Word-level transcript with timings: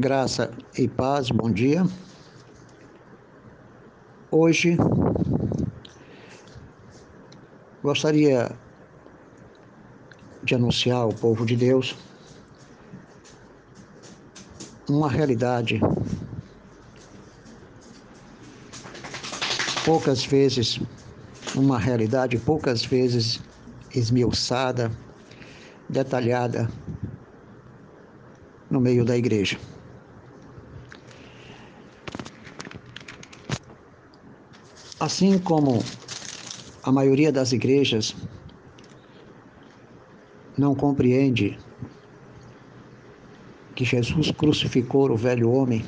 Graça 0.00 0.50
e 0.78 0.88
paz, 0.88 1.30
bom 1.30 1.50
dia. 1.50 1.84
Hoje 4.30 4.74
gostaria 7.82 8.50
de 10.42 10.54
anunciar 10.54 11.02
ao 11.02 11.10
povo 11.10 11.44
de 11.44 11.54
Deus 11.54 11.98
uma 14.88 15.10
realidade 15.10 15.78
poucas 19.84 20.24
vezes, 20.24 20.80
uma 21.54 21.78
realidade 21.78 22.38
poucas 22.38 22.86
vezes 22.86 23.38
esmiuçada, 23.94 24.90
detalhada 25.90 26.70
no 28.70 28.80
meio 28.80 29.04
da 29.04 29.14
igreja. 29.14 29.58
Assim 35.00 35.38
como 35.38 35.82
a 36.82 36.92
maioria 36.92 37.32
das 37.32 37.52
igrejas 37.52 38.14
não 40.58 40.74
compreende 40.74 41.58
que 43.74 43.82
Jesus 43.82 44.30
crucificou 44.30 45.10
o 45.10 45.16
velho 45.16 45.50
homem 45.50 45.82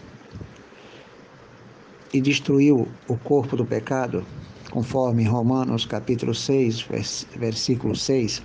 e 2.10 2.22
destruiu 2.22 2.88
o 3.06 3.18
corpo 3.18 3.54
do 3.54 3.66
pecado, 3.66 4.24
conforme 4.70 5.24
Romanos 5.24 5.84
capítulo 5.84 6.34
6, 6.34 6.88
versículo 7.36 7.94
6, 7.94 8.42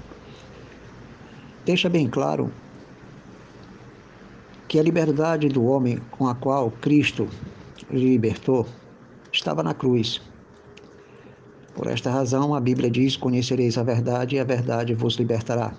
deixa 1.63 1.87
bem 1.87 2.09
claro 2.09 2.51
que 4.67 4.77
a 4.77 4.83
liberdade 4.83 5.47
do 5.47 5.63
homem 5.63 5.97
com 6.11 6.27
a 6.27 6.35
qual 6.35 6.71
Cristo 6.71 7.29
libertou 7.89 8.67
estava 9.31 9.63
na 9.63 9.73
cruz. 9.73 10.21
Por 11.77 11.85
esta 11.85 12.09
razão, 12.09 12.55
a 12.55 12.59
Bíblia 12.59 12.89
diz: 12.89 13.15
Conhecereis 13.15 13.77
a 13.77 13.83
verdade 13.83 14.35
e 14.35 14.39
a 14.39 14.43
verdade 14.43 14.95
vos 14.95 15.13
libertará. 15.13 15.75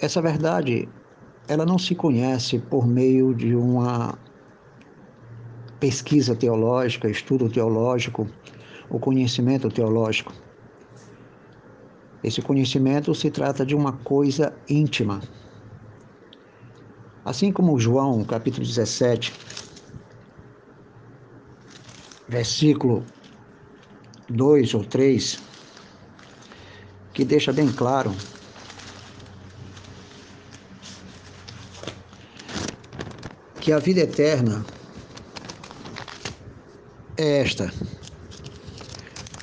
Essa 0.00 0.20
verdade, 0.20 0.88
ela 1.46 1.64
não 1.64 1.78
se 1.78 1.94
conhece 1.94 2.58
por 2.58 2.84
meio 2.84 3.32
de 3.32 3.54
uma 3.54 4.18
pesquisa 5.78 6.34
teológica, 6.34 7.08
estudo 7.08 7.48
teológico, 7.48 8.26
o 8.90 8.98
conhecimento 8.98 9.68
teológico. 9.68 10.32
Esse 12.24 12.42
conhecimento 12.42 13.14
se 13.14 13.30
trata 13.30 13.64
de 13.64 13.76
uma 13.76 13.92
coisa 13.92 14.52
íntima. 14.68 15.20
Assim 17.24 17.52
como 17.52 17.78
João, 17.78 18.24
capítulo 18.24 18.66
17, 18.66 19.32
versículo 22.32 23.04
2 24.30 24.72
ou 24.72 24.84
3, 24.84 25.38
que 27.12 27.26
deixa 27.26 27.52
bem 27.52 27.70
claro 27.70 28.10
que 33.60 33.70
a 33.70 33.78
vida 33.78 34.00
eterna 34.00 34.64
é 37.18 37.42
esta, 37.42 37.70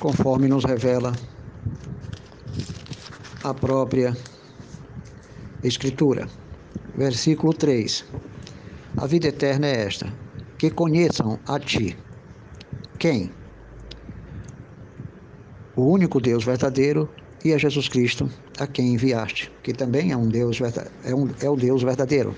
conforme 0.00 0.48
nos 0.48 0.64
revela 0.64 1.12
a 3.44 3.54
própria 3.54 4.16
Escritura. 5.62 6.28
Versículo 6.96 7.54
3: 7.54 8.04
A 8.96 9.06
vida 9.06 9.28
eterna 9.28 9.68
é 9.68 9.86
esta, 9.86 10.12
que 10.58 10.70
conheçam 10.70 11.38
a 11.46 11.58
Ti. 11.60 11.96
Quem? 13.00 13.30
O 15.74 15.84
único 15.84 16.20
Deus 16.20 16.44
verdadeiro 16.44 17.08
e 17.42 17.54
a 17.54 17.56
Jesus 17.56 17.88
Cristo, 17.88 18.30
a 18.58 18.66
quem 18.66 18.92
enviaste, 18.92 19.50
que 19.62 19.72
também 19.72 20.12
é 20.12 20.16
um 20.16 20.28
Deus 20.28 20.60
é, 21.02 21.14
um, 21.14 21.30
é 21.40 21.48
o 21.48 21.56
Deus 21.56 21.82
verdadeiro. 21.82 22.36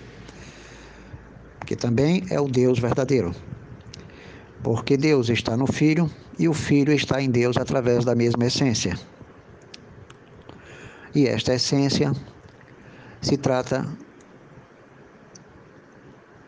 Que 1.67 1.75
também 1.75 2.25
é 2.31 2.41
o 2.41 2.47
Deus 2.47 2.79
verdadeiro. 2.79 3.35
Porque 4.63 4.97
Deus 4.97 5.29
está 5.31 5.57
no 5.57 5.67
Filho 5.67 6.09
e 6.39 6.49
o 6.49 6.55
Filho 6.55 6.93
está 6.93 7.21
em 7.21 7.29
Deus 7.29 7.57
através 7.57 8.05
da 8.05 8.15
mesma 8.15 8.47
essência. 8.47 8.97
E 11.13 11.27
esta 11.27 11.55
essência 11.55 12.13
se 13.21 13.37
trata 13.37 13.85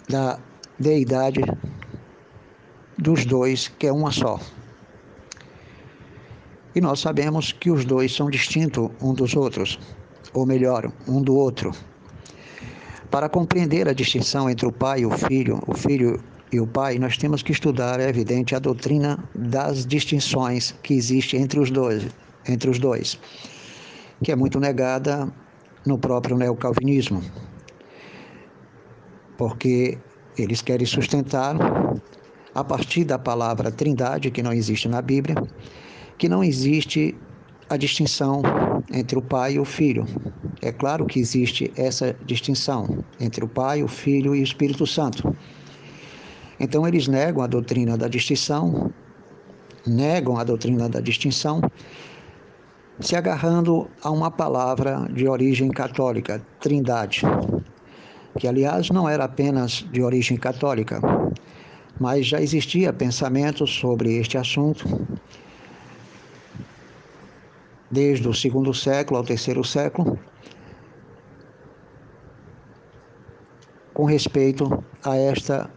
da 0.08 0.38
deidade 0.78 1.40
dos 2.98 3.24
dois, 3.24 3.68
que 3.78 3.86
é 3.86 3.92
uma 3.92 4.10
só. 4.10 4.38
E 6.74 6.80
nós 6.80 7.00
sabemos 7.00 7.52
que 7.52 7.70
os 7.70 7.84
dois 7.84 8.14
são 8.14 8.28
distintos 8.28 8.90
um 9.00 9.14
dos 9.14 9.36
outros, 9.36 9.78
ou 10.32 10.44
melhor, 10.44 10.90
um 11.06 11.22
do 11.22 11.36
outro. 11.36 11.72
Para 13.10 13.28
compreender 13.28 13.88
a 13.88 13.92
distinção 13.92 14.50
entre 14.50 14.66
o 14.66 14.72
pai 14.72 15.00
e 15.00 15.06
o 15.06 15.10
filho, 15.10 15.62
o 15.68 15.74
filho 15.74 16.20
e 16.50 16.58
o 16.58 16.66
pai, 16.66 16.98
nós 16.98 17.16
temos 17.16 17.42
que 17.42 17.52
estudar, 17.52 18.00
é 18.00 18.08
evidente, 18.08 18.54
a 18.54 18.58
doutrina 18.58 19.22
das 19.34 19.86
distinções 19.86 20.74
que 20.82 20.94
existe 20.94 21.36
entre 21.36 21.60
os 21.60 21.70
dois, 21.70 22.08
entre 22.48 22.68
os 22.68 22.78
dois, 22.78 23.18
que 24.22 24.32
é 24.32 24.36
muito 24.36 24.58
negada 24.58 25.32
no 25.86 25.98
próprio 25.98 26.36
neocalvinismo, 26.36 27.22
porque 29.36 29.98
eles 30.36 30.60
querem 30.62 30.86
sustentar 30.86 31.56
a 32.54 32.62
partir 32.62 33.04
da 33.04 33.18
palavra 33.18 33.70
Trindade, 33.70 34.30
que 34.30 34.42
não 34.42 34.52
existe 34.52 34.88
na 34.88 35.02
Bíblia, 35.02 35.34
que 36.16 36.28
não 36.28 36.44
existe 36.44 37.16
a 37.68 37.76
distinção 37.76 38.42
entre 38.92 39.18
o 39.18 39.22
Pai 39.22 39.54
e 39.54 39.58
o 39.58 39.64
Filho. 39.64 40.06
É 40.62 40.70
claro 40.70 41.06
que 41.06 41.18
existe 41.18 41.72
essa 41.76 42.14
distinção 42.24 43.04
entre 43.18 43.44
o 43.44 43.48
Pai, 43.48 43.82
o 43.82 43.88
Filho 43.88 44.34
e 44.34 44.40
o 44.40 44.42
Espírito 44.42 44.86
Santo. 44.86 45.34
Então 46.60 46.86
eles 46.86 47.08
negam 47.08 47.42
a 47.42 47.46
doutrina 47.46 47.96
da 47.96 48.06
distinção, 48.06 48.92
negam 49.86 50.38
a 50.38 50.44
doutrina 50.44 50.88
da 50.88 51.00
distinção, 51.00 51.60
se 53.00 53.16
agarrando 53.16 53.88
a 54.02 54.10
uma 54.10 54.30
palavra 54.30 55.08
de 55.12 55.26
origem 55.26 55.68
católica, 55.68 56.40
Trindade, 56.60 57.22
que 58.38 58.46
aliás 58.46 58.88
não 58.90 59.08
era 59.08 59.24
apenas 59.24 59.84
de 59.90 60.00
origem 60.00 60.36
católica, 60.36 61.00
mas 61.98 62.26
já 62.26 62.40
existia 62.40 62.92
pensamento 62.92 63.66
sobre 63.66 64.16
este 64.16 64.36
assunto 64.36 65.06
desde 67.90 68.28
o 68.28 68.34
segundo 68.34 68.74
século 68.74 69.18
ao 69.18 69.24
terceiro 69.24 69.62
século, 69.62 70.18
com 73.92 74.04
respeito 74.04 74.84
a 75.04 75.16
esta 75.16 75.70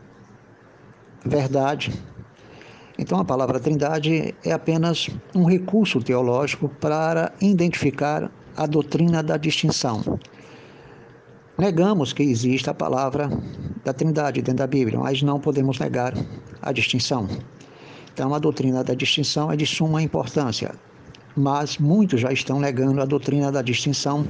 verdade. 1.24 1.94
Então, 2.98 3.20
a 3.20 3.26
palavra 3.26 3.60
Trindade 3.60 4.34
é 4.44 4.52
apenas 4.52 5.08
um 5.36 5.44
recurso 5.44 6.02
teológico 6.02 6.68
para 6.68 7.32
identificar 7.40 8.32
a 8.56 8.66
doutrina 8.66 9.22
da 9.22 9.38
distinção. 9.38 10.20
Negamos 11.60 12.12
que 12.12 12.24
exista 12.24 12.72
a 12.72 12.74
palavra 12.74 13.30
da 13.88 13.94
Trindade 13.94 14.42
dentro 14.42 14.58
da 14.58 14.68
Bíblia, 14.68 15.00
mas 15.00 15.22
não 15.22 15.40
podemos 15.40 15.80
negar 15.80 16.14
a 16.62 16.74
distinção. 16.74 17.26
Então, 18.14 18.34
a 18.34 18.40
doutrina 18.40 18.84
da 18.84 18.94
distinção 18.94 19.50
é 19.50 19.56
de 19.56 19.66
suma 19.66 20.02
importância, 20.02 20.76
mas 21.38 21.78
muitos 21.78 22.20
já 22.20 22.30
estão 22.34 22.60
negando 22.60 23.02
a 23.02 23.06
doutrina 23.06 23.50
da 23.50 23.62
distinção 23.62 24.28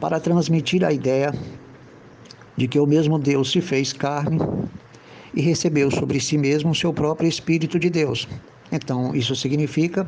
para 0.00 0.18
transmitir 0.18 0.84
a 0.84 0.92
ideia 0.92 1.32
de 2.56 2.66
que 2.66 2.80
o 2.80 2.86
mesmo 2.86 3.20
Deus 3.20 3.52
se 3.52 3.60
fez 3.60 3.92
carne 3.92 4.40
e 5.32 5.40
recebeu 5.40 5.88
sobre 5.88 6.18
si 6.18 6.36
mesmo 6.36 6.72
o 6.72 6.74
seu 6.74 6.92
próprio 6.92 7.28
Espírito 7.28 7.78
de 7.78 7.88
Deus. 7.88 8.26
Então, 8.72 9.14
isso 9.14 9.36
significa 9.36 10.04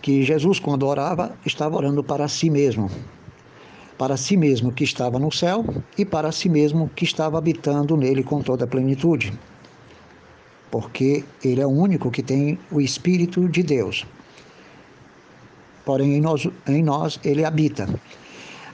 que 0.00 0.22
Jesus, 0.22 0.60
quando 0.60 0.86
orava, 0.86 1.36
estava 1.44 1.76
orando 1.76 2.04
para 2.04 2.28
si 2.28 2.50
mesmo. 2.50 2.88
Para 3.98 4.16
si 4.16 4.36
mesmo 4.36 4.70
que 4.72 4.84
estava 4.84 5.18
no 5.18 5.30
céu 5.30 5.64
e 5.98 6.04
para 6.04 6.30
si 6.30 6.48
mesmo 6.48 6.88
que 6.94 7.04
estava 7.04 7.36
habitando 7.36 7.96
nele 7.96 8.22
com 8.22 8.40
toda 8.40 8.64
a 8.64 8.68
plenitude. 8.68 9.32
Porque 10.70 11.24
ele 11.44 11.60
é 11.60 11.66
o 11.66 11.70
único 11.70 12.10
que 12.10 12.22
tem 12.22 12.58
o 12.70 12.80
Espírito 12.80 13.48
de 13.48 13.62
Deus. 13.62 14.06
Porém, 15.84 16.14
em 16.14 16.20
nós, 16.20 16.46
em 16.66 16.82
nós 16.82 17.18
ele 17.24 17.44
habita. 17.44 17.88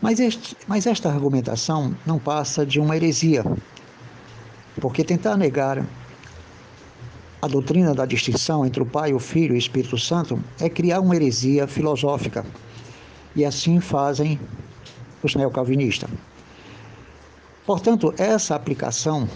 Mas, 0.02 0.20
este, 0.20 0.54
mas 0.66 0.86
esta 0.86 1.08
argumentação 1.08 1.96
não 2.04 2.18
passa 2.18 2.66
de 2.66 2.78
uma 2.78 2.94
heresia, 2.94 3.42
porque 4.78 5.02
tentar 5.02 5.36
negar 5.36 5.82
a 7.40 7.46
doutrina 7.46 7.94
da 7.94 8.04
distinção 8.04 8.66
entre 8.66 8.82
o 8.82 8.86
Pai, 8.86 9.14
o 9.14 9.18
Filho 9.18 9.54
e 9.54 9.56
o 9.56 9.58
Espírito 9.58 9.96
Santo 9.96 10.42
é 10.60 10.68
criar 10.68 11.00
uma 11.00 11.14
heresia 11.14 11.66
filosófica. 11.66 12.44
E 13.36 13.44
assim 13.44 13.80
fazem 13.80 14.38
os 15.26 15.34
neocalvinistas. 15.34 16.10
Portanto, 17.66 18.14
essa 18.18 18.54
aplicação 18.54 19.28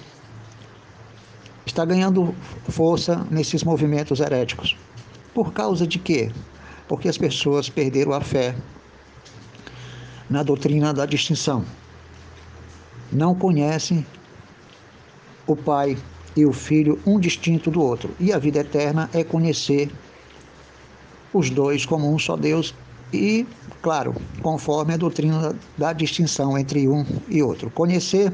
está 1.64 1.84
ganhando 1.84 2.34
força 2.68 3.26
nesses 3.30 3.64
movimentos 3.64 4.20
heréticos. 4.20 4.76
Por 5.34 5.52
causa 5.52 5.86
de 5.86 5.98
quê? 5.98 6.30
Porque 6.86 7.08
as 7.08 7.16
pessoas 7.16 7.68
perderam 7.68 8.12
a 8.12 8.20
fé 8.20 8.54
na 10.28 10.42
doutrina 10.42 10.92
da 10.92 11.06
distinção. 11.06 11.64
Não 13.10 13.34
conhecem 13.34 14.04
o 15.46 15.56
Pai 15.56 15.96
e 16.36 16.44
o 16.44 16.52
Filho 16.52 17.00
um 17.06 17.18
distinto 17.18 17.70
do 17.70 17.80
outro. 17.80 18.14
E 18.20 18.32
a 18.32 18.38
vida 18.38 18.60
eterna 18.60 19.08
é 19.14 19.24
conhecer 19.24 19.90
os 21.32 21.48
dois 21.50 21.86
como 21.86 22.12
um 22.12 22.18
só 22.18 22.36
Deus 22.36 22.74
e, 23.12 23.46
claro, 23.82 24.14
conforme 24.42 24.94
a 24.94 24.96
doutrina 24.96 25.54
da 25.76 25.92
distinção 25.92 26.58
entre 26.58 26.88
um 26.88 27.04
e 27.28 27.42
outro. 27.42 27.70
Conhecer 27.70 28.32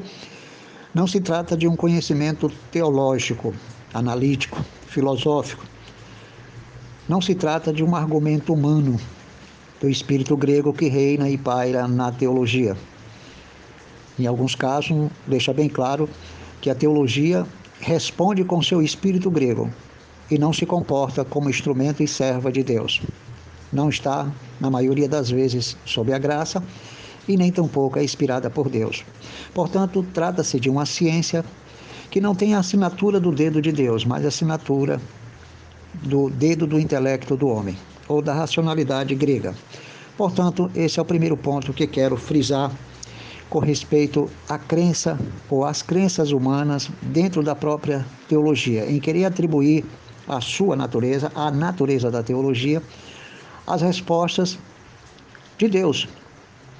não 0.93 1.07
se 1.07 1.19
trata 1.19 1.57
de 1.57 1.67
um 1.67 1.75
conhecimento 1.75 2.51
teológico, 2.71 3.53
analítico, 3.93 4.63
filosófico. 4.87 5.65
Não 7.07 7.21
se 7.21 7.35
trata 7.35 7.71
de 7.71 7.83
um 7.83 7.95
argumento 7.95 8.53
humano 8.53 8.99
do 9.79 9.89
espírito 9.89 10.35
grego 10.37 10.73
que 10.73 10.87
reina 10.87 11.29
e 11.29 11.37
paira 11.37 11.87
na 11.87 12.11
teologia. 12.11 12.75
Em 14.17 14.25
alguns 14.25 14.55
casos, 14.55 15.09
deixa 15.27 15.53
bem 15.53 15.67
claro 15.67 16.09
que 16.61 16.69
a 16.69 16.75
teologia 16.75 17.45
responde 17.81 18.43
com 18.43 18.61
seu 18.61 18.81
espírito 18.81 19.29
grego 19.29 19.69
e 20.31 20.37
não 20.37 20.53
se 20.53 20.65
comporta 20.65 21.25
como 21.25 21.49
instrumento 21.49 22.01
e 22.01 22.07
serva 22.07 22.51
de 22.51 22.63
Deus. 22.63 23.01
Não 23.71 23.89
está, 23.89 24.31
na 24.59 24.69
maioria 24.69 25.07
das 25.07 25.29
vezes, 25.29 25.77
sob 25.85 26.13
a 26.13 26.17
graça 26.17 26.63
e 27.27 27.35
nem 27.35 27.51
tampouco 27.51 27.97
é 27.97 28.03
inspirada 28.03 28.49
por 28.49 28.69
Deus. 28.69 29.03
Portanto, 29.53 30.05
trata-se 30.13 30.59
de 30.59 30.69
uma 30.69 30.85
ciência 30.85 31.43
que 32.11 32.21
não 32.21 32.35
tem 32.35 32.53
a 32.53 32.59
assinatura 32.59 33.19
do 33.19 33.31
dedo 33.31 33.61
de 33.61 33.71
Deus, 33.71 34.05
mas 34.05 34.23
a 34.23 34.27
assinatura 34.27 35.01
do 36.03 36.29
dedo 36.29 36.67
do 36.67 36.79
intelecto 36.79 37.35
do 37.35 37.47
homem 37.47 37.75
ou 38.07 38.21
da 38.21 38.33
racionalidade 38.33 39.15
grega. 39.15 39.55
Portanto, 40.17 40.69
esse 40.75 40.99
é 40.99 41.01
o 41.01 41.05
primeiro 41.05 41.35
ponto 41.35 41.73
que 41.73 41.87
quero 41.87 42.15
frisar 42.15 42.71
com 43.49 43.59
respeito 43.59 44.29
à 44.47 44.57
crença 44.57 45.19
ou 45.49 45.65
às 45.65 45.81
crenças 45.81 46.31
humanas 46.31 46.89
dentro 47.01 47.43
da 47.43 47.55
própria 47.55 48.05
teologia, 48.27 48.89
em 48.89 48.99
querer 48.99 49.25
atribuir 49.25 49.85
a 50.27 50.41
sua 50.41 50.75
natureza, 50.75 51.31
a 51.35 51.51
natureza 51.51 52.09
da 52.09 52.23
teologia, 52.23 52.81
as 53.67 53.81
respostas 53.81 54.57
de 55.57 55.67
Deus. 55.67 56.07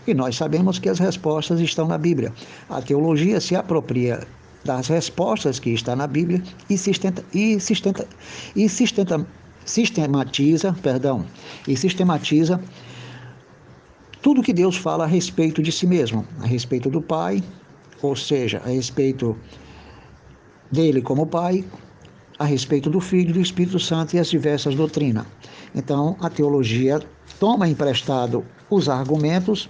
E 0.07 0.13
nós 0.13 0.35
sabemos 0.35 0.77
que 0.77 0.89
as 0.89 0.99
respostas 0.99 1.59
estão 1.59 1.87
na 1.87 1.97
Bíblia. 1.97 2.31
A 2.69 2.81
teologia 2.81 3.41
se 3.41 3.55
apropria 3.55 4.25
das 4.63 4.87
respostas 4.87 5.59
que 5.59 5.71
está 5.71 5.95
na 5.95 6.07
Bíblia 6.07 6.43
e, 6.69 6.77
sustenta, 6.77 7.23
e, 7.33 7.59
sustenta, 7.59 8.07
e 8.55 8.67
sustenta, 8.67 9.25
sistematiza, 9.65 10.75
perdão, 10.81 11.25
e 11.67 11.75
sistematiza 11.75 12.59
tudo 14.25 14.41
que 14.41 14.53
Deus 14.53 14.75
fala 14.75 15.03
a 15.03 15.07
respeito 15.07 15.61
de 15.61 15.71
si 15.71 15.85
mesmo, 15.85 16.25
a 16.41 16.47
respeito 16.47 16.89
do 16.89 16.99
Pai, 16.99 17.43
ou 18.01 18.15
seja, 18.15 18.59
a 18.65 18.69
respeito 18.69 19.37
dele 20.71 20.99
como 20.99 21.27
Pai, 21.27 21.63
a 22.39 22.43
respeito 22.43 22.89
do 22.89 22.99
Filho, 22.99 23.35
do 23.35 23.39
Espírito 23.39 23.79
Santo 23.79 24.15
e 24.15 24.19
as 24.19 24.27
diversas 24.27 24.73
doutrinas. 24.73 25.27
Então, 25.75 26.15
a 26.21 26.29
teologia 26.29 26.99
toma 27.39 27.67
emprestado 27.67 28.45
os 28.69 28.87
argumentos, 28.87 29.69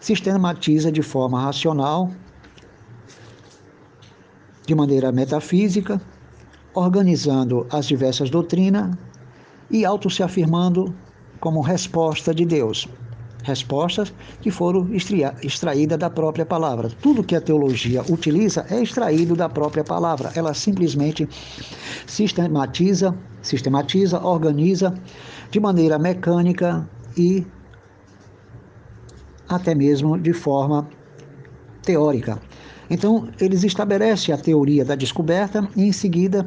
sistematiza 0.00 0.90
de 0.90 1.02
forma 1.02 1.42
racional, 1.42 2.10
de 4.66 4.74
maneira 4.74 5.12
metafísica, 5.12 6.00
organizando 6.74 7.66
as 7.70 7.86
diversas 7.86 8.30
doutrinas 8.30 8.96
e 9.70 9.84
auto 9.84 10.08
se 10.08 10.22
afirmando 10.22 10.94
como 11.38 11.60
resposta 11.60 12.34
de 12.34 12.46
Deus 12.46 12.88
respostas 13.42 14.12
que 14.40 14.50
foram 14.50 14.88
extraídas 15.42 15.98
da 15.98 16.08
própria 16.08 16.46
palavra. 16.46 16.90
Tudo 17.00 17.24
que 17.24 17.34
a 17.34 17.40
teologia 17.40 18.02
utiliza 18.08 18.64
é 18.70 18.80
extraído 18.82 19.34
da 19.34 19.48
própria 19.48 19.84
palavra. 19.84 20.32
Ela 20.34 20.54
simplesmente 20.54 21.28
sistematiza, 22.06 23.14
sistematiza, 23.40 24.20
organiza 24.24 24.94
de 25.50 25.60
maneira 25.60 25.98
mecânica 25.98 26.88
e 27.16 27.46
até 29.48 29.74
mesmo 29.74 30.18
de 30.18 30.32
forma 30.32 30.88
teórica. 31.82 32.40
Então, 32.88 33.28
eles 33.40 33.64
estabelecem 33.64 34.34
a 34.34 34.38
teoria 34.38 34.84
da 34.84 34.94
descoberta 34.94 35.68
e 35.74 35.82
em 35.82 35.92
seguida 35.92 36.46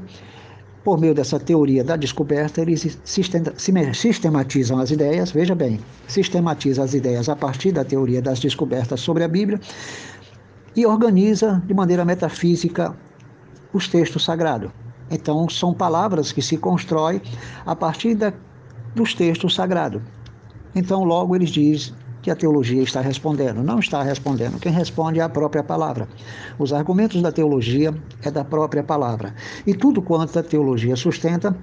por 0.85 0.99
meio 0.99 1.15
dessa 1.15 1.39
teoria 1.39 1.83
da 1.83 1.95
descoberta, 1.95 2.61
eles 2.61 2.99
sistematizam 3.03 4.79
as 4.79 4.91
ideias, 4.91 5.31
veja 5.31 5.55
bem, 5.55 5.79
sistematiza 6.07 6.83
as 6.83 6.93
ideias 6.93 7.27
a 7.27 7.35
partir 7.35 7.71
da 7.71 7.83
teoria 7.83 8.21
das 8.21 8.39
descobertas 8.39 9.01
sobre 9.01 9.23
a 9.23 9.27
Bíblia 9.27 9.59
e 10.75 10.85
organiza 10.85 11.59
de 11.65 11.73
maneira 11.73 12.05
metafísica 12.05 12.95
os 13.73 13.87
textos 13.87 14.23
sagrados. 14.23 14.69
Então, 15.09 15.49
são 15.49 15.73
palavras 15.73 16.31
que 16.31 16.41
se 16.41 16.55
constroem 16.55 17.19
a 17.65 17.75
partir 17.75 18.13
da, 18.13 18.31
dos 18.93 19.15
textos 19.15 19.55
sagrados. 19.55 20.03
Então, 20.75 21.03
logo 21.03 21.35
eles 21.35 21.49
dizem 21.49 21.95
que 22.25 22.31
a 22.31 22.35
teologia 22.35 22.81
está 22.81 23.01
respondendo. 23.01 23.61
Não 23.61 23.77
está 23.77 24.01
respondendo. 24.01 24.59
Quem 24.59 24.71
responde 24.71 25.19
é 25.19 25.23
a 25.23 25.29
própria 25.29 25.63
palavra. 25.63 26.09
Os 26.57 26.73
argumentos 26.73 27.21
da 27.21 27.31
teologia 27.31 27.93
é 28.23 28.31
da 28.31 28.43
própria 28.43 28.83
palavra. 28.83 29.35
E 29.63 29.75
tudo 29.75 30.01
quanto 30.01 30.39
a 30.39 30.41
teologia 30.41 30.95
sustenta 30.95 31.55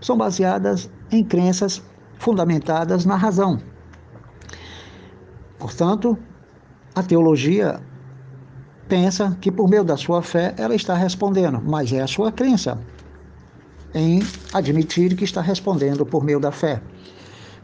são 0.00 0.18
baseadas 0.18 0.90
em 1.12 1.22
crenças 1.22 1.80
fundamentadas 2.18 3.04
na 3.04 3.14
razão. 3.14 3.60
Portanto, 5.56 6.18
a 6.96 7.02
teologia 7.04 7.80
pensa 8.88 9.38
que 9.40 9.52
por 9.52 9.70
meio 9.70 9.84
da 9.84 9.96
sua 9.96 10.20
fé 10.20 10.52
ela 10.58 10.74
está 10.74 10.96
respondendo, 10.96 11.62
mas 11.64 11.92
é 11.92 12.02
a 12.02 12.08
sua 12.08 12.32
crença 12.32 12.76
em 13.94 14.20
admitir 14.52 15.14
que 15.14 15.22
está 15.22 15.40
respondendo 15.40 16.04
por 16.04 16.24
meio 16.24 16.40
da 16.40 16.50
fé 16.50 16.82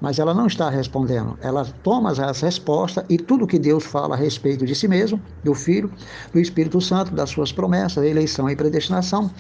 mas 0.01 0.19
ela 0.19 0.35
não 0.35 0.47
está 0.47 0.69
respondendo. 0.69 1.39
Ela 1.41 1.65
toma 1.83 2.11
as 2.11 2.41
respostas 2.41 3.05
e 3.09 3.17
tudo 3.17 3.47
que 3.47 3.59
Deus 3.59 3.85
fala 3.85 4.15
a 4.15 4.19
respeito 4.19 4.67
de 4.67 4.75
si 4.75 4.89
mesmo, 4.89 5.21
do 5.43 5.55
Filho, 5.55 5.91
do 6.33 6.39
Espírito 6.39 6.81
Santo, 6.81 7.15
das 7.15 7.31
suas 7.31 7.53
promessas, 7.53 8.05
eleição 8.05 8.49
e 8.51 8.57
predestinação, 8.57 9.31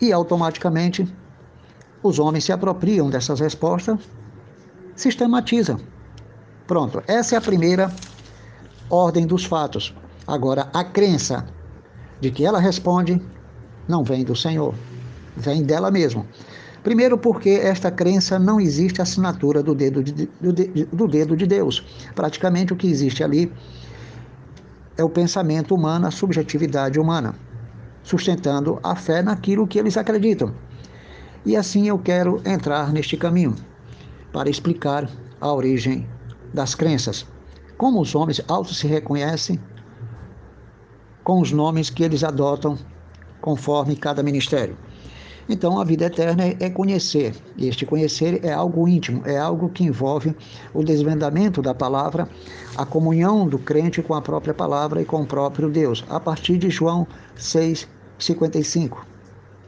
e 0.00 0.12
automaticamente 0.12 1.06
os 2.02 2.18
homens 2.18 2.44
se 2.44 2.52
apropriam 2.52 3.08
dessas 3.08 3.40
respostas, 3.40 3.98
sistematizam. 4.94 5.80
Pronto, 6.66 7.02
essa 7.06 7.34
é 7.34 7.38
a 7.38 7.40
primeira 7.40 7.92
ordem 8.90 9.26
dos 9.26 9.44
fatos. 9.44 9.94
Agora, 10.26 10.68
a 10.72 10.84
crença 10.84 11.46
de 12.20 12.30
que 12.30 12.44
ela 12.44 12.58
responde 12.58 13.20
não 13.86 14.02
vem 14.02 14.24
do 14.24 14.34
Senhor, 14.34 14.74
vem 15.36 15.62
dela 15.62 15.90
mesma. 15.90 16.24
Primeiro, 16.84 17.16
porque 17.16 17.48
esta 17.48 17.90
crença 17.90 18.38
não 18.38 18.60
existe 18.60 19.00
assinatura 19.00 19.62
do 19.62 19.74
dedo 19.74 20.04
de, 20.04 20.28
do, 20.38 20.52
de, 20.52 20.84
do 20.84 21.08
dedo 21.08 21.34
de 21.34 21.46
Deus. 21.46 21.82
Praticamente 22.14 22.74
o 22.74 22.76
que 22.76 22.86
existe 22.86 23.24
ali 23.24 23.50
é 24.94 25.02
o 25.02 25.08
pensamento 25.08 25.74
humano, 25.74 26.06
a 26.06 26.10
subjetividade 26.10 27.00
humana, 27.00 27.34
sustentando 28.02 28.78
a 28.82 28.94
fé 28.94 29.22
naquilo 29.22 29.66
que 29.66 29.78
eles 29.78 29.96
acreditam. 29.96 30.54
E 31.46 31.56
assim 31.56 31.88
eu 31.88 31.98
quero 31.98 32.42
entrar 32.44 32.92
neste 32.92 33.16
caminho 33.16 33.54
para 34.30 34.50
explicar 34.50 35.08
a 35.40 35.50
origem 35.50 36.06
das 36.52 36.74
crenças. 36.74 37.26
Como 37.78 37.98
os 37.98 38.14
homens 38.14 38.42
auto 38.46 38.74
se 38.74 38.86
reconhecem 38.86 39.58
com 41.24 41.40
os 41.40 41.50
nomes 41.50 41.88
que 41.88 42.04
eles 42.04 42.22
adotam 42.22 42.76
conforme 43.40 43.96
cada 43.96 44.22
ministério. 44.22 44.76
Então, 45.48 45.78
a 45.78 45.84
vida 45.84 46.06
eterna 46.06 46.44
é 46.58 46.70
conhecer. 46.70 47.34
Este 47.58 47.84
conhecer 47.84 48.44
é 48.44 48.52
algo 48.52 48.88
íntimo, 48.88 49.22
é 49.26 49.36
algo 49.36 49.68
que 49.68 49.84
envolve 49.84 50.34
o 50.72 50.82
desvendamento 50.82 51.60
da 51.60 51.74
palavra, 51.74 52.28
a 52.76 52.86
comunhão 52.86 53.46
do 53.46 53.58
crente 53.58 54.02
com 54.02 54.14
a 54.14 54.22
própria 54.22 54.54
palavra 54.54 55.02
e 55.02 55.04
com 55.04 55.22
o 55.22 55.26
próprio 55.26 55.68
Deus, 55.68 56.04
a 56.08 56.18
partir 56.18 56.56
de 56.56 56.70
João 56.70 57.06
6, 57.36 57.86
55. 58.18 59.06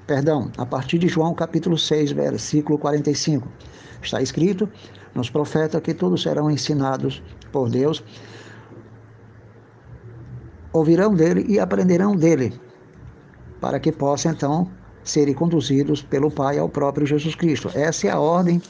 Perdão, 0.06 0.50
a 0.56 0.64
partir 0.64 0.98
de 0.98 1.08
João 1.08 1.34
capítulo 1.34 1.76
6, 1.76 2.12
versículo 2.12 2.78
45. 2.78 3.46
Está 4.00 4.22
escrito 4.22 4.68
nos 5.14 5.28
profetas 5.28 5.82
que 5.82 5.92
todos 5.92 6.22
serão 6.22 6.50
ensinados 6.50 7.22
por 7.52 7.68
Deus, 7.68 8.02
ouvirão 10.72 11.14
dele 11.14 11.44
e 11.48 11.58
aprenderão 11.58 12.14
dele, 12.14 12.58
para 13.60 13.80
que 13.80 13.90
possa 13.90 14.28
então 14.28 14.70
serem 15.10 15.34
conduzidos 15.34 16.02
pelo 16.02 16.30
Pai 16.30 16.58
ao 16.58 16.68
próprio 16.68 17.06
Jesus 17.06 17.34
Cristo. 17.34 17.70
Essa 17.74 18.08
é 18.08 18.10
a 18.10 18.18
ordem 18.18 18.60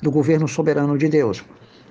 do 0.00 0.10
governo 0.10 0.48
soberano 0.48 0.98
de 0.98 1.08
Deus. 1.08 1.44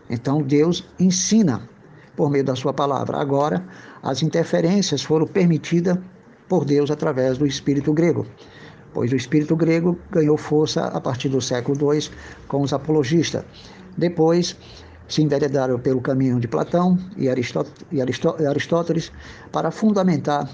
Então 0.09 0.41
Deus 0.41 0.85
ensina 1.00 1.69
por 2.15 2.29
meio 2.29 2.43
da 2.43 2.55
sua 2.55 2.73
palavra. 2.73 3.17
Agora, 3.17 3.65
as 4.03 4.21
interferências 4.21 5.01
foram 5.01 5.25
permitidas 5.25 5.97
por 6.50 6.65
Deus 6.65 6.91
através 6.91 7.38
do 7.38 7.47
espírito 7.47 7.93
grego, 7.93 8.27
pois 8.93 9.11
o 9.11 9.15
espírito 9.15 9.55
grego 9.55 9.97
ganhou 10.11 10.35
força 10.35 10.85
a 10.88 11.00
partir 11.00 11.29
do 11.29 11.39
século 11.39 11.93
II 11.93 12.09
com 12.50 12.61
os 12.61 12.73
apologistas. 12.73 13.45
Depois, 13.97 14.57
se 15.07 15.21
enveredaram 15.21 15.79
pelo 15.79 16.01
caminho 16.01 16.39
de 16.39 16.47
Platão 16.47 16.97
e 17.15 17.29
Aristóteles 17.29 19.11
para 19.51 19.71
fundamentar 19.71 20.50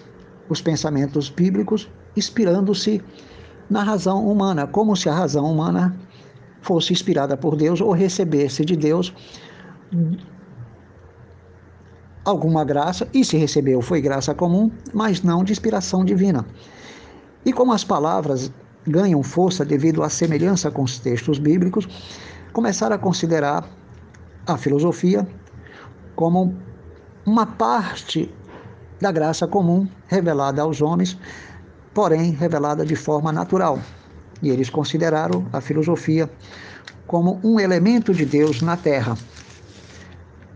os 0.49 0.61
pensamentos 0.61 1.29
bíblicos, 1.29 1.89
inspirando-se 2.17 3.01
na 3.69 3.83
razão 3.83 4.25
humana, 4.27 4.65
como 4.67 4.95
se 4.95 5.09
a 5.09 5.13
razão 5.13 5.45
humana 5.51 5.97
fosse 6.61 6.93
inspirada 6.93 7.37
por 7.37 7.55
Deus 7.55 7.79
ou 7.81 7.91
recebesse 7.91 8.65
de 8.65 8.75
Deus 8.75 9.13
alguma 12.25 12.65
graça, 12.65 13.07
e 13.13 13.23
se 13.23 13.37
recebeu 13.37 13.81
foi 13.81 14.01
graça 14.01 14.35
comum, 14.35 14.69
mas 14.93 15.21
não 15.21 15.43
de 15.43 15.53
inspiração 15.53 16.03
divina. 16.03 16.45
E 17.45 17.53
como 17.53 17.71
as 17.71 17.85
palavras 17.85 18.51
ganham 18.85 19.23
força 19.23 19.63
devido 19.63 20.03
à 20.03 20.09
semelhança 20.09 20.69
com 20.69 20.83
os 20.83 20.99
textos 20.99 21.39
bíblicos, 21.39 21.87
começaram 22.51 22.95
a 22.95 22.99
considerar 22.99 23.69
a 24.45 24.57
filosofia 24.57 25.27
como 26.15 26.53
uma 27.25 27.45
parte 27.45 28.33
da 28.99 29.11
graça 29.11 29.47
comum 29.47 29.87
revelada 30.07 30.61
aos 30.61 30.81
homens, 30.81 31.17
porém 31.97 32.29
revelada 32.29 32.85
de 32.85 32.95
forma 32.95 33.31
natural. 33.31 33.79
E 34.43 34.51
eles 34.51 34.69
consideraram 34.69 35.47
a 35.51 35.59
filosofia 35.59 36.29
como 37.07 37.39
um 37.43 37.59
elemento 37.59 38.13
de 38.13 38.23
Deus 38.23 38.61
na 38.61 38.77
Terra. 38.77 39.17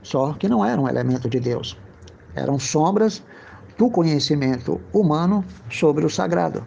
Só 0.04 0.34
que 0.34 0.48
não 0.48 0.64
era 0.64 0.80
um 0.80 0.88
elemento 0.88 1.28
de 1.28 1.40
Deus. 1.40 1.76
Eram 2.36 2.60
sombras 2.60 3.24
do 3.76 3.90
conhecimento 3.90 4.80
humano 4.94 5.44
sobre 5.68 6.06
o 6.06 6.12
sagrado. 6.12 6.64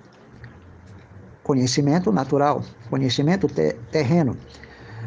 Conhecimento 1.45 2.11
natural, 2.11 2.64
conhecimento 2.90 3.47
te 3.47 3.75
terreno. 3.93 4.37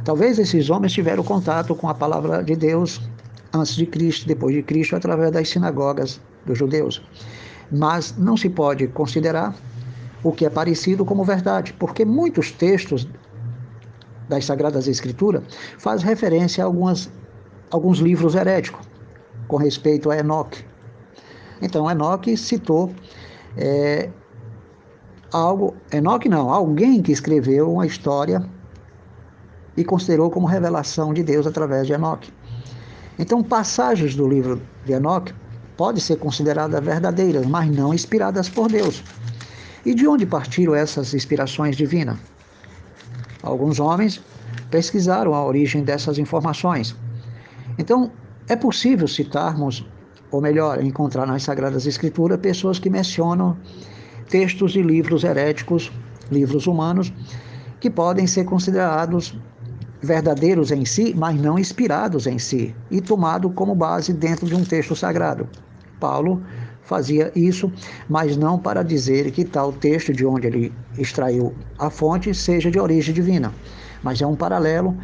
Talvez 0.06 0.40
esses 0.40 0.70
homens 0.70 0.94
tiveram 0.94 1.26
contato 1.26 1.76
com 1.76 1.90
a 1.90 1.94
palavra 1.94 2.42
de 2.42 2.56
Deus 2.56 3.02
antes 3.54 3.76
de 3.76 3.86
Cristo, 3.86 4.30
depois 4.30 4.56
de 4.56 4.64
Cristo, 4.64 4.96
através 4.96 5.30
das 5.30 5.50
sinagogas 5.50 6.22
dos 6.46 6.58
judeus. 6.58 7.04
Mas 7.72 8.16
não 8.18 8.38
se 8.38 8.50
pode 8.50 8.88
considerar 8.88 9.56
o 10.24 10.32
que 10.32 10.46
é 10.46 10.50
parecido 10.50 11.06
como 11.06 11.24
verdade, 11.24 11.74
porque 11.74 12.04
muitos 12.04 12.52
textos 12.52 13.08
das 14.28 14.46
Sagradas 14.46 14.88
Escrituras 14.88 15.44
fazem 15.78 16.06
referência 16.06 16.64
a 16.64 16.68
algumas, 16.68 17.10
alguns 17.72 18.00
livros 18.00 18.36
heréticos 18.36 18.86
com 19.48 19.58
respeito 19.58 20.10
a 20.10 20.18
Enoque. 20.18 20.66
Então, 21.62 21.90
Enoque 21.90 22.36
citou 22.36 22.92
é, 23.56 24.10
algo, 25.32 25.76
Enoque 25.92 26.30
não, 26.30 26.52
alguém 26.52 27.02
que 27.02 27.12
escreveu 27.12 27.72
uma 27.72 27.86
história 27.86 28.44
e 29.76 29.84
considerou 29.84 30.30
como 30.30 30.46
revelação 30.46 31.14
de 31.14 31.24
Deus 31.24 31.48
através 31.48 31.88
de 31.88 31.94
Enoque. 31.94 32.32
Então, 33.18 33.42
passagens 33.42 34.16
do 34.16 34.28
livro 34.28 34.62
de 34.86 34.94
Enoque 34.94 35.34
podem 35.78 36.02
ser 36.02 36.18
consideradas 36.18 36.84
verdadeiras, 36.84 37.46
mas 37.46 37.70
não 37.70 37.94
inspiradas 37.94 38.50
por 38.50 38.68
Deus. 38.70 39.04
E 39.86 39.94
de 39.94 40.08
onde 40.08 40.26
partiram 40.26 40.76
essas 40.76 41.14
inspirações 41.14 41.78
divinas? 41.78 42.18
Alguns 43.44 43.80
homens 43.80 44.22
pesquisaram 44.70 45.34
a 45.34 45.46
origem 45.46 45.84
dessas 45.84 46.18
informações. 46.18 46.96
Então, 47.78 48.12
é 48.50 48.56
possível 48.56 49.08
citarmos, 49.08 49.86
ou 50.32 50.42
melhor, 50.42 50.84
encontrar 50.84 51.26
nas 51.26 51.44
Sagradas 51.44 51.86
Escrituras 51.86 52.40
pessoas 52.40 52.80
que 52.80 52.90
mencionam 52.90 53.56
textos 54.30 54.76
e 54.76 54.82
livros 54.82 55.24
heréticos, 55.24 55.92
livros 56.32 56.68
humanos, 56.68 57.14
que 57.80 57.90
podem 57.90 58.26
ser 58.28 58.44
considerados 58.44 59.38
verdadeiros 60.02 60.72
em 60.72 60.86
si, 60.86 61.14
mas 61.16 61.40
não 61.40 61.58
inspirados 61.58 62.28
em 62.28 62.38
si, 62.38 62.76
e 62.92 63.00
tomado 63.00 63.50
como 63.50 63.74
base 63.74 64.14
dentro 64.14 64.46
de 64.46 64.56
um 64.56 64.64
texto 64.64 64.96
sagrado. 64.96 65.48
Paulo 66.00 66.42
fazia 66.88 67.32
isso, 67.36 67.72
mas 68.08 68.38
não 68.38 68.58
para 68.58 68.82
dizer 68.82 69.30
que 69.32 69.44
tal 69.44 69.74
texto 69.74 70.14
de 70.14 70.26
onde 70.26 70.48
ele 70.48 70.74
extraiu 70.98 71.54
a 71.78 71.90
fonte 71.90 72.34
seja 72.34 72.72
de 72.72 72.80
origem 72.80 73.14
divina, 73.14 73.54
mas 74.02 74.22
é 74.22 74.26
um 74.26 74.36
paralelo 74.36 74.98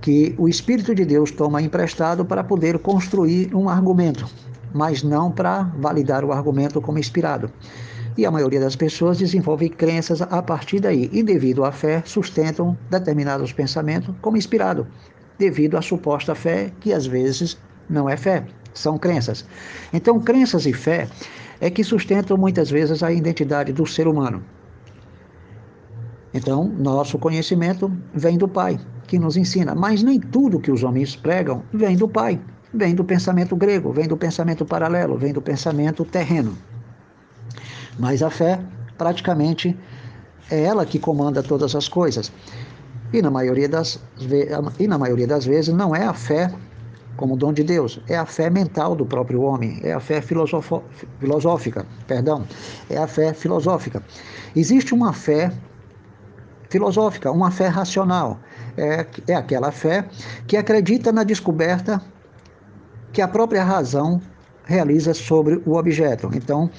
que 0.00 0.34
o 0.38 0.48
Espírito 0.48 0.94
de 0.94 1.04
Deus 1.04 1.32
toma 1.32 1.60
emprestado 1.60 2.24
para 2.24 2.44
poder 2.44 2.78
construir 2.78 3.54
um 3.54 3.68
argumento, 3.68 4.26
mas 4.72 5.02
não 5.02 5.32
para 5.32 5.64
validar 5.78 6.24
o 6.24 6.32
argumento 6.32 6.80
como 6.80 6.98
inspirado. 6.98 7.50
E 8.16 8.24
a 8.24 8.30
maioria 8.30 8.60
das 8.60 8.76
pessoas 8.76 9.18
desenvolve 9.18 9.68
crenças 9.68 10.22
a 10.22 10.42
partir 10.42 10.80
daí, 10.80 11.10
e 11.12 11.22
devido 11.22 11.64
à 11.64 11.72
fé, 11.72 12.02
sustentam 12.06 12.78
determinados 12.88 13.52
pensamentos 13.52 14.14
como 14.22 14.36
inspirado, 14.36 14.86
devido 15.38 15.76
à 15.76 15.82
suposta 15.82 16.34
fé, 16.34 16.72
que 16.80 16.92
às 16.92 17.06
vezes 17.06 17.58
não 17.88 18.08
é 18.08 18.16
fé 18.16 18.44
são 18.74 18.98
crenças. 18.98 19.44
Então, 19.92 20.20
crenças 20.20 20.66
e 20.66 20.72
fé 20.72 21.08
é 21.60 21.70
que 21.70 21.84
sustentam 21.84 22.36
muitas 22.36 22.70
vezes 22.70 23.02
a 23.02 23.12
identidade 23.12 23.72
do 23.72 23.86
ser 23.86 24.08
humano. 24.08 24.42
Então, 26.32 26.64
nosso 26.64 27.18
conhecimento 27.18 27.90
vem 28.14 28.38
do 28.38 28.46
Pai, 28.46 28.78
que 29.06 29.18
nos 29.18 29.36
ensina, 29.36 29.74
mas 29.74 30.02
nem 30.02 30.18
tudo 30.18 30.60
que 30.60 30.70
os 30.70 30.84
homens 30.84 31.16
pregam 31.16 31.62
vem 31.72 31.96
do 31.96 32.08
Pai, 32.08 32.40
vem 32.72 32.94
do 32.94 33.04
pensamento 33.04 33.56
grego, 33.56 33.92
vem 33.92 34.06
do 34.06 34.16
pensamento 34.16 34.64
paralelo, 34.64 35.18
vem 35.18 35.32
do 35.32 35.42
pensamento 35.42 36.04
terreno. 36.04 36.56
Mas 37.98 38.22
a 38.22 38.30
fé, 38.30 38.60
praticamente, 38.96 39.76
é 40.50 40.62
ela 40.62 40.86
que 40.86 40.98
comanda 40.98 41.42
todas 41.42 41.74
as 41.74 41.88
coisas. 41.88 42.32
E 43.12 43.20
na 43.20 43.30
maioria 43.30 43.68
das, 43.68 43.98
e 44.78 44.86
na 44.86 44.96
maioria 44.96 45.26
das 45.26 45.44
vezes 45.44 45.74
não 45.74 45.94
é 45.94 46.04
a 46.04 46.14
fé 46.14 46.52
como 47.20 47.36
dom 47.36 47.52
de 47.52 47.62
Deus. 47.62 48.00
É 48.08 48.16
a 48.16 48.24
fé 48.24 48.48
mental 48.48 48.96
do 48.96 49.04
próprio 49.04 49.42
homem, 49.42 49.78
é 49.82 49.92
a 49.92 50.00
fé 50.00 50.22
filosófica, 50.22 51.86
perdão, 52.06 52.46
é 52.88 52.96
a 52.96 53.06
fé 53.06 53.34
filosófica. 53.34 54.02
Existe 54.56 54.94
uma 54.94 55.12
fé 55.12 55.52
filosófica, 56.70 57.30
uma 57.30 57.50
fé 57.50 57.68
racional. 57.68 58.40
É, 58.74 59.06
é 59.28 59.34
aquela 59.34 59.70
fé 59.70 60.08
que 60.46 60.56
acredita 60.56 61.12
na 61.12 61.22
descoberta 61.22 62.00
que 63.12 63.20
a 63.20 63.28
própria 63.28 63.62
razão 63.62 64.22
realiza 64.64 65.12
sobre 65.12 65.60
o 65.66 65.74
objeto. 65.74 66.30
Então, 66.32 66.70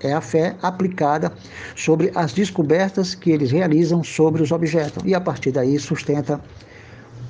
é 0.00 0.14
a 0.14 0.20
fé 0.20 0.56
aplicada 0.62 1.30
sobre 1.76 2.10
as 2.14 2.32
descobertas 2.32 3.14
que 3.14 3.30
eles 3.30 3.50
realizam 3.50 4.02
sobre 4.02 4.42
os 4.42 4.50
objetos. 4.50 5.02
E 5.04 5.14
a 5.14 5.20
partir 5.20 5.50
daí 5.50 5.78
sustenta 5.78 6.40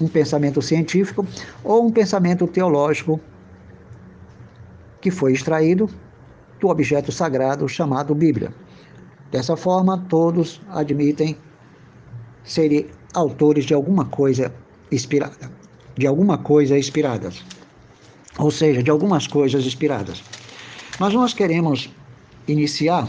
um 0.00 0.08
pensamento 0.08 0.60
científico 0.60 1.26
ou 1.62 1.86
um 1.86 1.90
pensamento 1.90 2.46
teológico 2.46 3.20
que 5.00 5.10
foi 5.10 5.32
extraído 5.32 5.88
do 6.60 6.68
objeto 6.68 7.12
sagrado 7.12 7.68
chamado 7.68 8.14
Bíblia. 8.14 8.52
Dessa 9.30 9.56
forma, 9.56 9.98
todos 10.08 10.60
admitem 10.70 11.36
serem 12.44 12.86
autores 13.12 13.64
de 13.64 13.74
alguma 13.74 14.04
coisa 14.04 14.52
inspirada, 14.90 15.50
de 15.96 16.06
alguma 16.06 16.38
coisa 16.38 16.78
inspirada, 16.78 17.30
ou 18.38 18.50
seja, 18.50 18.82
de 18.82 18.90
algumas 18.90 19.26
coisas 19.26 19.64
inspiradas. 19.64 20.22
Mas 20.98 21.12
nós 21.12 21.34
queremos 21.34 21.90
iniciar 22.46 23.08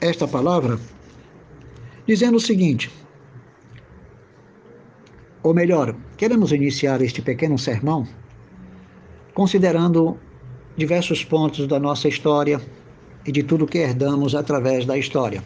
esta 0.00 0.26
palavra 0.26 0.78
dizendo 2.06 2.36
o 2.36 2.40
seguinte: 2.40 2.90
ou 5.44 5.52
melhor, 5.52 5.94
queremos 6.16 6.52
iniciar 6.52 7.02
este 7.02 7.20
pequeno 7.20 7.58
sermão 7.58 8.08
considerando 9.34 10.16
diversos 10.74 11.22
pontos 11.22 11.66
da 11.68 11.78
nossa 11.78 12.08
história 12.08 12.58
e 13.26 13.30
de 13.30 13.42
tudo 13.42 13.66
que 13.66 13.78
herdamos 13.78 14.34
através 14.34 14.86
da 14.86 14.96
história. 14.96 15.44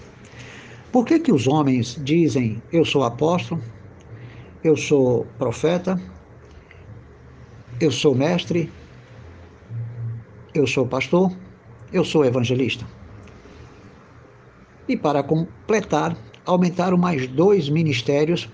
Por 0.92 1.04
que, 1.04 1.18
que 1.18 1.32
os 1.32 1.48
homens 1.48 2.00
dizem 2.04 2.62
eu 2.72 2.84
sou 2.84 3.02
apóstolo, 3.02 3.60
eu 4.62 4.76
sou 4.76 5.26
profeta, 5.36 6.00
eu 7.80 7.90
sou 7.90 8.14
mestre, 8.14 8.70
eu 10.54 10.66
sou 10.66 10.86
pastor, 10.86 11.32
eu 11.92 12.04
sou 12.04 12.24
evangelista? 12.24 12.86
E 14.88 14.96
para 14.96 15.24
completar, 15.24 16.16
aumentaram 16.46 16.96
mais 16.96 17.26
dois 17.26 17.68
ministérios 17.68 18.48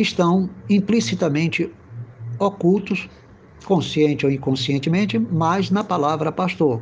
que 0.00 0.02
estão 0.02 0.48
implicitamente 0.70 1.70
ocultos, 2.38 3.06
consciente 3.66 4.24
ou 4.24 4.32
inconscientemente, 4.32 5.18
mas 5.18 5.70
na 5.70 5.84
palavra 5.84 6.32
pastor. 6.32 6.80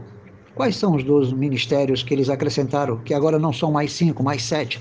Quais 0.54 0.76
são 0.76 0.94
os 0.94 1.02
dois 1.02 1.32
ministérios 1.32 2.04
que 2.04 2.14
eles 2.14 2.28
acrescentaram, 2.28 2.98
que 2.98 3.12
agora 3.12 3.36
não 3.36 3.52
são 3.52 3.72
mais 3.72 3.92
cinco, 3.92 4.22
mais 4.22 4.44
sete? 4.44 4.80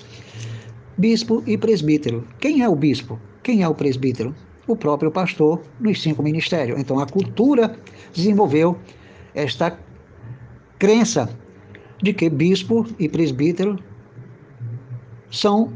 Bispo 0.95 1.41
e 1.47 1.57
presbítero. 1.57 2.27
Quem 2.39 2.61
é 2.61 2.69
o 2.69 2.75
bispo? 2.75 3.19
Quem 3.41 3.63
é 3.63 3.67
o 3.67 3.73
presbítero? 3.73 4.35
o 4.67 4.75
próprio 4.75 5.09
pastor 5.09 5.61
nos 5.79 6.01
cinco 6.01 6.21
ministérios. 6.21 6.77
Então 6.77 6.99
a 6.99 7.07
cultura 7.07 7.79
desenvolveu 8.13 8.77
esta 9.33 9.79
crença 10.77 11.29
de 12.03 12.13
que 12.13 12.29
bispo 12.29 12.85
e 12.99 13.07
presbítero 13.07 13.79
são 15.31 15.71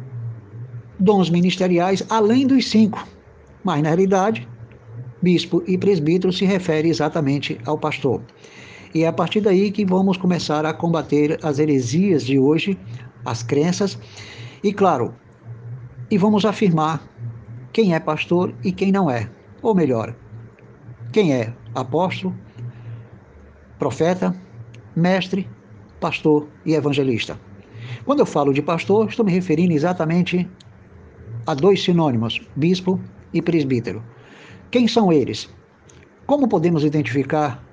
dons 1.02 1.30
ministeriais 1.30 2.04
além 2.10 2.46
dos 2.46 2.70
cinco. 2.70 3.06
Mas 3.64 3.82
na 3.82 3.90
realidade, 3.90 4.48
bispo 5.22 5.64
e 5.68 5.78
presbítero 5.78 6.32
se 6.32 6.46
refere 6.46 6.90
exatamente 6.90 7.60
ao 7.66 7.78
pastor. 7.78 8.22
E 8.94 9.04
é 9.04 9.08
a 9.08 9.14
partir 9.14 9.42
daí 9.42 9.72
que 9.72 9.86
vamos 9.86 10.18
começar 10.18 10.66
a 10.66 10.74
combater 10.74 11.40
as 11.44 11.60
heresias 11.60 12.24
de 12.24 12.38
hoje, 12.38 12.78
as 13.26 13.42
crenças, 13.42 13.98
e 14.64 14.72
claro, 14.72 15.14
e 16.10 16.18
vamos 16.18 16.46
afirmar 16.46 17.02
quem 17.74 17.96
é 17.96 18.00
pastor 18.00 18.54
e 18.64 18.72
quem 18.72 18.92
não 18.92 19.10
é. 19.10 19.30
Ou 19.62 19.74
melhor, 19.74 20.16
quem 21.12 21.34
é 21.34 21.54
apóstolo, 21.74 22.36
profeta, 23.80 24.36
mestre, 24.96 25.50
pastor 26.00 26.48
e 26.66 26.74
evangelista. 26.74 27.40
Quando 28.06 28.20
eu 28.20 28.26
falo 28.26 28.54
de 28.54 28.62
pastor, 28.62 29.08
estou 29.08 29.26
me 29.26 29.32
referindo 29.32 29.74
exatamente 29.74 30.50
a 31.46 31.54
dois 31.54 31.84
sinônimos, 31.84 32.42
bispo 32.56 33.00
e 33.34 33.42
presbítero. 33.42 34.04
Quem 34.70 34.88
são 34.88 35.12
eles? 35.12 35.50
Como 36.26 36.48
podemos 36.48 36.84
identificar 36.84 37.64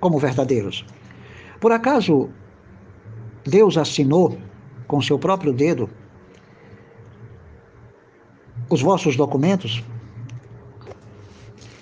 como 0.00 0.18
verdadeiros? 0.18 0.84
Por 1.60 1.72
acaso 1.72 2.30
Deus 3.44 3.76
assinou 3.76 4.38
com 4.86 5.00
seu 5.00 5.18
próprio 5.18 5.52
dedo 5.52 5.88
os 8.68 8.82
vossos 8.82 9.16
documentos, 9.16 9.82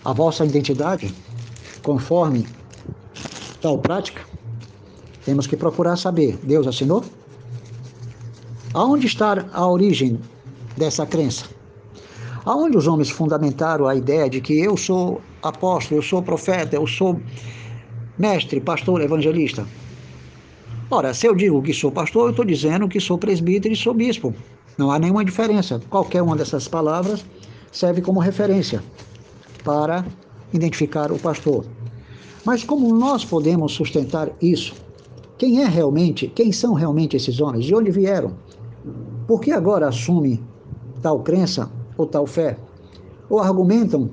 a 0.04 0.12
vossa 0.12 0.44
identidade, 0.44 1.14
conforme 1.82 2.46
tal 3.60 3.78
prática? 3.78 4.22
Temos 5.24 5.46
que 5.46 5.56
procurar 5.56 5.96
saber. 5.96 6.36
Deus 6.42 6.66
assinou? 6.66 7.02
Aonde 8.74 9.06
está 9.06 9.46
a 9.52 9.66
origem 9.66 10.20
dessa 10.76 11.06
crença? 11.06 11.46
Aonde 12.44 12.76
os 12.76 12.86
homens 12.86 13.10
fundamentaram 13.10 13.86
a 13.86 13.94
ideia 13.94 14.28
de 14.28 14.40
que 14.40 14.58
eu 14.60 14.76
sou 14.76 15.20
apóstolo, 15.42 15.98
eu 15.98 16.02
sou 16.02 16.22
profeta, 16.22 16.76
eu 16.76 16.86
sou 16.86 17.18
mestre, 18.18 18.60
pastor, 18.60 19.00
evangelista? 19.00 19.66
Ora, 20.90 21.14
se 21.14 21.26
eu 21.26 21.34
digo 21.34 21.62
que 21.62 21.72
sou 21.72 21.90
pastor, 21.90 22.26
eu 22.26 22.30
estou 22.30 22.44
dizendo 22.44 22.86
que 22.86 23.00
sou 23.00 23.16
presbítero 23.16 23.72
e 23.72 23.76
sou 23.76 23.94
bispo. 23.94 24.34
Não 24.76 24.90
há 24.90 24.98
nenhuma 24.98 25.24
diferença. 25.24 25.80
Qualquer 25.88 26.22
uma 26.22 26.36
dessas 26.36 26.68
palavras 26.68 27.24
serve 27.72 28.02
como 28.02 28.20
referência 28.20 28.82
para 29.64 30.04
identificar 30.52 31.10
o 31.10 31.18
pastor. 31.18 31.64
Mas 32.44 32.62
como 32.62 32.94
nós 32.94 33.24
podemos 33.24 33.72
sustentar 33.72 34.30
isso? 34.42 34.74
Quem 35.38 35.62
é 35.62 35.66
realmente, 35.66 36.28
quem 36.28 36.52
são 36.52 36.74
realmente 36.74 37.16
esses 37.16 37.40
homens? 37.40 37.64
De 37.64 37.74
onde 37.74 37.90
vieram? 37.90 38.36
Por 39.26 39.40
que 39.40 39.50
agora 39.50 39.88
assume 39.88 40.42
tal 41.04 41.20
crença 41.20 41.70
ou 41.96 42.06
tal 42.06 42.26
fé? 42.26 42.56
Ou 43.28 43.38
argumentam 43.38 44.10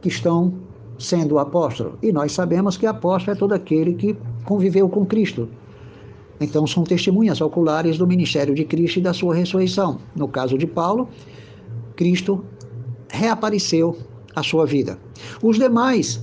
que 0.00 0.08
estão 0.08 0.52
sendo 0.98 1.38
apóstolo? 1.38 1.98
E 2.02 2.12
nós 2.12 2.32
sabemos 2.32 2.76
que 2.76 2.86
apóstolo 2.86 3.36
é 3.36 3.38
todo 3.38 3.52
aquele 3.52 3.94
que 3.94 4.16
conviveu 4.44 4.88
com 4.88 5.04
Cristo, 5.04 5.48
então, 6.40 6.66
são 6.66 6.84
testemunhas 6.84 7.40
oculares 7.40 7.96
do 7.96 8.06
ministério 8.06 8.54
de 8.54 8.64
Cristo 8.64 8.98
e 8.98 9.02
da 9.02 9.14
sua 9.14 9.34
ressurreição. 9.34 9.98
No 10.14 10.28
caso 10.28 10.58
de 10.58 10.66
Paulo, 10.66 11.08
Cristo 11.96 12.44
reapareceu 13.08 13.96
à 14.34 14.42
sua 14.42 14.66
vida. 14.66 14.98
Os 15.42 15.58
demais 15.58 16.22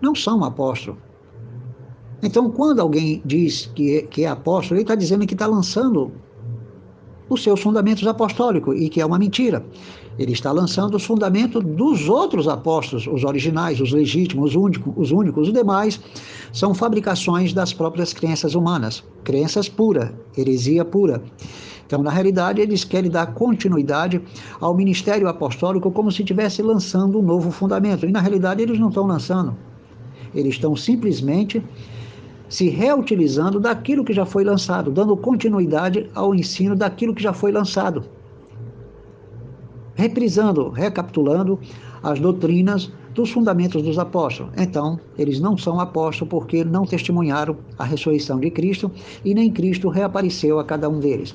não 0.00 0.14
são 0.14 0.42
apóstolos. 0.42 0.98
Então, 2.22 2.50
quando 2.50 2.80
alguém 2.80 3.22
diz 3.24 3.70
é, 3.78 4.02
que 4.02 4.24
é 4.24 4.28
apóstolo, 4.28 4.76
ele 4.76 4.82
está 4.82 4.94
dizendo 4.94 5.26
que 5.26 5.34
está 5.34 5.46
lançando 5.46 6.12
os 7.28 7.42
seus 7.42 7.60
fundamentos 7.60 8.06
apostólicos 8.06 8.80
e 8.80 8.88
que 8.88 9.00
é 9.00 9.06
uma 9.06 9.18
mentira. 9.18 9.64
Ele 10.18 10.32
está 10.32 10.52
lançando 10.52 10.96
os 10.96 11.04
fundamentos 11.04 11.64
dos 11.64 12.08
outros 12.08 12.46
apóstolos, 12.46 13.06
os 13.06 13.24
originais, 13.24 13.80
os 13.80 13.92
legítimos, 13.92 14.50
os 14.50 14.56
únicos, 14.56 14.92
os 14.96 15.10
únicos, 15.10 15.48
os 15.48 15.54
demais 15.54 16.00
são 16.52 16.74
fabricações 16.74 17.52
das 17.52 17.72
próprias 17.72 18.12
crenças 18.12 18.54
humanas, 18.54 19.02
crenças 19.24 19.68
pura, 19.68 20.14
heresia 20.36 20.84
pura. 20.84 21.22
Então, 21.86 22.02
na 22.02 22.10
realidade, 22.10 22.60
eles 22.60 22.84
querem 22.84 23.10
dar 23.10 23.34
continuidade 23.34 24.20
ao 24.60 24.74
ministério 24.74 25.28
apostólico 25.28 25.90
como 25.90 26.10
se 26.10 26.22
estivesse 26.22 26.62
lançando 26.62 27.18
um 27.18 27.22
novo 27.22 27.50
fundamento. 27.50 28.06
E 28.06 28.12
na 28.12 28.20
realidade, 28.20 28.62
eles 28.62 28.78
não 28.78 28.88
estão 28.88 29.06
lançando. 29.06 29.54
Eles 30.34 30.54
estão 30.54 30.74
simplesmente 30.74 31.62
se 32.52 32.68
reutilizando 32.68 33.58
daquilo 33.58 34.04
que 34.04 34.12
já 34.12 34.26
foi 34.26 34.44
lançado, 34.44 34.90
dando 34.90 35.16
continuidade 35.16 36.10
ao 36.14 36.34
ensino 36.34 36.76
daquilo 36.76 37.14
que 37.14 37.22
já 37.22 37.32
foi 37.32 37.50
lançado. 37.50 38.04
Reprisando, 39.94 40.68
recapitulando 40.68 41.58
as 42.02 42.20
doutrinas 42.20 42.92
dos 43.14 43.30
fundamentos 43.30 43.82
dos 43.82 43.98
apóstolos. 43.98 44.52
Então, 44.58 45.00
eles 45.16 45.40
não 45.40 45.56
são 45.56 45.80
apóstolos 45.80 46.28
porque 46.28 46.62
não 46.62 46.84
testemunharam 46.84 47.56
a 47.78 47.84
ressurreição 47.84 48.38
de 48.38 48.50
Cristo 48.50 48.90
e 49.24 49.32
nem 49.32 49.50
Cristo 49.50 49.88
reapareceu 49.88 50.58
a 50.58 50.64
cada 50.64 50.90
um 50.90 51.00
deles. 51.00 51.34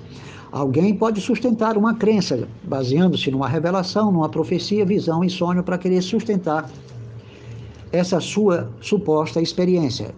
Alguém 0.52 0.94
pode 0.94 1.20
sustentar 1.20 1.80
uma 1.80 1.96
crença, 1.96 2.48
baseando-se 2.64 3.32
numa 3.32 3.48
revelação, 3.48 4.12
numa 4.12 4.30
profecia, 4.30 4.86
visão 4.86 5.24
e 5.24 5.32
sonho, 5.32 5.64
para 5.64 5.80
querer 5.80 6.04
sustentar 6.04 6.70
essa 7.92 8.20
sua 8.20 8.70
suposta 8.80 9.42
experiência. 9.42 10.14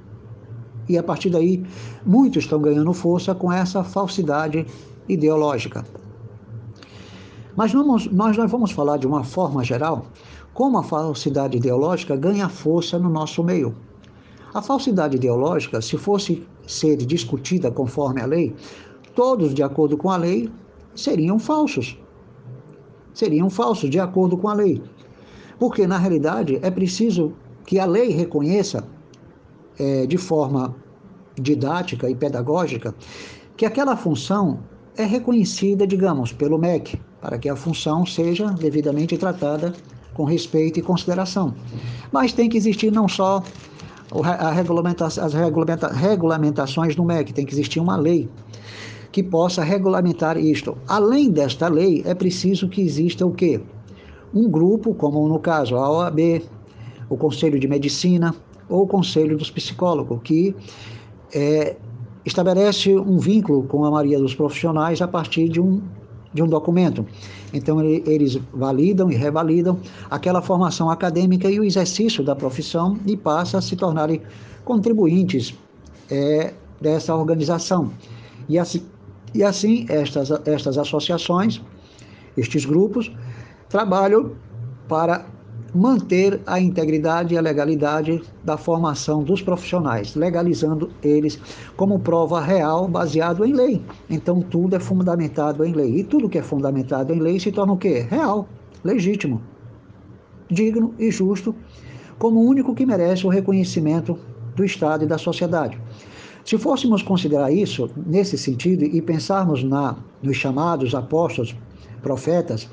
E 0.90 0.98
a 0.98 1.04
partir 1.04 1.30
daí, 1.30 1.64
muitos 2.04 2.44
estão 2.44 2.60
ganhando 2.60 2.92
força 2.94 3.36
com 3.36 3.54
essa 3.54 3.84
falsidade 3.84 4.66
ideológica. 5.08 5.86
Mas 7.56 7.72
nós, 7.74 8.08
nós 8.08 8.36
vamos 8.36 8.72
falar 8.72 8.98
de 8.98 9.06
uma 9.06 9.24
forma 9.24 9.64
geral 9.64 10.08
como 10.52 10.80
a 10.80 10.84
falsidade 10.84 11.58
ideológica 11.58 12.16
ganha 12.16 12.50
força 12.50 12.98
no 12.98 13.10
nosso 13.10 13.44
meio. 13.44 13.76
A 14.52 14.62
falsidade 14.64 15.16
ideológica, 15.16 15.80
se 15.80 15.96
fosse 15.96 16.46
ser 16.66 16.98
discutida 16.98 17.70
conforme 17.70 18.20
a 18.20 18.26
lei, 18.26 18.56
todos 19.14 19.54
de 19.54 19.62
acordo 19.62 19.96
com 19.96 20.10
a 20.10 20.18
lei 20.18 20.50
seriam 20.96 21.38
falsos. 21.38 21.98
Seriam 23.14 23.50
falsos 23.50 23.92
de 23.92 24.00
acordo 24.00 24.36
com 24.36 24.50
a 24.50 24.54
lei. 24.54 24.82
Porque, 25.60 25.86
na 25.86 25.98
realidade, 25.98 26.60
é 26.64 26.72
preciso 26.72 27.34
que 27.66 27.78
a 27.78 27.86
lei 27.86 28.10
reconheça 28.10 28.88
é, 29.80 30.06
de 30.06 30.18
forma 30.18 30.76
didática 31.40 32.10
e 32.10 32.16
pedagógica 32.16 32.94
que 33.56 33.66
aquela 33.66 33.96
função 33.96 34.60
é 34.98 35.06
reconhecida, 35.06 35.88
digamos, 35.88 36.32
pelo 36.34 36.58
MEC, 36.58 37.00
para 37.22 37.38
que 37.38 37.50
a 37.50 37.56
função 37.56 38.06
seja 38.06 38.48
devidamente 38.52 39.18
tratada 39.18 39.74
com 40.14 40.24
respeito 40.24 40.80
e 40.80 40.82
consideração. 40.82 41.54
Mas 42.12 42.34
tem 42.34 42.50
que 42.50 42.58
existir 42.58 42.92
não 42.92 43.08
só 43.08 43.42
regulamenta 44.54 45.06
as 45.06 45.34
regulamenta 45.34 45.88
regulamentações 45.88 46.96
do 46.96 47.04
MEC, 47.04 47.34
tem 47.34 47.46
que 47.46 47.54
existir 47.54 47.80
uma 47.80 47.96
lei 47.96 48.30
que 49.12 49.24
possa 49.24 49.64
regulamentar 49.64 50.38
isto. 50.38 50.78
Além 50.88 51.32
desta 51.32 51.68
lei, 51.68 52.04
é 52.06 52.14
preciso 52.14 52.70
que 52.70 52.82
exista 52.82 53.26
o 53.26 53.32
quê? 53.32 53.62
Um 54.34 54.50
grupo, 54.50 54.94
como 54.94 55.28
no 55.28 55.40
caso 55.40 55.76
a 55.76 55.90
OAB, 55.90 56.44
o 57.10 57.18
Conselho 57.18 57.60
de 57.60 57.68
Medicina, 57.68 58.36
ou 58.70 58.88
Conselho 58.88 59.38
dos 59.38 59.50
Psicólogos, 59.50 60.20
que 60.24 60.56
é, 61.34 61.76
estabelece 62.26 62.96
um 62.96 63.18
vínculo 63.18 63.64
com 63.64 63.84
a 63.86 63.92
maioria 63.92 64.20
dos 64.20 64.36
profissionais 64.36 65.02
a 65.02 65.08
partir 65.08 65.50
de 65.50 65.60
um, 65.60 65.82
de 66.34 66.44
um 66.44 66.48
documento. 66.48 67.06
Então, 67.54 67.82
eles 67.82 68.40
validam 68.54 69.12
e 69.12 69.16
revalidam 69.16 69.80
aquela 70.10 70.42
formação 70.42 70.90
acadêmica 70.90 71.50
e 71.50 71.60
o 71.60 71.64
exercício 71.64 72.24
da 72.24 72.36
profissão 72.36 72.98
e 73.06 73.18
passa 73.18 73.58
a 73.58 73.62
se 73.62 73.76
tornarem 73.76 74.22
contribuintes 74.64 75.58
é, 76.12 76.54
dessa 76.80 77.16
organização. 77.16 77.92
E 78.48 78.60
assim, 78.60 78.84
e 79.34 79.44
assim 79.44 79.86
estas, 79.90 80.32
estas 80.46 80.78
associações, 80.78 81.62
estes 82.38 82.66
grupos, 82.66 83.12
trabalham 83.68 84.32
para 84.88 85.26
manter 85.74 86.42
a 86.46 86.60
integridade 86.60 87.34
e 87.34 87.38
a 87.38 87.42
legalidade 87.42 88.22
da 88.44 88.58
formação 88.58 89.24
dos 89.24 89.42
profissionais, 89.42 90.16
legalizando 90.16 90.90
eles 91.04 91.40
como 91.76 92.00
prova 92.00 92.42
real 92.42 92.88
baseado 92.88 93.46
em 93.46 93.54
lei. 93.54 93.82
Então 94.10 94.42
tudo 94.42 94.76
é 94.76 94.80
fundamentado 94.80 95.64
em 95.64 95.74
lei. 95.74 96.00
E 96.00 96.04
tudo 96.04 96.30
que 96.30 96.38
é 96.38 96.44
fundamentado 96.44 97.14
em 97.14 97.20
lei 97.20 97.40
se 97.40 97.52
torna 97.52 97.74
o 97.74 97.78
quê? 97.78 98.06
Real, 98.10 98.48
legítimo, 98.84 99.42
digno 100.50 100.94
e 100.98 101.12
justo, 101.12 101.56
como 102.18 102.40
o 102.40 102.46
único 102.46 102.74
que 102.74 102.86
merece 102.86 103.26
o 103.26 103.30
reconhecimento 103.30 104.18
do 104.56 104.64
Estado 104.64 105.04
e 105.04 105.08
da 105.08 105.18
sociedade. 105.18 105.80
Se 106.44 106.58
fôssemos 106.58 107.04
considerar 107.04 107.52
isso 107.52 107.90
nesse 108.08 108.38
sentido 108.38 108.84
e 108.84 109.02
pensarmos 109.02 109.64
na, 109.64 109.98
nos 110.22 110.36
chamados 110.36 110.96
apóstolos, 110.96 111.56
profetas, 112.02 112.68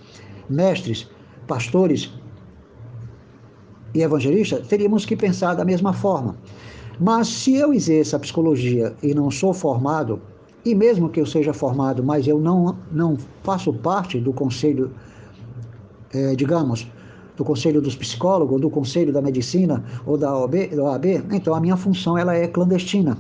mestres, 0.49 1.09
pastores 1.47 2.11
e 3.97 4.03
evangelista, 4.03 4.61
teríamos 4.61 5.07
que 5.07 5.17
pensar 5.17 5.55
da 5.55 5.65
mesma 5.65 5.93
forma. 5.93 6.37
Mas 7.01 7.29
se 7.29 7.55
eu 7.57 7.73
exerço 7.73 8.15
a 8.15 8.19
psicologia 8.19 8.95
e 9.03 9.15
não 9.15 9.31
sou 9.31 9.53
formado, 9.55 10.21
e 10.65 10.75
mesmo 10.75 11.09
que 11.09 11.21
eu 11.21 11.27
seja 11.27 11.53
formado, 11.53 12.03
mas 12.03 12.27
eu 12.27 12.39
não, 12.39 12.77
não 12.93 13.17
faço 13.43 13.73
parte 13.73 14.21
do 14.21 14.33
conselho, 14.33 14.91
é, 16.13 16.35
digamos, 16.35 16.87
do 17.37 17.45
conselho 17.45 17.81
dos 17.81 17.95
psicólogos, 17.95 18.61
do 18.61 18.71
conselho 18.71 19.13
da 19.13 19.23
medicina 19.23 19.85
ou 20.05 20.17
da 20.17 20.37
OAB, 20.37 20.75
da 20.75 20.83
OAB, 20.83 21.07
então 21.33 21.55
a 21.55 21.61
minha 21.61 21.77
função 21.77 22.17
ela 22.19 22.35
é 22.35 22.47
clandestina. 22.47 23.17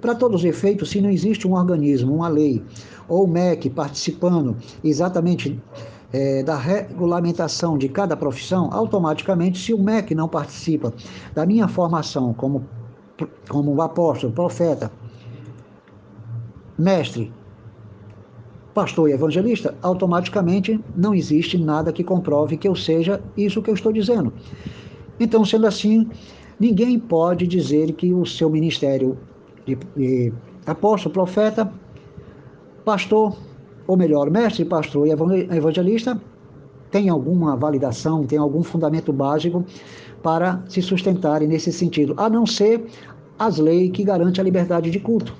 Para 0.00 0.14
todos 0.14 0.40
os 0.42 0.44
efeitos, 0.44 0.90
se 0.90 1.00
não 1.00 1.10
existe 1.10 1.46
um 1.46 1.54
organismo, 1.54 2.14
uma 2.14 2.28
lei, 2.28 2.62
ou 3.08 3.24
o 3.24 3.28
MEC 3.28 3.68
participando 3.70 4.56
exatamente 4.82 5.60
é, 6.12 6.42
da 6.42 6.56
regulamentação 6.56 7.76
de 7.76 7.88
cada 7.88 8.16
profissão, 8.16 8.70
automaticamente, 8.72 9.58
se 9.58 9.74
o 9.74 9.82
MEC 9.82 10.14
não 10.14 10.28
participa 10.28 10.92
da 11.34 11.44
minha 11.44 11.68
formação 11.68 12.32
como, 12.32 12.66
como 13.48 13.80
apóstolo, 13.82 14.32
profeta, 14.32 14.90
mestre, 16.78 17.32
pastor 18.72 19.10
e 19.10 19.12
evangelista, 19.12 19.74
automaticamente 19.82 20.80
não 20.96 21.14
existe 21.14 21.58
nada 21.58 21.92
que 21.92 22.04
comprove 22.04 22.56
que 22.56 22.68
eu 22.68 22.76
seja 22.76 23.20
isso 23.36 23.60
que 23.60 23.70
eu 23.70 23.74
estou 23.74 23.92
dizendo. 23.92 24.32
Então, 25.18 25.44
sendo 25.44 25.66
assim, 25.66 26.08
ninguém 26.60 26.98
pode 26.98 27.46
dizer 27.46 27.92
que 27.92 28.14
o 28.14 28.24
seu 28.24 28.48
ministério 28.48 29.18
de, 29.66 29.76
de 29.96 30.32
apóstolo, 30.64 31.12
profeta, 31.12 31.70
pastor, 32.84 33.36
ou 33.88 33.96
melhor, 33.96 34.30
mestre, 34.30 34.66
pastor 34.66 35.06
e 35.06 35.10
evangelista, 35.10 36.20
tem 36.90 37.08
alguma 37.08 37.56
validação, 37.56 38.24
tem 38.26 38.38
algum 38.38 38.62
fundamento 38.62 39.12
básico 39.12 39.64
para 40.22 40.62
se 40.68 40.82
sustentarem 40.82 41.48
nesse 41.48 41.72
sentido, 41.72 42.14
a 42.18 42.28
não 42.28 42.44
ser 42.44 42.84
as 43.38 43.56
leis 43.56 43.90
que 43.90 44.04
garantem 44.04 44.42
a 44.42 44.44
liberdade 44.44 44.90
de 44.90 45.00
culto. 45.00 45.34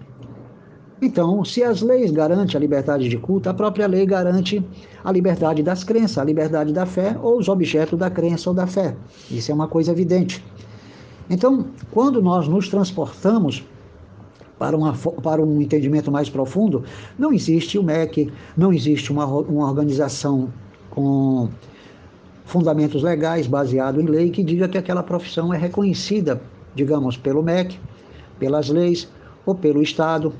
Então, 1.00 1.44
se 1.44 1.62
as 1.62 1.82
leis 1.82 2.10
garantem 2.10 2.56
a 2.56 2.60
liberdade 2.60 3.08
de 3.08 3.18
culto, 3.18 3.48
a 3.50 3.54
própria 3.54 3.86
lei 3.86 4.04
garante 4.06 4.64
a 5.04 5.12
liberdade 5.12 5.62
das 5.62 5.84
crenças, 5.84 6.18
a 6.18 6.24
liberdade 6.24 6.72
da 6.72 6.86
fé 6.86 7.16
ou 7.22 7.38
os 7.38 7.48
objetos 7.48 7.98
da 7.98 8.10
crença 8.10 8.50
ou 8.50 8.56
da 8.56 8.66
fé. 8.66 8.96
Isso 9.30 9.52
é 9.52 9.54
uma 9.54 9.68
coisa 9.68 9.92
evidente. 9.92 10.44
Então, 11.30 11.66
quando 11.90 12.22
nós 12.22 12.48
nos 12.48 12.68
transportamos 12.68 13.64
para, 14.58 14.76
uma, 14.76 14.92
para 15.22 15.42
um 15.42 15.60
entendimento 15.60 16.10
mais 16.10 16.28
profundo, 16.28 16.84
não 17.18 17.32
existe 17.32 17.78
o 17.78 17.82
MEC, 17.82 18.32
não 18.56 18.72
existe 18.72 19.12
uma, 19.12 19.24
uma 19.24 19.66
organização 19.66 20.52
com 20.90 21.48
fundamentos 22.44 23.02
legais 23.02 23.46
baseado 23.46 24.00
em 24.00 24.06
lei 24.06 24.30
que 24.30 24.42
diga 24.42 24.66
que 24.68 24.78
aquela 24.78 25.02
profissão 25.02 25.52
é 25.52 25.58
reconhecida, 25.58 26.40
digamos, 26.74 27.16
pelo 27.16 27.42
MEC, 27.42 27.78
pelas 28.38 28.68
leis 28.68 29.08
ou 29.44 29.54
pelo 29.54 29.82
Estado 29.82 30.32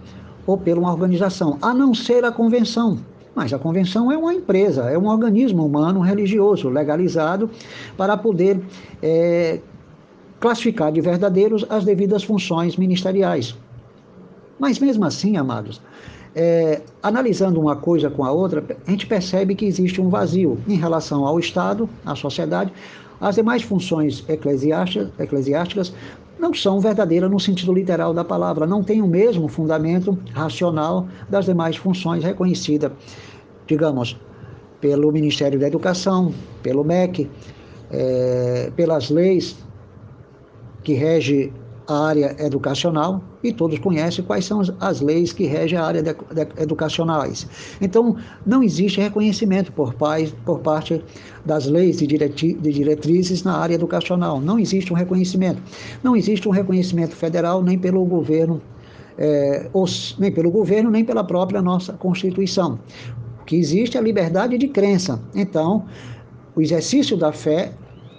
ou 0.47 0.57
pela 0.57 0.81
uma 0.81 0.91
organização, 0.91 1.59
a 1.61 1.75
não 1.75 1.95
ser 1.95 2.25
a 2.25 2.33
convenção. 2.33 2.99
Mas 3.35 3.53
a 3.53 3.59
convenção 3.59 4.11
é 4.11 4.17
uma 4.17 4.35
empresa, 4.35 4.91
é 4.91 4.99
um 4.99 5.07
organismo 5.07 5.65
humano 5.65 6.01
religioso 6.01 6.69
legalizado 6.69 7.51
para 7.97 8.17
poder 8.17 8.61
é, 9.03 9.61
classificar 10.41 10.91
de 10.91 11.01
verdadeiros 11.01 11.65
as 11.69 11.85
devidas 11.85 12.25
funções 12.25 12.77
ministeriais. 12.77 13.55
Mas 14.59 14.79
mesmo 14.79 15.05
assim, 15.05 15.37
amados, 15.37 15.81
é, 16.35 16.83
analisando 17.03 17.61
uma 17.61 17.77
coisa 17.77 18.11
com 18.11 18.25
a 18.25 18.31
outra, 18.31 18.65
a 18.87 18.91
gente 18.91 19.07
percebe 19.07 19.55
que 19.55 19.65
existe 19.65 20.01
um 20.01 20.09
vazio 20.09 20.59
em 20.69 20.77
relação 20.77 21.27
ao 21.27 21.39
Estado, 21.39 21.89
à 22.05 22.15
sociedade. 22.15 22.73
As 23.21 23.35
demais 23.35 23.63
funções 23.63 24.25
eclesiásticas, 24.29 25.11
eclesiásticas 25.19 25.93
não 26.39 26.55
são 26.55 26.79
verdadeiras 26.81 27.31
no 27.31 27.41
sentido 27.41 27.73
literal 27.73 28.15
da 28.15 28.25
palavra, 28.25 28.67
não 28.67 28.83
têm 28.85 29.03
o 29.03 29.09
mesmo 29.09 29.49
fundamento 29.49 30.17
racional 30.33 31.09
das 31.29 31.47
demais 31.47 31.77
funções 31.77 32.23
reconhecidas, 32.23 32.93
digamos, 33.67 34.17
pelo 34.81 35.11
Ministério 35.11 35.59
da 35.59 35.67
Educação, 35.67 36.33
pelo 36.63 36.85
MEC, 36.85 37.29
é, 37.91 38.71
pelas 38.77 39.11
leis 39.11 39.57
que 40.85 40.95
regem 40.95 41.53
a 41.89 42.07
área 42.07 42.37
educacional 42.39 43.23
e 43.43 43.51
todos 43.51 43.79
conhecem 43.79 44.23
quais 44.23 44.45
são 44.45 44.61
as 44.79 45.01
leis 45.01 45.33
que 45.33 45.47
regem 45.47 45.79
a 45.79 45.85
área 45.85 46.03
de, 46.03 46.13
de, 46.13 46.63
educacionais. 46.63 47.49
Então, 47.81 48.15
não 48.45 48.63
existe 48.63 49.01
reconhecimento 49.01 49.73
por, 49.73 49.95
pais, 49.95 50.35
por 50.45 50.59
parte 50.61 51.03
das 51.47 51.65
leis 51.67 51.97
de, 51.97 52.07
direti, 52.07 52.53
de 52.53 52.73
diretrizes 52.73 53.43
na 53.43 53.57
área 53.57 53.75
educacional. 53.75 54.39
Não 54.39 54.59
existe 54.59 54.93
um 54.93 54.97
reconhecimento. 54.97 55.63
Não 56.03 56.15
existe 56.15 56.47
um 56.47 56.53
reconhecimento 56.53 57.17
federal 57.17 57.63
nem 57.63 57.79
pelo 57.79 58.05
governo, 58.05 58.61
é, 59.17 59.71
nem 60.19 60.31
pelo 60.31 60.51
governo, 60.51 60.91
nem 60.91 61.07
pela 61.07 61.25
própria 61.25 61.63
nossa 61.63 61.95
Constituição. 61.95 62.79
O 63.41 63.45
que 63.47 63.57
existe 63.57 63.97
é 63.97 64.01
a 64.01 64.03
liberdade 64.03 64.59
de 64.59 64.69
crença. 64.69 65.19
Então, 65.35 65.87
o 66.55 66.61
exercício 66.61 67.17
da 67.17 67.33
fé 67.33 67.73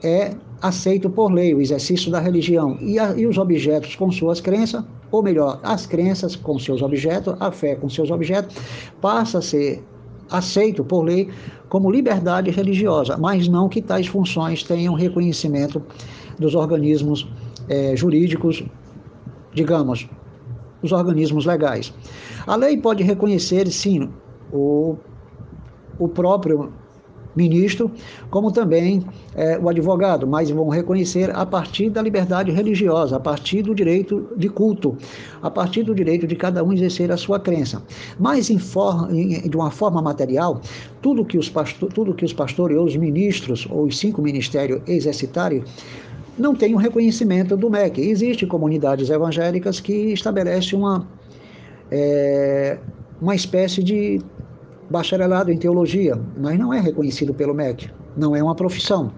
é 0.03 0.33
aceito 0.61 1.09
por 1.09 1.31
lei, 1.31 1.53
o 1.53 1.61
exercício 1.61 2.11
da 2.11 2.19
religião, 2.19 2.77
e, 2.81 2.99
a, 2.99 3.13
e 3.13 3.25
os 3.25 3.37
objetos 3.37 3.95
com 3.95 4.11
suas 4.11 4.41
crenças, 4.41 4.83
ou 5.11 5.23
melhor, 5.23 5.59
as 5.63 5.85
crenças 5.85 6.35
com 6.35 6.59
seus 6.59 6.81
objetos, 6.81 7.35
a 7.39 7.51
fé 7.51 7.75
com 7.75 7.89
seus 7.89 8.11
objetos, 8.11 8.55
passa 9.01 9.39
a 9.39 9.41
ser 9.41 9.83
aceito 10.29 10.83
por 10.83 11.03
lei 11.03 11.29
como 11.69 11.89
liberdade 11.89 12.51
religiosa, 12.51 13.17
mas 13.17 13.47
não 13.47 13.69
que 13.69 13.81
tais 13.81 14.07
funções 14.07 14.63
tenham 14.63 14.93
reconhecimento 14.93 15.81
dos 16.37 16.55
organismos 16.55 17.27
é, 17.67 17.95
jurídicos, 17.95 18.63
digamos, 19.53 20.07
os 20.81 20.91
organismos 20.91 21.45
legais. 21.45 21.93
A 22.47 22.55
lei 22.55 22.77
pode 22.77 23.03
reconhecer, 23.03 23.67
sim, 23.67 24.09
o, 24.51 24.95
o 25.97 26.07
próprio 26.07 26.71
ministro, 27.35 27.91
como 28.29 28.51
também 28.51 29.03
é, 29.35 29.57
o 29.57 29.69
advogado, 29.69 30.27
mas 30.27 30.49
vão 30.49 30.67
reconhecer 30.69 31.29
a 31.35 31.45
partir 31.45 31.89
da 31.89 32.01
liberdade 32.01 32.51
religiosa, 32.51 33.17
a 33.17 33.19
partir 33.19 33.61
do 33.61 33.73
direito 33.73 34.27
de 34.35 34.49
culto, 34.49 34.97
a 35.41 35.49
partir 35.49 35.83
do 35.83 35.93
direito 35.93 36.27
de 36.27 36.35
cada 36.35 36.63
um 36.63 36.73
exercer 36.73 37.11
a 37.11 37.17
sua 37.17 37.39
crença. 37.39 37.81
Mas 38.19 38.49
em 38.49 38.57
forma, 38.57 39.11
em, 39.11 39.47
de 39.47 39.55
uma 39.55 39.71
forma 39.71 40.01
material, 40.01 40.61
tudo 41.01 41.23
que 41.23 41.37
os 41.37 41.49
pastor, 41.49 41.91
tudo 41.93 42.13
que 42.13 42.25
os 42.25 42.33
pastores 42.33 42.77
ou 42.77 42.85
os 42.85 42.95
ministros 42.95 43.67
ou 43.69 43.85
os 43.85 43.97
cinco 43.97 44.21
ministérios 44.21 44.81
exercitarem 44.87 45.63
não 46.37 46.55
tem 46.55 46.73
o 46.73 46.77
um 46.77 46.79
reconhecimento 46.79 47.57
do 47.57 47.69
MEC. 47.69 47.99
Existem 48.01 48.47
comunidades 48.47 49.09
evangélicas 49.09 49.79
que 49.79 49.93
estabelecem 50.13 50.79
uma 50.79 51.05
é, 51.91 52.77
uma 53.21 53.35
espécie 53.35 53.83
de 53.83 54.21
bacharelado 54.89 55.51
em 55.51 55.57
teologia, 55.57 56.19
mas 56.37 56.57
não 56.57 56.73
é 56.73 56.79
reconhecido 56.79 57.33
pelo 57.33 57.53
MEC, 57.53 57.89
não 58.17 58.35
é 58.35 58.41
uma 58.41 58.55
profissão. 58.55 59.11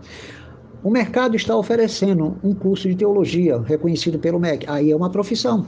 O 0.84 0.90
mercado 0.90 1.36
está 1.36 1.56
oferecendo 1.56 2.38
um 2.44 2.54
curso 2.54 2.90
de 2.90 2.96
teologia 2.96 3.62
reconhecido 3.62 4.20
pelo 4.20 4.40
MEC, 4.40 4.66
aí 4.68 4.92
é 4.92 4.96
uma 4.96 5.10
profissão, 5.10 5.66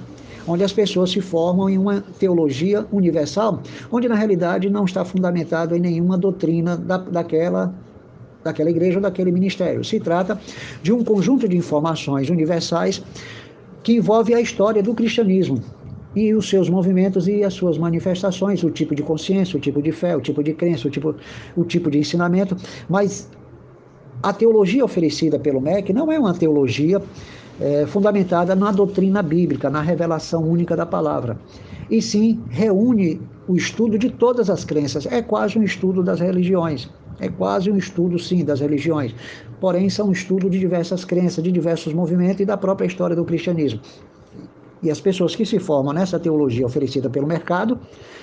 onde 0.48 0.64
as 0.64 0.74
pessoas 0.74 1.12
se 1.12 1.22
formam 1.22 1.70
em 1.70 1.78
uma 1.78 2.02
teologia 2.20 2.86
universal, 2.92 3.62
onde 3.92 4.10
na 4.10 4.16
realidade 4.16 4.70
não 4.70 4.86
está 4.86 5.06
fundamentado 5.06 5.76
em 5.76 5.80
nenhuma 5.80 6.18
doutrina 6.18 6.76
da, 6.76 6.98
daquela 6.98 7.74
daquela 8.44 8.70
igreja 8.70 8.98
ou 8.98 9.02
daquele 9.02 9.32
ministério. 9.32 9.86
Se 9.86 10.02
trata 10.02 10.38
de 10.82 10.92
um 10.92 11.02
conjunto 11.02 11.48
de 11.48 11.56
informações 11.56 12.30
universais 12.30 13.02
que 13.82 13.94
envolve 13.94 14.34
a 14.34 14.42
história 14.42 14.84
do 14.84 14.94
cristianismo, 14.94 15.62
e 16.16 16.34
os 16.34 16.50
seus 16.50 16.70
movimentos 16.70 17.28
e 17.28 17.44
as 17.44 17.54
suas 17.54 17.78
manifestações, 17.78 18.64
o 18.64 18.70
tipo 18.70 18.96
de 18.96 19.04
consciência, 19.04 19.58
o 19.58 19.60
tipo 19.60 19.82
de 19.82 19.92
fé, 19.92 20.16
o 20.16 20.22
tipo 20.22 20.44
de 20.44 20.54
crença, 20.54 20.88
o 20.88 20.92
tipo, 20.92 21.16
o 21.56 21.64
tipo 21.64 21.90
de 21.90 22.00
ensinamento, 22.00 22.56
mas 22.90 23.30
a 24.22 24.32
teologia 24.32 24.86
oferecida 24.86 25.40
pelo 25.40 25.60
MEC 25.60 25.92
não 25.92 26.12
é 26.12 26.20
uma 26.20 26.34
teologia 26.34 27.02
é, 27.60 27.86
fundamentada 27.86 28.56
na 28.56 28.72
doutrina 28.72 29.22
bíblica, 29.22 29.70
na 29.70 29.82
revelação 29.82 30.44
única 30.44 30.76
da 30.76 30.86
palavra, 30.86 31.38
e 31.90 32.02
sim 32.02 32.42
reúne 32.50 33.22
o 33.48 33.56
estudo 33.56 33.98
de 33.98 34.10
todas 34.10 34.50
as 34.50 34.64
crenças, 34.64 35.06
é 35.06 35.22
quase 35.22 35.60
um 35.60 35.64
estudo 35.64 36.02
das 36.02 36.20
religiões. 36.20 36.90
É 37.20 37.30
quase 37.30 37.72
um 37.72 37.78
estudo, 37.78 38.18
sim, 38.18 38.44
das 38.44 38.60
religiões. 38.60 39.14
Porém, 39.60 39.90
são 39.90 40.10
um 40.10 40.12
estudo 40.12 40.50
de 40.50 40.60
diversas 40.60 41.06
crenças, 41.06 41.44
de 41.44 41.52
diversos 41.52 41.94
movimentos 41.94 42.42
e 42.42 42.46
da 42.46 42.58
própria 42.58 42.88
história 42.88 43.16
do 43.16 43.24
cristianismo. 43.24 43.80
E 44.84 44.92
as 44.92 45.00
pessoas 45.00 45.36
que 45.36 45.46
se 45.46 45.60
formam 45.60 45.94
nessa 45.94 46.20
teologia 46.20 46.66
oferecida 46.66 47.10
pelo 47.10 47.26
mercado, 47.26 47.80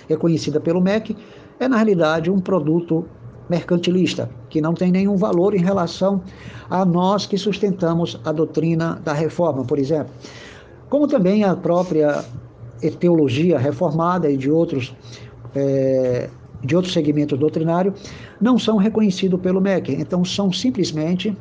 reconhecida 0.08 0.60
pelo 0.60 0.80
MEC, 0.80 1.16
é 1.58 1.66
na 1.66 1.76
realidade 1.76 2.30
um 2.30 2.38
produto 2.38 3.06
mercantilista, 3.48 4.30
que 4.48 4.60
não 4.60 4.74
tem 4.74 4.92
nenhum 4.92 5.16
valor 5.16 5.54
em 5.54 5.60
relação 5.60 6.22
a 6.68 6.84
nós 6.84 7.26
que 7.26 7.36
sustentamos 7.36 8.20
a 8.24 8.30
doutrina 8.30 9.00
da 9.02 9.12
reforma, 9.12 9.64
por 9.64 9.78
exemplo. 9.78 10.12
Como 10.88 11.08
também 11.08 11.42
a 11.42 11.56
própria 11.56 12.24
teologia 12.98 13.58
reformada 13.58 14.30
e 14.30 14.36
de 14.36 14.50
outros, 14.50 14.94
é, 15.54 16.28
de 16.62 16.76
outros 16.76 16.92
segmentos 16.92 17.38
doutrinários 17.38 18.00
não 18.40 18.58
são 18.58 18.76
reconhecidos 18.76 19.40
pelo 19.40 19.60
MEC. 19.60 19.92
Então, 19.92 20.24
são 20.24 20.52
simplesmente 20.52 21.36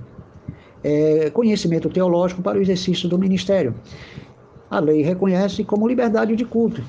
é, 0.83 1.29
conhecimento 1.29 1.89
teológico 1.89 2.41
para 2.41 2.57
o 2.57 2.61
exercício 2.61 3.07
do 3.07 3.17
ministério. 3.17 3.75
A 4.71 4.79
lei 4.79 5.01
reconhece 5.01 5.63
como 5.63 5.87
liberdade 5.87 6.35
de 6.35 6.45
culto, 6.45 6.83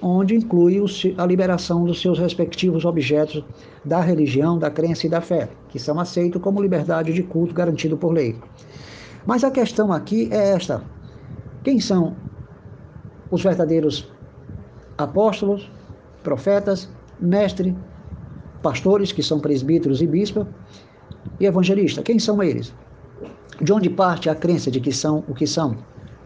onde 0.00 0.36
inclui 0.36 0.80
a 1.18 1.26
liberação 1.26 1.84
dos 1.84 2.00
seus 2.00 2.20
respectivos 2.20 2.84
objetos 2.84 3.44
da 3.84 4.00
religião, 4.00 4.56
da 4.56 4.70
crença 4.70 5.06
e 5.06 5.10
da 5.10 5.20
fé, 5.20 5.48
que 5.68 5.78
são 5.78 5.98
aceitos 5.98 6.40
como 6.40 6.62
liberdade 6.62 7.12
de 7.12 7.24
culto 7.24 7.52
garantido 7.52 7.96
por 7.96 8.12
lei. 8.12 8.38
Mas 9.26 9.42
a 9.42 9.50
questão 9.50 9.92
aqui 9.92 10.28
é 10.30 10.50
esta: 10.50 10.84
quem 11.64 11.80
são 11.80 12.16
os 13.28 13.42
verdadeiros 13.42 14.08
apóstolos, 14.96 15.68
profetas, 16.22 16.88
mestres, 17.18 17.74
pastores, 18.62 19.10
que 19.10 19.22
são 19.22 19.40
presbíteros 19.40 20.00
e 20.00 20.06
bispas, 20.06 20.46
e 21.40 21.46
evangelistas? 21.46 22.04
Quem 22.04 22.20
são 22.20 22.40
eles? 22.40 22.72
De 23.60 23.72
onde 23.72 23.90
parte 23.90 24.30
a 24.30 24.34
crença 24.34 24.70
de 24.70 24.78
que 24.78 24.92
são 24.92 25.24
o 25.26 25.34
que 25.34 25.46
são? 25.46 25.76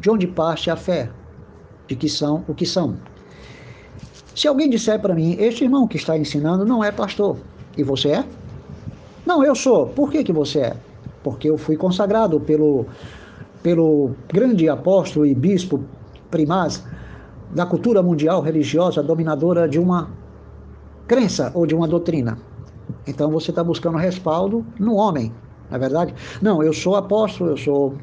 De 0.01 0.11
onde 0.11 0.27
parte 0.27 0.71
a 0.71 0.77
fé 0.77 1.11
de 1.87 1.95
que 1.95 2.09
são 2.09 2.45
o 2.49 2.55
que 2.55 2.65
são? 2.65 2.97
Se 4.35 4.49
alguém 4.49 4.71
disser 4.71 4.99
para 5.01 5.15
mim, 5.15 5.37
este 5.39 5.65
irmão 5.65 5.87
que 5.87 5.97
está 5.97 6.17
ensinando 6.17 6.65
não 6.65 6.83
é 6.83 6.91
pastor, 6.91 7.37
e 7.77 7.83
você 7.83 8.09
é? 8.13 8.25
Não, 9.27 9.45
eu 9.45 9.55
sou. 9.55 9.89
Por 9.89 10.11
que, 10.11 10.25
que 10.25 10.33
você 10.33 10.61
é? 10.61 10.77
Porque 11.23 11.51
eu 11.51 11.59
fui 11.59 11.77
consagrado 11.77 12.41
pelo, 12.41 12.87
pelo 13.63 14.13
grande 14.33 14.69
apóstolo 14.69 15.27
e 15.27 15.35
bispo 15.35 15.85
primaz 16.31 16.83
da 17.51 17.67
cultura 17.67 18.03
mundial 18.03 18.41
religiosa 18.41 19.03
dominadora 19.03 19.69
de 19.69 19.79
uma 19.79 20.11
crença 21.07 21.51
ou 21.55 21.67
de 21.67 21.75
uma 21.75 21.87
doutrina. 21.87 22.39
Então 23.07 23.31
você 23.31 23.51
está 23.51 23.63
buscando 23.63 23.99
respaldo 23.99 24.65
no 24.79 24.95
homem, 24.95 25.33
não 25.69 25.77
é 25.77 25.79
verdade? 25.79 26.15
Não, 26.41 26.63
eu 26.63 26.73
sou 26.73 26.97
apóstolo, 26.97 27.51
eu 27.51 27.57
sou 27.57 27.95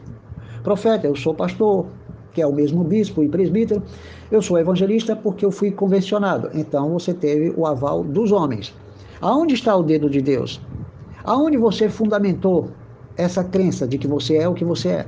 profeta, 0.68 1.08
eu 1.08 1.16
sou 1.16 1.34
pastor, 1.34 1.86
que 2.34 2.42
é 2.42 2.46
o 2.46 2.52
mesmo 2.52 2.84
bispo 2.84 3.24
e 3.24 3.30
presbítero, 3.30 3.82
eu 4.30 4.42
sou 4.42 4.60
evangelista 4.60 5.16
porque 5.16 5.46
eu 5.46 5.50
fui 5.50 5.72
convencionado. 5.72 6.50
Então 6.54 6.92
você 6.92 7.14
teve 7.14 7.54
o 7.56 7.66
aval 7.66 8.04
dos 8.04 8.34
homens. 8.34 8.76
Aonde 9.22 9.54
está 9.54 9.74
o 9.78 9.82
dedo 9.82 10.10
de 10.10 10.22
Deus? 10.22 10.60
Aonde 11.24 11.56
você 11.56 11.88
fundamentou 11.88 12.68
essa 13.16 13.46
crença 13.46 13.88
de 13.88 13.98
que 13.98 14.10
você 14.10 14.36
é 14.36 14.50
o 14.50 14.54
que 14.54 14.66
você 14.66 14.90
é? 14.90 15.06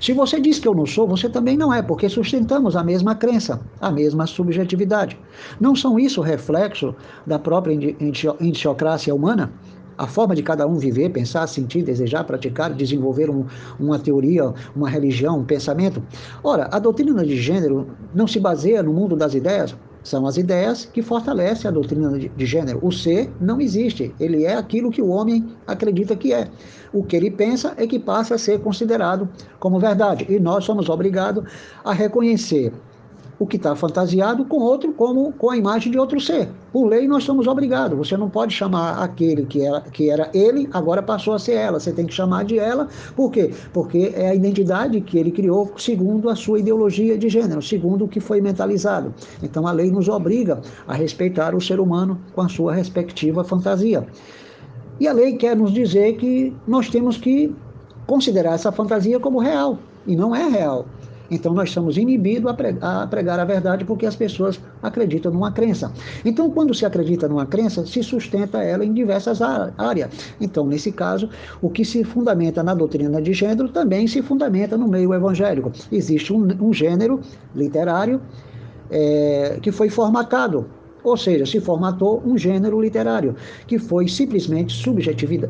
Se 0.00 0.12
você 0.12 0.40
diz 0.40 0.60
que 0.60 0.68
eu 0.68 0.74
não 0.74 0.86
sou, 0.86 1.08
você 1.08 1.28
também 1.28 1.56
não 1.56 1.74
é, 1.74 1.82
porque 1.82 2.08
sustentamos 2.08 2.76
a 2.76 2.84
mesma 2.84 3.16
crença, 3.16 3.60
a 3.80 3.90
mesma 3.90 4.28
subjetividade. 4.28 5.18
Não 5.60 5.74
são 5.74 5.98
isso 5.98 6.20
reflexo 6.20 6.94
da 7.26 7.38
própria 7.38 7.74
indiciocracia 7.74 9.12
humana? 9.12 9.52
A 9.96 10.06
forma 10.06 10.34
de 10.34 10.42
cada 10.42 10.66
um 10.66 10.74
viver, 10.74 11.10
pensar, 11.10 11.46
sentir, 11.46 11.82
desejar, 11.82 12.24
praticar, 12.24 12.72
desenvolver 12.72 13.30
um, 13.30 13.46
uma 13.78 13.98
teoria, 13.98 14.52
uma 14.74 14.88
religião, 14.88 15.38
um 15.38 15.44
pensamento. 15.44 16.02
Ora, 16.42 16.68
a 16.72 16.78
doutrina 16.78 17.24
de 17.24 17.36
gênero 17.36 17.88
não 18.14 18.26
se 18.26 18.40
baseia 18.40 18.82
no 18.82 18.92
mundo 18.92 19.16
das 19.16 19.34
ideias, 19.34 19.74
são 20.02 20.26
as 20.26 20.36
ideias 20.36 20.84
que 20.84 21.00
fortalecem 21.02 21.66
a 21.66 21.72
doutrina 21.72 22.18
de, 22.18 22.28
de 22.28 22.46
gênero. 22.46 22.78
O 22.82 22.92
ser 22.92 23.32
não 23.40 23.58
existe, 23.60 24.14
ele 24.20 24.44
é 24.44 24.54
aquilo 24.54 24.90
que 24.90 25.00
o 25.00 25.08
homem 25.08 25.48
acredita 25.66 26.14
que 26.14 26.32
é. 26.32 26.48
O 26.92 27.02
que 27.02 27.16
ele 27.16 27.30
pensa 27.30 27.72
é 27.78 27.86
que 27.86 27.98
passa 27.98 28.34
a 28.34 28.38
ser 28.38 28.60
considerado 28.60 29.28
como 29.58 29.80
verdade, 29.80 30.26
e 30.28 30.38
nós 30.38 30.64
somos 30.64 30.90
obrigados 30.90 31.44
a 31.82 31.92
reconhecer 31.92 32.72
o 33.38 33.46
que 33.46 33.56
está 33.56 33.74
fantasiado 33.74 34.44
com 34.44 34.58
outro, 34.58 34.92
como 34.92 35.32
com 35.32 35.50
a 35.50 35.56
imagem 35.56 35.90
de 35.90 35.98
outro 35.98 36.20
ser. 36.20 36.48
Por 36.72 36.86
lei, 36.86 37.06
nós 37.06 37.24
somos 37.24 37.46
obrigados. 37.46 37.96
Você 37.96 38.16
não 38.16 38.28
pode 38.28 38.54
chamar 38.54 39.02
aquele 39.02 39.44
que 39.46 39.64
era, 39.64 39.80
que 39.80 40.10
era 40.10 40.30
ele, 40.32 40.68
agora 40.72 41.02
passou 41.02 41.34
a 41.34 41.38
ser 41.38 41.54
ela. 41.54 41.78
Você 41.78 41.92
tem 41.92 42.06
que 42.06 42.14
chamar 42.14 42.44
de 42.44 42.58
ela. 42.58 42.88
Por 43.14 43.30
quê? 43.30 43.52
Porque 43.72 44.12
é 44.14 44.28
a 44.28 44.34
identidade 44.34 45.00
que 45.00 45.18
ele 45.18 45.30
criou 45.30 45.72
segundo 45.76 46.28
a 46.28 46.36
sua 46.36 46.58
ideologia 46.58 47.16
de 47.18 47.28
gênero, 47.28 47.62
segundo 47.62 48.04
o 48.04 48.08
que 48.08 48.20
foi 48.20 48.40
mentalizado. 48.40 49.14
Então, 49.42 49.66
a 49.66 49.72
lei 49.72 49.90
nos 49.90 50.08
obriga 50.08 50.60
a 50.86 50.94
respeitar 50.94 51.54
o 51.54 51.60
ser 51.60 51.80
humano 51.80 52.20
com 52.34 52.40
a 52.40 52.48
sua 52.48 52.74
respectiva 52.74 53.44
fantasia. 53.44 54.06
E 54.98 55.08
a 55.08 55.12
lei 55.12 55.36
quer 55.36 55.56
nos 55.56 55.72
dizer 55.72 56.16
que 56.16 56.54
nós 56.66 56.88
temos 56.88 57.16
que 57.16 57.54
considerar 58.06 58.54
essa 58.54 58.70
fantasia 58.70 59.18
como 59.18 59.38
real. 59.38 59.78
E 60.06 60.14
não 60.14 60.34
é 60.34 60.48
real. 60.48 60.86
Então 61.30 61.52
nós 61.54 61.70
somos 61.70 61.96
inibidos 61.96 62.52
a 62.80 63.06
pregar 63.06 63.40
a 63.40 63.44
verdade 63.44 63.84
porque 63.84 64.06
as 64.06 64.14
pessoas 64.14 64.60
acreditam 64.82 65.32
numa 65.32 65.50
crença. 65.50 65.92
Então, 66.24 66.50
quando 66.50 66.74
se 66.74 66.84
acredita 66.84 67.28
numa 67.28 67.46
crença, 67.46 67.86
se 67.86 68.02
sustenta 68.02 68.62
ela 68.62 68.84
em 68.84 68.92
diversas 68.92 69.40
áreas. 69.40 70.10
Então, 70.40 70.66
nesse 70.66 70.92
caso, 70.92 71.28
o 71.62 71.70
que 71.70 71.84
se 71.84 72.04
fundamenta 72.04 72.62
na 72.62 72.74
doutrina 72.74 73.20
de 73.20 73.32
gênero 73.32 73.68
também 73.68 74.06
se 74.06 74.22
fundamenta 74.22 74.76
no 74.76 74.86
meio 74.86 75.14
evangélico. 75.14 75.72
Existe 75.90 76.32
um, 76.32 76.46
um 76.60 76.72
gênero 76.72 77.20
literário 77.54 78.20
é, 78.90 79.58
que 79.62 79.72
foi 79.72 79.88
formatado 79.88 80.66
ou 81.04 81.16
seja, 81.16 81.44
se 81.44 81.60
formatou 81.60 82.22
um 82.24 82.36
gênero 82.36 82.80
literário 82.80 83.36
que 83.66 83.78
foi 83.78 84.08
simplesmente 84.08 84.74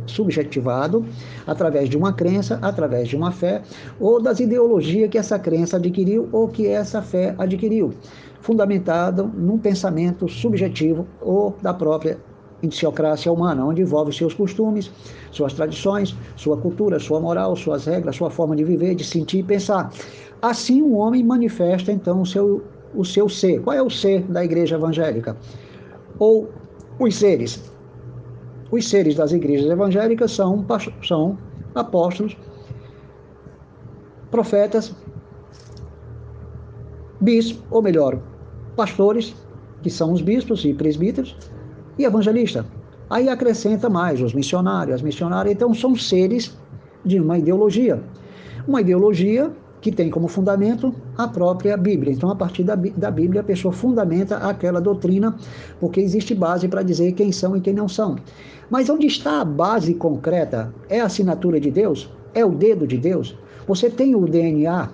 subjetivado 0.07 1.07
através 1.47 1.89
de 1.89 1.97
uma 1.97 2.13
crença, 2.13 2.59
através 2.61 3.09
de 3.09 3.17
uma 3.17 3.31
fé, 3.31 3.63
ou 4.01 4.21
das 4.21 4.41
ideologias 4.41 5.09
que 5.09 5.17
essa 5.17 5.39
crença 5.39 5.77
adquiriu 5.77 6.29
ou 6.33 6.49
que 6.49 6.67
essa 6.67 7.01
fé 7.01 7.35
adquiriu, 7.39 7.95
fundamentado 8.41 9.31
num 9.33 9.57
pensamento 9.57 10.29
subjetivo 10.29 11.07
ou 11.23 11.57
da 11.63 11.73
própria 11.73 12.19
indiciocracia 12.63 13.31
humana, 13.31 13.65
onde 13.65 13.83
envolve 13.83 14.13
seus 14.13 14.35
costumes, 14.35 14.91
suas 15.31 15.53
tradições, 15.53 16.17
sua 16.35 16.57
cultura, 16.57 16.99
sua 16.99 17.21
moral, 17.21 17.55
suas 17.57 17.85
regras, 17.85 18.17
sua 18.17 18.31
forma 18.31 18.57
de 18.57 18.65
viver, 18.65 18.95
de 18.95 19.05
sentir 19.05 19.39
e 19.39 19.43
pensar. 19.43 19.93
Assim, 20.41 20.83
o 20.83 20.95
homem 20.95 21.23
manifesta 21.23 21.93
então 21.93 22.23
o 22.23 22.27
seu 22.27 22.63
o 22.95 23.05
seu 23.05 23.29
ser. 23.29 23.61
Qual 23.61 23.77
é 23.77 23.83
o 23.83 23.91
ser 23.91 24.23
da 24.23 24.45
igreja 24.45 24.77
evangélica? 24.77 25.37
Ou 26.19 26.49
os 26.99 27.17
seres? 27.17 27.73
Os 28.71 28.89
seres 28.89 29.15
das 29.15 29.33
igrejas 29.33 29.71
evangélicas 29.71 30.33
são, 30.33 30.65
são 31.03 31.39
apóstolos, 31.75 32.37
profetas, 34.31 34.95
bispos, 37.21 37.63
ou 37.71 37.83
melhor, 37.83 38.21
pastores, 38.77 39.35
que 39.83 39.91
são 39.91 40.13
os 40.13 40.23
bispos 40.23 40.65
e 40.65 40.73
presbíteros, 40.73 41.37
e 41.99 42.05
evangelista. 42.05 42.67
Aí 43.09 43.29
acrescenta 43.29 43.89
mais 43.89 44.21
os 44.21 44.35
missionários, 44.35 44.97
as 44.97 45.03
missionárias. 45.03 45.55
Então 45.55 45.73
são 45.75 45.95
seres 45.95 46.57
de 47.05 47.21
uma 47.21 47.39
ideologia. 47.39 48.03
Uma 48.67 48.81
ideologia 48.81 49.53
que 49.85 49.93
tem 49.93 50.09
como 50.09 50.29
fundamento 50.29 50.95
a 51.15 51.29
própria 51.29 51.77
Bíblia. 51.77 52.11
Então, 52.11 52.31
a 52.31 52.35
partir 52.35 52.65
da, 52.65 52.75
da 52.75 53.11
Bíblia, 53.11 53.43
a 53.43 53.45
pessoa 53.45 53.71
fundamenta 53.71 54.39
aquela 54.39 54.81
doutrina, 54.81 55.37
porque 55.79 56.01
existe 56.01 56.35
base 56.35 56.67
para 56.69 56.83
dizer 56.83 57.13
quem 57.13 57.31
são 57.31 57.55
e 57.55 57.61
quem 57.61 57.75
não 57.75 57.87
são. 57.87 58.17
Mas 58.71 58.89
onde 58.89 59.07
está 59.07 59.43
a 59.43 59.45
base 59.45 59.93
concreta? 59.93 60.73
É 60.89 61.03
a 61.03 61.05
assinatura 61.05 61.61
de 61.61 61.71
Deus? 61.71 62.11
É 62.33 62.43
o 62.43 62.53
dedo 62.53 62.87
de 62.87 62.97
Deus? 62.97 63.37
Você 63.69 63.91
tem 63.91 64.15
o 64.15 64.25
DNA 64.25 64.89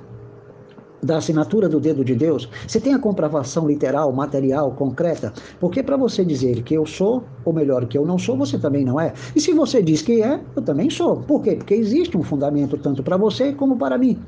da 1.02 1.16
assinatura 1.16 1.68
do 1.68 1.80
dedo 1.80 2.04
de 2.04 2.14
Deus, 2.14 2.48
você 2.66 2.80
tem 2.80 2.94
a 2.94 2.98
comprovação 2.98 3.66
literal, 3.66 4.12
material, 4.12 4.72
concreta, 4.72 5.32
porque 5.58 5.82
para 5.82 5.96
você 5.96 6.24
dizer 6.24 6.62
que 6.62 6.74
eu 6.74 6.84
sou, 6.84 7.24
ou 7.44 7.52
melhor, 7.52 7.86
que 7.86 7.96
eu 7.96 8.04
não 8.04 8.18
sou, 8.18 8.36
você 8.36 8.58
também 8.58 8.84
não 8.84 9.00
é. 9.00 9.12
E 9.34 9.40
se 9.40 9.52
você 9.52 9.82
diz 9.82 10.02
que 10.02 10.22
é, 10.22 10.40
eu 10.54 10.62
também 10.62 10.90
sou. 10.90 11.16
Por 11.16 11.42
quê? 11.42 11.56
Porque 11.56 11.74
existe 11.74 12.16
um 12.16 12.22
fundamento 12.22 12.76
tanto 12.76 13.02
para 13.02 13.16
você 13.16 13.52
como 13.52 13.76
para 13.76 13.96
mim. 13.96 14.18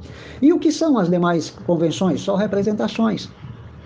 E 0.41 0.53
o 0.53 0.59
que 0.59 0.73
são 0.73 0.99
as 0.99 1.11
demais 1.11 1.51
convenções? 1.67 2.21
Só 2.21 2.37
representações 2.37 3.29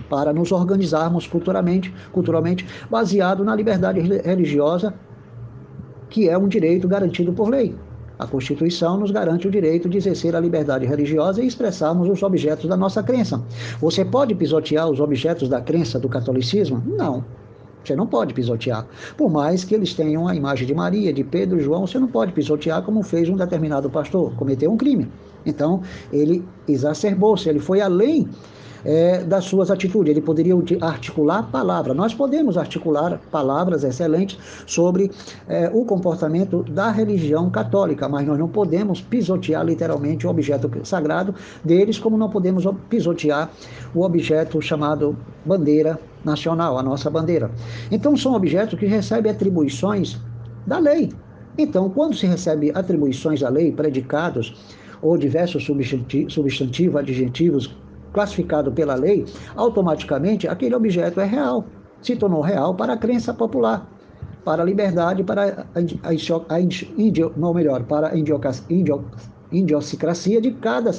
para 0.09 0.33
nos 0.33 0.53
organizarmos 0.53 1.27
culturalmente, 1.27 1.93
culturalmente 2.13 2.67
baseado 2.89 3.45
na 3.45 3.55
liberdade 3.55 4.01
religiosa, 4.01 4.95
que 6.09 6.29
é 6.29 6.39
um 6.39 6.49
direito 6.49 6.87
garantido 6.87 7.33
por 7.33 7.49
lei. 7.49 7.75
A 8.19 8.27
Constituição 8.27 8.97
nos 8.97 9.11
garante 9.11 9.47
o 9.47 9.51
direito 9.51 9.89
de 9.89 9.99
exercer 9.99 10.35
a 10.35 10.41
liberdade 10.41 10.87
religiosa 10.87 11.43
e 11.43 11.47
expressarmos 11.47 12.09
os 12.09 12.23
objetos 12.23 12.69
da 12.69 12.77
nossa 12.77 13.03
crença. 13.03 13.43
Você 13.79 14.05
pode 14.05 14.35
pisotear 14.35 14.89
os 14.89 15.01
objetos 15.01 15.49
da 15.49 15.61
crença 15.61 15.99
do 15.99 16.09
catolicismo? 16.09 16.83
Não. 16.87 17.25
Você 17.85 17.95
não 17.95 18.07
pode 18.07 18.35
pisotear. 18.35 18.87
Por 19.17 19.31
mais 19.31 19.65
que 19.65 19.75
eles 19.75 19.95
tenham 19.95 20.27
a 20.27 20.35
imagem 20.35 20.67
de 20.67 20.75
Maria, 20.75 21.13
de 21.13 21.23
Pedro, 21.23 21.61
João, 21.61 21.87
você 21.87 21.99
não 21.99 22.09
pode 22.09 22.33
pisotear 22.33 22.83
como 22.83 23.03
fez 23.03 23.29
um 23.29 23.37
determinado 23.37 23.89
pastor. 23.89 24.35
Cometeu 24.35 24.73
um 24.73 24.77
crime. 24.77 25.09
Então, 25.45 25.83
ele 26.13 26.45
exacerbou-se, 26.67 27.49
ele 27.49 27.61
foi 27.61 27.81
além 27.81 28.29
é, 28.85 29.25
das 29.25 29.45
suas 29.45 29.71
atitudes. 29.71 30.11
Ele 30.11 30.21
poderia 30.21 30.55
articular 30.81 31.45
palavras. 31.51 31.97
Nós 31.97 32.15
podemos 32.15 32.57
articular 32.57 33.21
palavras 33.31 33.85
excelentes 33.85 34.39
sobre 34.67 35.11
é, 35.49 35.71
o 35.73 35.85
comportamento 35.85 36.63
da 36.63 36.91
religião 36.91 37.51
católica, 37.51 38.09
mas 38.09 38.27
nós 38.27 38.39
não 38.39 38.49
podemos 38.49 39.01
pisotear 39.01 39.65
literalmente 39.65 40.27
o 40.27 40.31
objeto 40.31 40.71
sagrado 40.85 41.35
deles, 41.65 41.99
como 41.99 42.17
não 42.17 42.31
podemos 42.31 42.65
pisotear 42.89 43.51
o 43.95 44.03
objeto 44.03 44.61
chamado 44.61 45.17
bandeira 45.45 45.99
nacional, 46.25 46.79
a 46.79 46.83
nossa 46.83 47.09
bandeira. 47.09 47.51
Então, 47.91 48.17
são 48.17 48.35
objetos 48.35 48.79
que 48.79 48.87
recebem 48.87 49.31
atribuições 49.31 50.19
da 50.67 50.79
lei 50.79 51.11
Então, 51.57 51.89
quando 51.89 52.15
se 52.15 52.27
recebe 52.27 52.71
atribuições 52.75 53.43
à 53.43 53.49
lei, 53.49 53.73
predicados 53.73 54.55
ou 55.01 55.17
diversos 55.17 55.65
substantivos, 55.65 56.97
adjetivos 56.97 57.75
classificados 58.17 58.73
pela 58.73 58.95
lei, 58.95 59.27
automaticamente 59.55 60.49
aquele 60.49 60.75
objeto 60.75 61.21
é 61.21 61.27
real, 61.27 61.67
se 62.01 62.17
tornou 62.17 62.41
real 62.41 62.75
para 62.75 62.95
a 62.95 62.97
crença 62.97 63.35
popular, 63.35 63.87
para 64.43 64.63
a 64.63 64.65
liberdade, 64.65 65.23
para 65.23 65.67
a, 65.75 66.09
a, 66.09 66.55
a 66.55 66.61
indio, 66.61 67.31
não 67.37 67.53
melhor, 67.53 67.83
para 67.83 68.09
a 68.09 68.15
idiosincrasia 69.53 70.41
de 70.41 70.51
cada 70.53 70.93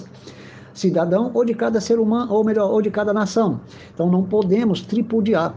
cidadão 0.78 1.32
ou 1.34 1.44
de 1.44 1.54
cada 1.54 1.82
ser 1.82 2.00
humano, 2.00 2.34
ou 2.34 2.44
melhor, 2.44 2.72
ou 2.72 2.82
de 2.82 2.92
cada 2.92 3.14
nação. 3.14 3.60
Então 3.94 4.10
não 4.10 4.24
podemos 4.24 4.82
tripudiar. 4.82 5.56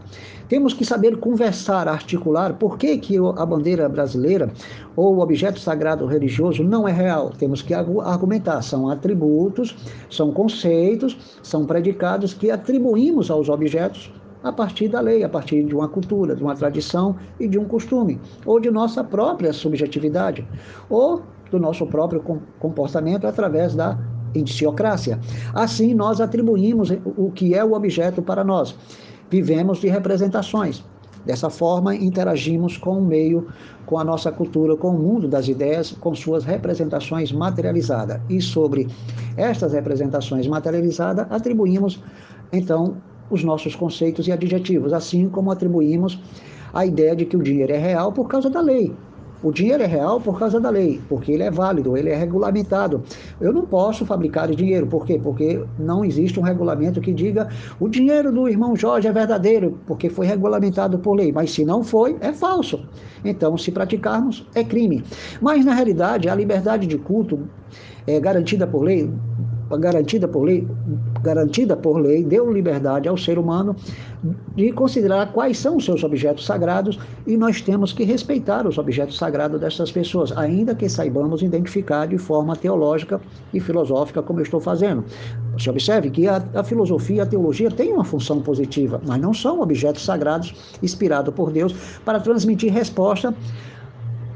Temos 0.49 0.73
que 0.73 0.83
saber 0.83 1.17
conversar, 1.17 1.87
articular 1.87 2.55
por 2.55 2.77
que, 2.77 2.97
que 2.97 3.17
a 3.17 3.45
bandeira 3.45 3.87
brasileira 3.87 4.51
ou 4.95 5.15
o 5.15 5.19
objeto 5.21 5.59
sagrado 5.59 6.05
religioso 6.05 6.63
não 6.63 6.87
é 6.87 6.91
real. 6.91 7.29
Temos 7.29 7.61
que 7.61 7.73
argumentar. 7.73 8.61
São 8.61 8.89
atributos, 8.89 9.75
são 10.09 10.31
conceitos, 10.31 11.17
são 11.41 11.65
predicados 11.65 12.33
que 12.33 12.51
atribuímos 12.51 13.31
aos 13.31 13.47
objetos 13.47 14.11
a 14.43 14.51
partir 14.51 14.87
da 14.87 14.99
lei, 14.99 15.23
a 15.23 15.29
partir 15.29 15.63
de 15.63 15.75
uma 15.75 15.87
cultura, 15.87 16.35
de 16.35 16.43
uma 16.43 16.55
tradição 16.55 17.15
e 17.39 17.47
de 17.47 17.59
um 17.59 17.65
costume, 17.65 18.19
ou 18.45 18.59
de 18.59 18.71
nossa 18.71 19.03
própria 19.03 19.53
subjetividade, 19.53 20.45
ou 20.89 21.21
do 21.51 21.59
nosso 21.59 21.85
próprio 21.85 22.23
comportamento 22.59 23.27
através 23.27 23.75
da 23.75 23.97
indiciocrácia. 24.35 25.19
Assim, 25.53 25.93
nós 25.93 26.21
atribuímos 26.21 26.91
o 27.17 27.31
que 27.31 27.53
é 27.53 27.63
o 27.63 27.73
objeto 27.73 28.21
para 28.21 28.43
nós. 28.43 28.75
Vivemos 29.29 29.79
de 29.79 29.87
representações. 29.87 30.83
Dessa 31.25 31.49
forma, 31.49 31.95
interagimos 31.95 32.77
com 32.77 32.97
o 32.97 33.01
meio, 33.01 33.47
com 33.85 33.99
a 33.99 34.03
nossa 34.03 34.31
cultura, 34.31 34.75
com 34.75 34.89
o 34.89 34.99
mundo 34.99 35.27
das 35.27 35.47
ideias, 35.47 35.91
com 35.91 36.15
suas 36.15 36.43
representações 36.43 37.31
materializadas. 37.31 38.19
E 38.27 38.41
sobre 38.41 38.87
estas 39.37 39.73
representações 39.73 40.47
materializadas, 40.47 41.27
atribuímos, 41.29 42.01
então, 42.51 42.97
os 43.29 43.43
nossos 43.43 43.75
conceitos 43.75 44.27
e 44.27 44.31
adjetivos, 44.31 44.93
assim 44.93 45.29
como 45.29 45.51
atribuímos 45.51 46.19
a 46.73 46.85
ideia 46.85 47.15
de 47.15 47.25
que 47.25 47.37
o 47.37 47.43
dinheiro 47.43 47.71
é 47.71 47.77
real 47.77 48.11
por 48.11 48.27
causa 48.27 48.49
da 48.49 48.61
lei, 48.61 48.93
o 49.43 49.51
dinheiro 49.51 49.83
é 49.83 49.85
real 49.85 50.19
por 50.19 50.37
causa 50.37 50.59
da 50.59 50.69
lei, 50.69 51.01
porque 51.09 51.31
ele 51.31 51.43
é 51.43 51.49
válido, 51.49 51.97
ele 51.97 52.09
é 52.09 52.15
regulamentado. 52.15 53.03
Eu 53.39 53.51
não 53.51 53.65
posso 53.65 54.05
fabricar 54.05 54.49
dinheiro, 54.51 54.85
por 54.87 55.05
quê? 55.05 55.19
Porque 55.21 55.63
não 55.79 56.05
existe 56.05 56.39
um 56.39 56.43
regulamento 56.43 57.01
que 57.01 57.13
diga 57.13 57.49
o 57.79 57.87
dinheiro 57.87 58.31
do 58.31 58.47
irmão 58.47 58.75
Jorge 58.75 59.07
é 59.07 59.11
verdadeiro, 59.11 59.79
porque 59.87 60.09
foi 60.09 60.25
regulamentado 60.27 60.99
por 60.99 61.13
lei. 61.13 61.31
Mas 61.31 61.51
se 61.51 61.65
não 61.65 61.83
foi, 61.83 62.17
é 62.21 62.31
falso. 62.31 62.85
Então, 63.23 63.57
se 63.57 63.71
praticarmos, 63.71 64.47
é 64.53 64.63
crime. 64.63 65.03
Mas, 65.41 65.65
na 65.65 65.73
realidade, 65.73 66.29
a 66.29 66.35
liberdade 66.35 66.87
de 66.87 66.97
culto 66.97 67.39
é 68.05 68.19
garantida 68.19 68.67
por 68.67 68.83
lei 68.83 69.11
garantida 69.77 70.27
por 70.27 70.43
lei, 70.43 70.67
garantida 71.21 71.75
por 71.75 71.97
lei, 71.97 72.23
deu 72.23 72.51
liberdade 72.51 73.07
ao 73.07 73.17
ser 73.17 73.37
humano 73.37 73.75
de 74.55 74.71
considerar 74.71 75.31
quais 75.31 75.57
são 75.57 75.77
os 75.77 75.85
seus 75.85 76.03
objetos 76.03 76.45
sagrados 76.45 76.99
e 77.25 77.37
nós 77.37 77.61
temos 77.61 77.93
que 77.93 78.03
respeitar 78.03 78.67
os 78.67 78.77
objetos 78.77 79.17
sagrados 79.17 79.59
dessas 79.59 79.91
pessoas, 79.91 80.35
ainda 80.37 80.75
que 80.75 80.87
saibamos 80.87 81.41
identificar 81.41 82.07
de 82.07 82.17
forma 82.17 82.55
teológica 82.55 83.19
e 83.53 83.59
filosófica, 83.59 84.21
como 84.21 84.39
eu 84.39 84.43
estou 84.43 84.59
fazendo. 84.59 85.03
Você 85.57 85.69
observe 85.69 86.09
que 86.09 86.27
a, 86.27 86.43
a 86.53 86.63
filosofia 86.63 87.23
a 87.23 87.25
teologia 87.25 87.69
têm 87.69 87.93
uma 87.93 88.03
função 88.03 88.41
positiva, 88.41 89.01
mas 89.05 89.21
não 89.21 89.33
são 89.33 89.61
objetos 89.61 90.03
sagrados 90.03 90.53
inspirados 90.81 91.33
por 91.33 91.51
Deus 91.51 91.73
para 92.05 92.19
transmitir 92.19 92.71
resposta 92.71 93.33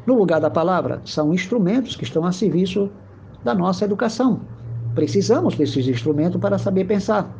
no 0.06 0.15
lugar 0.15 0.39
da 0.39 0.50
palavra. 0.50 1.02
São 1.06 1.34
instrumentos 1.34 1.95
que 1.95 2.04
estão 2.04 2.26
a 2.26 2.32
serviço 2.32 2.89
da 3.43 3.54
nossa 3.54 3.86
educação, 3.86 4.41
Precisamos 4.96 5.56
desses 5.56 5.88
instrumentos 5.88 6.40
para 6.40 6.58
saber 6.58 6.86
pensar. 6.86 7.38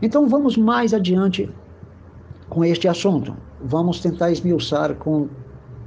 Então 0.00 0.26
vamos 0.26 0.56
mais 0.56 0.94
adiante 0.94 1.48
com 2.48 2.64
este 2.64 2.88
assunto. 2.88 3.36
Vamos 3.62 4.00
tentar 4.00 4.30
esmiuçar 4.30 4.94
com 4.94 5.28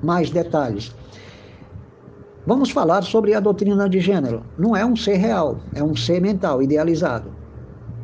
mais 0.01 0.29
detalhes. 0.29 0.93
Vamos 2.45 2.71
falar 2.71 3.03
sobre 3.03 3.33
a 3.33 3.39
doutrina 3.39 3.89
de 3.89 3.99
gênero. 3.99 4.43
Não 4.57 4.75
é 4.75 4.85
um 4.85 4.95
ser 4.95 5.17
real, 5.17 5.59
é 5.75 5.83
um 5.83 5.95
ser 5.95 6.21
mental, 6.21 6.61
idealizado. 6.61 7.29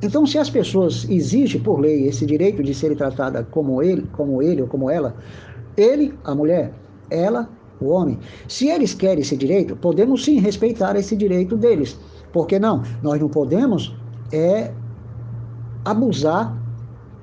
Então, 0.02 0.28
se 0.28 0.38
as 0.38 0.48
pessoas 0.48 1.08
exigem 1.10 1.60
por 1.60 1.80
lei 1.80 2.08
esse 2.08 2.24
direito 2.24 2.62
de 2.62 2.74
ser 2.74 2.96
tratada 2.96 3.44
como 3.50 3.82
ele, 3.82 4.08
como 4.12 4.44
ele 4.44 4.62
ou 4.62 4.68
como 4.68 4.92
ela, 4.92 5.16
ele, 5.76 6.14
a 6.24 6.36
mulher, 6.36 6.72
ela, 7.10 7.50
o 7.82 7.88
homem, 7.90 8.20
se 8.48 8.68
eles 8.68 8.94
querem 8.94 9.22
esse 9.22 9.36
direito, 9.36 9.76
podemos 9.76 10.24
sim 10.24 10.40
respeitar 10.40 10.96
esse 10.96 11.16
direito 11.16 11.58
deles. 11.58 12.00
Por 12.38 12.46
que 12.46 12.60
não? 12.60 12.84
Nós 13.02 13.20
não 13.20 13.28
podemos 13.28 13.96
é 14.32 14.72
abusar 15.84 16.56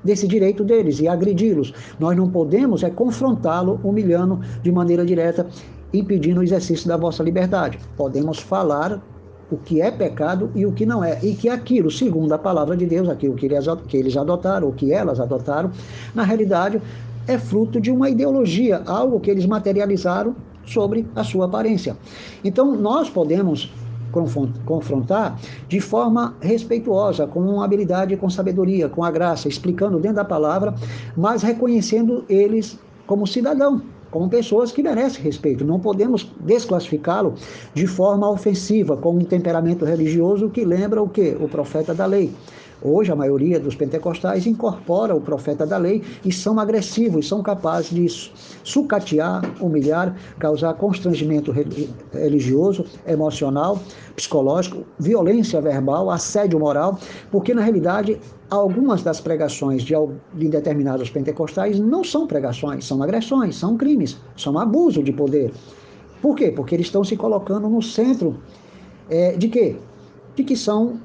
desse 0.03 0.27
direito 0.27 0.61
deles 0.61 0.99
e 0.99 1.07
agredi-los. 1.07 1.73
Nós 1.97 2.17
não 2.17 2.29
podemos 2.29 2.83
é 2.83 2.89
confrontá-lo, 2.89 3.79
humilhando 3.81 4.41
de 4.61 4.73
maneira 4.73 5.05
direta, 5.05 5.47
impedindo 5.93 6.41
o 6.41 6.43
exercício 6.43 6.89
da 6.89 6.97
vossa 6.97 7.23
liberdade. 7.23 7.79
Podemos 7.95 8.39
falar 8.39 9.01
o 9.49 9.55
que 9.55 9.79
é 9.81 9.89
pecado 9.89 10.51
e 10.53 10.65
o 10.65 10.73
que 10.73 10.85
não 10.85 11.01
é. 11.01 11.17
E 11.23 11.33
que 11.33 11.47
aquilo, 11.47 11.89
segundo 11.89 12.33
a 12.33 12.37
palavra 12.37 12.75
de 12.75 12.85
Deus, 12.85 13.07
aquilo 13.07 13.35
que 13.35 13.45
eles 13.95 14.17
adotaram, 14.17 14.67
ou 14.67 14.73
que 14.73 14.91
elas 14.91 15.21
adotaram, 15.21 15.71
na 16.13 16.23
realidade 16.23 16.81
é 17.25 17.37
fruto 17.37 17.79
de 17.79 17.89
uma 17.89 18.09
ideologia, 18.09 18.83
algo 18.85 19.21
que 19.21 19.31
eles 19.31 19.45
materializaram 19.45 20.35
sobre 20.65 21.07
a 21.15 21.23
sua 21.23 21.45
aparência. 21.45 21.95
Então, 22.43 22.75
nós 22.75 23.09
podemos 23.09 23.71
confrontar 24.65 25.39
de 25.67 25.79
forma 25.79 26.35
respeituosa, 26.41 27.27
com 27.27 27.61
habilidade, 27.61 28.15
com 28.17 28.29
sabedoria, 28.29 28.87
com 28.87 29.03
a 29.03 29.11
graça, 29.11 29.47
explicando 29.47 29.99
dentro 29.99 30.17
da 30.17 30.25
palavra, 30.25 30.73
mas 31.15 31.41
reconhecendo 31.41 32.23
eles 32.29 32.79
como 33.05 33.27
cidadão, 33.27 33.81
como 34.09 34.29
pessoas 34.29 34.71
que 34.71 34.81
merecem 34.81 35.23
respeito. 35.23 35.65
Não 35.65 35.79
podemos 35.79 36.31
desclassificá-lo 36.39 37.35
de 37.73 37.85
forma 37.85 38.29
ofensiva, 38.29 38.95
com 38.95 39.15
um 39.15 39.25
temperamento 39.25 39.83
religioso 39.83 40.49
que 40.49 40.63
lembra 40.63 41.01
o 41.01 41.09
que? 41.09 41.35
O 41.39 41.47
profeta 41.49 41.93
da 41.93 42.05
lei. 42.05 42.31
Hoje, 42.81 43.11
a 43.11 43.15
maioria 43.15 43.59
dos 43.59 43.75
pentecostais 43.75 44.45
incorpora 44.45 45.15
o 45.15 45.21
profeta 45.21 45.65
da 45.65 45.77
lei 45.77 46.03
e 46.23 46.31
são 46.31 46.59
agressivos, 46.59 47.27
são 47.27 47.41
capazes 47.41 47.89
de 47.89 48.07
sucatear, 48.63 49.41
humilhar, 49.61 50.15
causar 50.37 50.73
constrangimento 50.73 51.53
religioso, 52.13 52.85
emocional, 53.07 53.79
psicológico, 54.15 54.85
violência 54.99 55.61
verbal, 55.61 56.11
assédio 56.11 56.59
moral, 56.59 56.99
porque 57.31 57.53
na 57.53 57.61
realidade 57.61 58.19
algumas 58.49 59.01
das 59.01 59.19
pregações 59.19 59.81
de, 59.81 59.93
de 60.33 60.49
determinados 60.49 61.09
pentecostais 61.09 61.79
não 61.79 62.03
são 62.03 62.27
pregações, 62.27 62.85
são 62.85 63.01
agressões, 63.01 63.55
são 63.55 63.77
crimes, 63.77 64.17
são 64.35 64.59
abuso 64.59 65.01
de 65.01 65.11
poder. 65.11 65.51
Por 66.21 66.35
quê? 66.35 66.51
Porque 66.51 66.75
eles 66.75 66.87
estão 66.87 67.03
se 67.03 67.15
colocando 67.15 67.69
no 67.69 67.81
centro 67.81 68.37
é, 69.09 69.33
de 69.33 69.47
quê? 69.47 69.77
De 70.35 70.43
que 70.43 70.55
são 70.55 70.99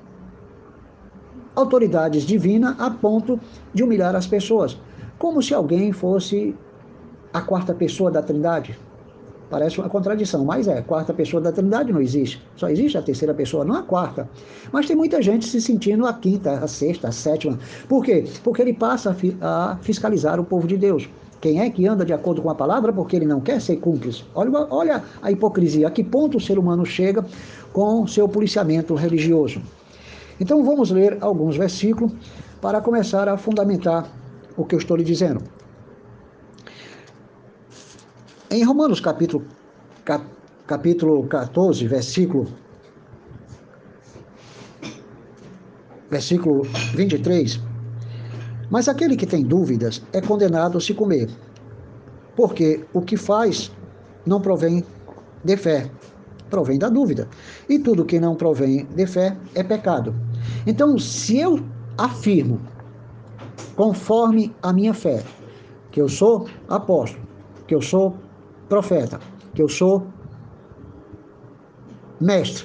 autoridades 1.55 2.25
divinas 2.25 2.75
a 2.79 2.91
ponto 2.91 3.39
de 3.73 3.83
humilhar 3.83 4.15
as 4.15 4.27
pessoas, 4.27 4.79
como 5.19 5.43
se 5.43 5.55
alguém 5.55 5.93
fosse 5.93 6.55
a 7.33 7.41
quarta 7.41 7.75
pessoa 7.75 8.11
da 8.11 8.23
Trindade. 8.23 8.79
Parece 9.51 9.81
uma 9.81 9.89
contradição, 9.89 10.45
mas 10.45 10.69
é, 10.69 10.79
a 10.79 10.83
quarta 10.83 11.13
pessoa 11.13 11.41
da 11.41 11.51
Trindade 11.51 11.93
não 11.93 12.01
existe. 12.01 12.41
Só 12.55 12.69
existe 12.69 12.97
a 12.97 13.03
terceira 13.03 13.35
pessoa, 13.35 13.65
não 13.65 13.75
a 13.75 13.83
quarta. 13.83 14.29
Mas 14.71 14.87
tem 14.87 14.95
muita 14.95 15.21
gente 15.21 15.45
se 15.45 15.61
sentindo 15.61 16.07
a 16.07 16.15
quinta, 16.15 16.53
a 16.53 16.69
sexta, 16.69 17.09
a 17.09 17.13
sétima. 17.13 17.59
Por 17.89 18.05
quê? 18.05 18.25
Porque 18.45 18.63
ele 18.63 18.73
passa 18.73 19.17
a 19.41 19.77
fiscalizar 19.83 20.39
o 20.39 20.45
povo 20.45 20.69
de 20.69 20.77
Deus. 20.77 21.09
Quem 21.41 21.61
é 21.61 21.69
que 21.69 21.87
anda 21.87 22.05
de 22.05 22.13
acordo 22.13 22.43
com 22.43 22.51
a 22.51 22.55
palavra 22.55 22.93
porque 22.93 23.16
ele 23.16 23.24
não 23.24 23.41
quer 23.41 23.61
ser 23.61 23.77
cúmplice? 23.77 24.22
Olha, 24.35 24.51
olha 24.70 25.03
a 25.20 25.33
hipocrisia, 25.33 25.89
a 25.89 25.91
que 25.91 26.05
ponto 26.05 26.37
o 26.37 26.41
ser 26.41 26.59
humano 26.59 26.87
chega 26.87 27.24
com 27.72 28.07
seu 28.07 28.29
policiamento 28.29 28.95
religioso. 28.95 29.61
Então 30.41 30.64
vamos 30.64 30.91
ler 30.91 31.18
alguns 31.20 31.57
versículos 31.59 32.12
para 32.62 32.80
começar 32.80 33.28
a 33.28 33.36
fundamentar 33.36 34.11
o 34.57 34.64
que 34.64 34.74
eu 34.74 34.78
estou 34.78 34.97
lhe 34.97 35.05
dizendo. 35.05 35.45
Em 38.51 38.64
Romanos 38.64 39.01
capítulo, 39.01 39.45
cap, 40.03 40.24
capítulo 40.66 41.26
14, 41.28 41.86
versículo, 41.86 42.49
versículo 46.11 46.62
23, 46.95 47.61
mas 48.70 48.88
aquele 48.88 49.16
que 49.16 49.26
tem 49.26 49.45
dúvidas 49.45 50.03
é 50.12 50.20
condenado 50.22 50.78
a 50.78 50.80
se 50.80 50.95
comer, 50.95 51.28
porque 52.34 52.84
o 52.95 53.03
que 53.03 53.16
faz 53.16 53.70
não 54.26 54.41
provém 54.41 54.82
de 55.45 55.57
fé, 55.57 55.91
provém 56.49 56.78
da 56.78 56.88
dúvida. 56.88 57.28
E 57.68 57.78
tudo 57.78 58.05
que 58.05 58.18
não 58.18 58.34
provém 58.34 58.86
de 58.86 59.07
fé 59.07 59.36
é 59.55 59.62
pecado. 59.62 60.30
Então, 60.66 60.99
se 60.99 61.38
eu 61.38 61.61
afirmo, 61.97 62.61
conforme 63.76 64.55
a 64.62 64.72
minha 64.72 64.95
fé, 64.95 65.22
que 65.91 66.01
eu 66.01 66.09
sou 66.09 66.47
apóstolo, 66.68 67.24
que 67.66 67.74
eu 67.74 67.82
sou 67.82 68.14
profeta, 68.68 69.18
que 69.55 69.62
eu 69.62 69.68
sou 69.68 70.07
mestre, 72.20 72.64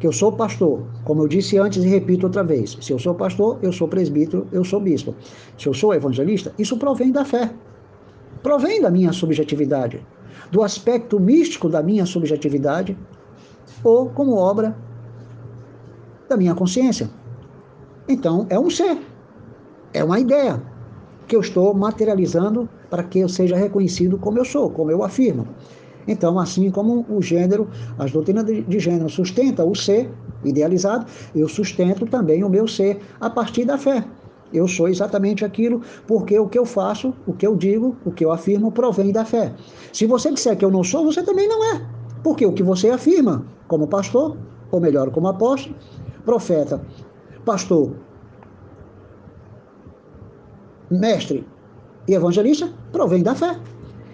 que 0.00 0.06
eu 0.06 0.12
sou 0.12 0.32
pastor, 0.32 0.86
como 1.04 1.22
eu 1.22 1.28
disse 1.28 1.56
antes 1.56 1.82
e 1.82 1.88
repito 1.88 2.26
outra 2.26 2.42
vez: 2.42 2.76
se 2.80 2.92
eu 2.92 2.98
sou 2.98 3.14
pastor, 3.14 3.58
eu 3.62 3.72
sou 3.72 3.88
presbítero, 3.88 4.46
eu 4.52 4.64
sou 4.64 4.80
bispo. 4.80 5.14
Se 5.56 5.66
eu 5.66 5.74
sou 5.74 5.94
evangelista, 5.94 6.52
isso 6.58 6.76
provém 6.76 7.10
da 7.10 7.24
fé, 7.24 7.52
provém 8.42 8.82
da 8.82 8.90
minha 8.90 9.12
subjetividade, 9.12 10.04
do 10.50 10.62
aspecto 10.62 11.18
místico 11.20 11.68
da 11.68 11.82
minha 11.82 12.04
subjetividade, 12.04 12.96
ou 13.82 14.10
como 14.10 14.36
obra 14.36 14.76
da 16.28 16.36
minha 16.36 16.54
consciência. 16.54 17.08
Então, 18.08 18.46
é 18.50 18.58
um 18.58 18.68
ser, 18.68 18.98
é 19.92 20.02
uma 20.04 20.20
ideia 20.20 20.62
que 21.26 21.34
eu 21.34 21.40
estou 21.40 21.72
materializando 21.74 22.68
para 22.90 23.02
que 23.02 23.18
eu 23.20 23.28
seja 23.28 23.56
reconhecido 23.56 24.18
como 24.18 24.38
eu 24.38 24.44
sou, 24.44 24.70
como 24.70 24.90
eu 24.90 25.02
afirmo. 25.02 25.48
Então, 26.06 26.38
assim 26.38 26.70
como 26.70 27.06
o 27.08 27.22
gênero, 27.22 27.68
as 27.98 28.12
doutrinas 28.12 28.44
de 28.44 28.78
gênero 28.78 29.08
sustentam 29.08 29.70
o 29.70 29.74
ser 29.74 30.10
idealizado, 30.44 31.06
eu 31.34 31.48
sustento 31.48 32.04
também 32.06 32.44
o 32.44 32.48
meu 32.48 32.68
ser 32.68 33.00
a 33.18 33.30
partir 33.30 33.64
da 33.64 33.78
fé. 33.78 34.04
Eu 34.52 34.68
sou 34.68 34.88
exatamente 34.88 35.44
aquilo 35.44 35.80
porque 36.06 36.38
o 36.38 36.46
que 36.46 36.58
eu 36.58 36.66
faço, 36.66 37.14
o 37.26 37.32
que 37.32 37.46
eu 37.46 37.56
digo, 37.56 37.96
o 38.04 38.12
que 38.12 38.24
eu 38.24 38.30
afirmo 38.30 38.70
provém 38.70 39.10
da 39.10 39.24
fé. 39.24 39.52
Se 39.92 40.06
você 40.06 40.30
disser 40.30 40.56
que 40.56 40.64
eu 40.64 40.70
não 40.70 40.84
sou, 40.84 41.04
você 41.04 41.22
também 41.22 41.48
não 41.48 41.74
é. 41.74 41.86
Porque 42.22 42.44
o 42.46 42.52
que 42.52 42.62
você 42.62 42.90
afirma 42.90 43.44
como 43.66 43.88
pastor, 43.88 44.36
ou 44.70 44.80
melhor, 44.80 45.10
como 45.10 45.26
apóstolo, 45.26 45.74
profeta, 46.24 46.80
pastor, 47.44 47.96
mestre 50.90 51.46
e 52.08 52.14
evangelista, 52.14 52.72
provém 52.92 53.22
da 53.22 53.34
fé. 53.34 53.58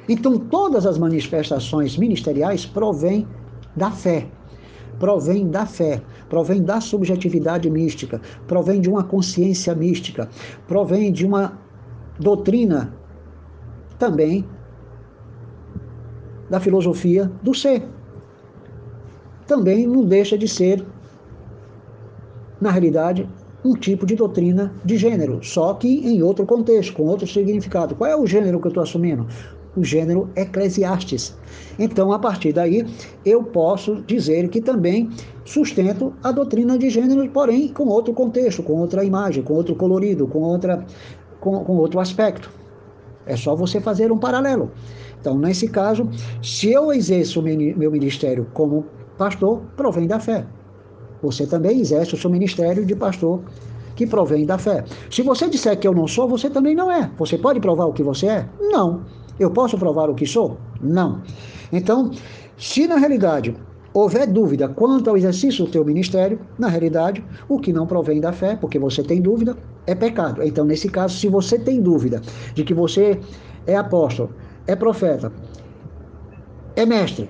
Então, 0.09 0.39
todas 0.39 0.87
as 0.87 0.99
manifestações 0.99 1.97
ministeriais 1.97 2.67
provêm 2.67 3.29
da 3.77 3.91
fé. 3.91 4.27
Provém 4.99 5.49
da 5.49 5.65
fé, 5.65 6.03
provém 6.29 6.63
da 6.63 6.81
subjetividade 6.81 7.71
mística, 7.71 8.21
provém 8.47 8.81
de 8.81 8.91
uma 8.91 9.03
consciência 9.03 9.75
mística, 9.75 10.29
provém 10.67 11.11
de 11.11 11.25
uma 11.25 11.59
doutrina 12.19 12.95
também 13.99 14.45
da 16.51 16.61
filosofia 16.61 17.31
do 17.43 17.55
ser. 17.55 17.89
Também 19.47 19.87
não 19.87 20.05
deixa 20.05 20.37
de 20.37 20.49
ser, 20.49 20.85
na 22.61 22.71
realidade, 22.71 23.29
um 23.65 23.75
tipo 23.75 24.07
de 24.07 24.17
doutrina 24.17 24.73
de 24.85 24.97
gênero, 24.97 25.41
só 25.43 25.75
que 25.75 25.89
em 25.89 26.23
outro 26.23 26.47
contexto, 26.47 26.95
com 26.95 27.05
outro 27.05 27.27
significado. 27.27 27.95
Qual 27.95 28.09
é 28.09 28.17
o 28.17 28.27
gênero 28.27 28.61
que 28.61 28.67
eu 28.67 28.71
estou 28.71 28.83
assumindo? 28.83 29.27
o 29.77 29.85
gênero 29.85 30.29
Eclesiastes. 30.35 31.37
Então, 31.79 32.13
a 32.13 32.19
partir 32.19 32.53
daí, 32.53 32.87
eu 33.25 33.43
posso 33.43 34.03
dizer 34.03 34.49
que 34.49 34.61
também 34.61 35.09
sustento 35.45 36.13
a 36.23 36.33
doutrina 36.33 36.79
de 36.79 36.91
gênero, 36.91 37.29
porém 37.31 37.69
com 37.69 37.87
outro 37.87 38.13
contexto, 38.13 38.63
com 38.63 38.75
outra 38.75 39.05
imagem, 39.05 39.43
com 39.43 39.55
outro 39.55 39.75
colorido, 39.75 40.27
com, 40.27 40.41
outra, 40.41 40.85
com, 41.41 41.65
com 41.65 41.77
outro 41.77 42.01
aspecto. 42.01 42.51
É 43.27 43.37
só 43.37 43.55
você 43.55 43.81
fazer 43.81 44.11
um 44.11 44.19
paralelo. 44.19 44.71
Então, 45.21 45.39
nesse 45.39 45.69
caso, 45.69 46.09
se 46.43 46.73
eu 46.73 46.93
exerço 46.93 47.43
meu 47.43 47.91
ministério 47.91 48.47
como 48.53 48.87
pastor, 49.19 49.63
provém 49.77 50.07
da 50.07 50.19
fé. 50.19 50.47
Você 51.23 51.47
também 51.47 51.81
exerce 51.81 52.14
o 52.14 52.18
seu 52.18 52.31
ministério 52.31 52.85
de 52.85 52.95
pastor 52.95 53.43
que 53.95 54.07
provém 54.07 54.47
da 54.47 54.57
fé. 54.57 54.85
Se 55.11 55.23
você 55.23 55.49
disser 55.49 55.79
que 55.79 55.87
eu 55.87 55.95
não 55.95 56.07
sou, 56.07 56.29
você 56.29 56.49
também 56.49 56.75
não 56.75 56.91
é. 56.91 57.11
Você 57.18 57.37
pode 57.37 57.61
provar 57.61 57.87
o 57.87 57.93
que 57.93 58.03
você 58.03 58.27
é? 58.27 58.49
Não. 58.59 59.03
Eu 59.39 59.51
posso 59.51 59.77
provar 59.77 60.09
o 60.09 60.14
que 60.14 60.27
sou? 60.27 60.57
Não. 60.81 61.23
Então, 61.73 62.11
se 62.57 62.87
na 62.87 62.97
realidade 62.97 63.55
houver 63.93 64.27
dúvida 64.27 64.68
quanto 64.68 65.11
ao 65.11 65.16
exercício 65.16 65.64
do 65.64 65.71
teu 65.71 65.85
ministério, 65.85 66.41
na 66.59 66.68
realidade, 66.68 67.25
o 67.49 67.59
que 67.59 67.73
não 67.73 67.87
provém 67.87 68.21
da 68.21 68.33
fé, 68.33 68.57
porque 68.57 68.79
você 68.79 69.03
tem 69.03 69.21
dúvida, 69.21 69.57
é 69.87 69.95
pecado. 69.95 70.43
Então, 70.43 70.64
nesse 70.64 70.89
caso, 70.89 71.18
se 71.18 71.29
você 71.29 71.59
tem 71.59 71.81
dúvida 71.81 72.21
de 72.55 72.64
que 72.64 72.73
você 72.73 73.18
é 73.66 73.77
apóstolo, 73.77 74.31
é 74.66 74.77
profeta, 74.77 75.33
é 76.77 76.87
mestre, 76.87 77.29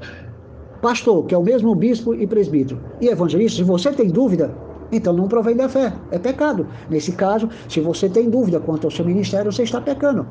pastor, 0.81 1.27
que 1.27 1.35
é 1.35 1.39
o 1.39 1.43
mesmo 1.43 1.75
bispo 1.75 2.15
e 2.15 2.27
presbítero, 2.27 2.81
e 3.01 3.09
evangelista, 3.09 3.59
se 3.59 3.63
você 3.63 3.93
tem 3.93 4.09
dúvida, 4.09 4.55
então 4.93 5.13
não 5.13 5.29
provém 5.29 5.55
da 5.55 5.69
fé, 5.69 5.93
é 6.11 6.19
pecado. 6.19 6.67
Nesse 6.89 7.13
caso, 7.13 7.49
se 7.69 7.81
você 7.81 8.09
tem 8.09 8.29
dúvida 8.29 8.59
quanto 8.59 8.87
ao 8.87 8.91
seu 8.91 9.05
ministério, 9.05 9.53
você 9.53 9.63
está 9.63 9.81
pecando. 9.81 10.27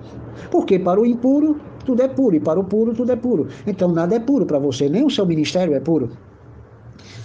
Porque 0.51 0.77
para 0.77 0.99
o 0.99 1.05
impuro, 1.05 1.59
tudo 1.85 2.01
é 2.01 2.07
puro, 2.07 2.35
e 2.35 2.39
para 2.39 2.59
o 2.59 2.63
puro, 2.63 2.93
tudo 2.93 3.11
é 3.11 3.15
puro. 3.15 3.47
Então 3.65 3.89
nada 3.89 4.15
é 4.15 4.19
puro 4.19 4.45
para 4.45 4.59
você, 4.59 4.89
nem 4.89 5.05
o 5.05 5.09
seu 5.09 5.25
ministério 5.25 5.73
é 5.73 5.79
puro. 5.79 6.09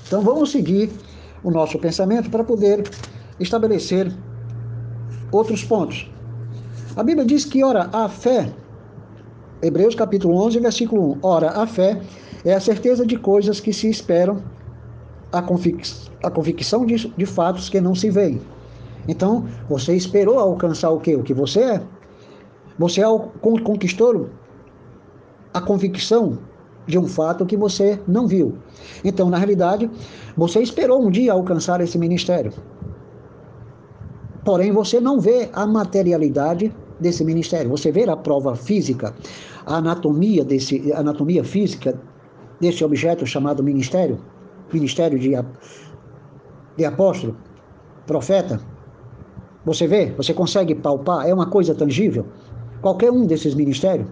Então 0.07 0.23
vamos 0.23 0.51
seguir 0.51 0.91
o 1.43 1.51
nosso 1.51 1.79
pensamento 1.79 2.31
para 2.31 2.45
poder 2.45 2.85
estabelecer 3.41 4.13
outros 5.33 5.65
pontos. 5.65 6.11
A 6.97 7.03
Bíblia 7.03 7.27
diz 7.27 7.45
que, 7.45 7.65
ora, 7.65 7.91
a 7.93 8.09
fé, 8.09 8.53
Hebreus 9.61 9.95
capítulo 9.95 10.37
11, 10.37 10.61
versículo 10.61 11.13
1, 11.15 11.19
ora, 11.23 11.51
a 11.51 11.67
fé 11.67 12.01
é 12.45 12.55
a 12.55 12.61
certeza 12.61 13.07
de 13.07 13.17
coisas 13.17 13.61
que 13.61 13.73
se 13.73 13.89
esperam 13.89 14.43
a, 15.33 15.41
convic 15.41 15.91
a 16.23 16.31
convicção 16.31 16.85
de, 16.85 17.09
de 17.09 17.27
fatos 17.27 17.69
que 17.69 17.81
não 17.81 17.95
se 17.95 18.11
veem. 18.11 18.41
Então, 19.09 19.47
você 19.69 19.95
esperou 19.95 20.39
alcançar 20.39 20.91
o 20.91 21.01
que? 21.01 21.15
O 21.15 21.23
que 21.23 21.35
você 21.35 21.61
é. 21.61 21.83
Você 22.79 23.03
conquistou 23.41 24.31
a 25.53 25.61
convicção 25.61 26.39
de 26.87 26.99
um 26.99 27.07
fato 27.07 27.47
que 27.47 27.57
você 27.57 28.01
não 28.07 28.27
viu. 28.27 28.59
Então, 29.05 29.31
na 29.31 29.39
realidade, 29.39 29.91
você 30.37 30.61
esperou 30.61 31.03
um 31.03 31.11
dia 31.11 31.33
alcançar 31.33 31.81
esse 31.81 31.97
ministério. 31.99 32.53
Porém, 34.45 34.73
você 34.73 35.01
não 35.01 35.21
vê 35.21 35.49
a 35.53 35.67
materialidade 35.67 36.75
desse 37.01 37.25
ministério. 37.25 37.71
Você 37.71 37.91
vê 37.91 38.09
a 38.09 38.17
prova 38.17 38.55
física, 38.55 39.15
a 39.65 39.77
anatomia 39.77 40.45
desse, 40.45 40.93
a 40.93 41.01
anatomia 41.01 41.45
física 41.45 41.99
desse 42.61 42.85
objeto 42.85 43.27
chamado 43.27 43.63
ministério 43.63 44.19
ministério 44.73 45.19
de, 45.19 45.33
de 46.77 46.85
apóstolo, 46.85 47.37
profeta, 48.07 48.61
você 49.65 49.87
vê, 49.87 50.13
você 50.13 50.35
consegue 50.35 50.75
palpar, 50.75 51.27
é 51.27 51.33
uma 51.33 51.47
coisa 51.47 51.75
tangível. 51.75 52.27
Qualquer 52.83 53.11
um 53.11 53.27
desses 53.27 53.55
ministérios 53.55 54.09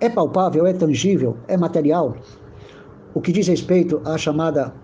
é 0.00 0.08
palpável, 0.08 0.66
é 0.66 0.72
tangível, 0.72 1.36
é 1.46 1.56
material. 1.56 2.16
O 3.14 3.20
que 3.20 3.30
diz 3.30 3.46
respeito 3.46 4.00
à 4.04 4.18
chamada 4.18 4.74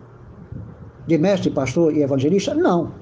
de 1.06 1.18
mestre, 1.18 1.50
pastor 1.50 1.92
e 1.92 2.02
evangelista, 2.02 2.54
não. 2.54 2.92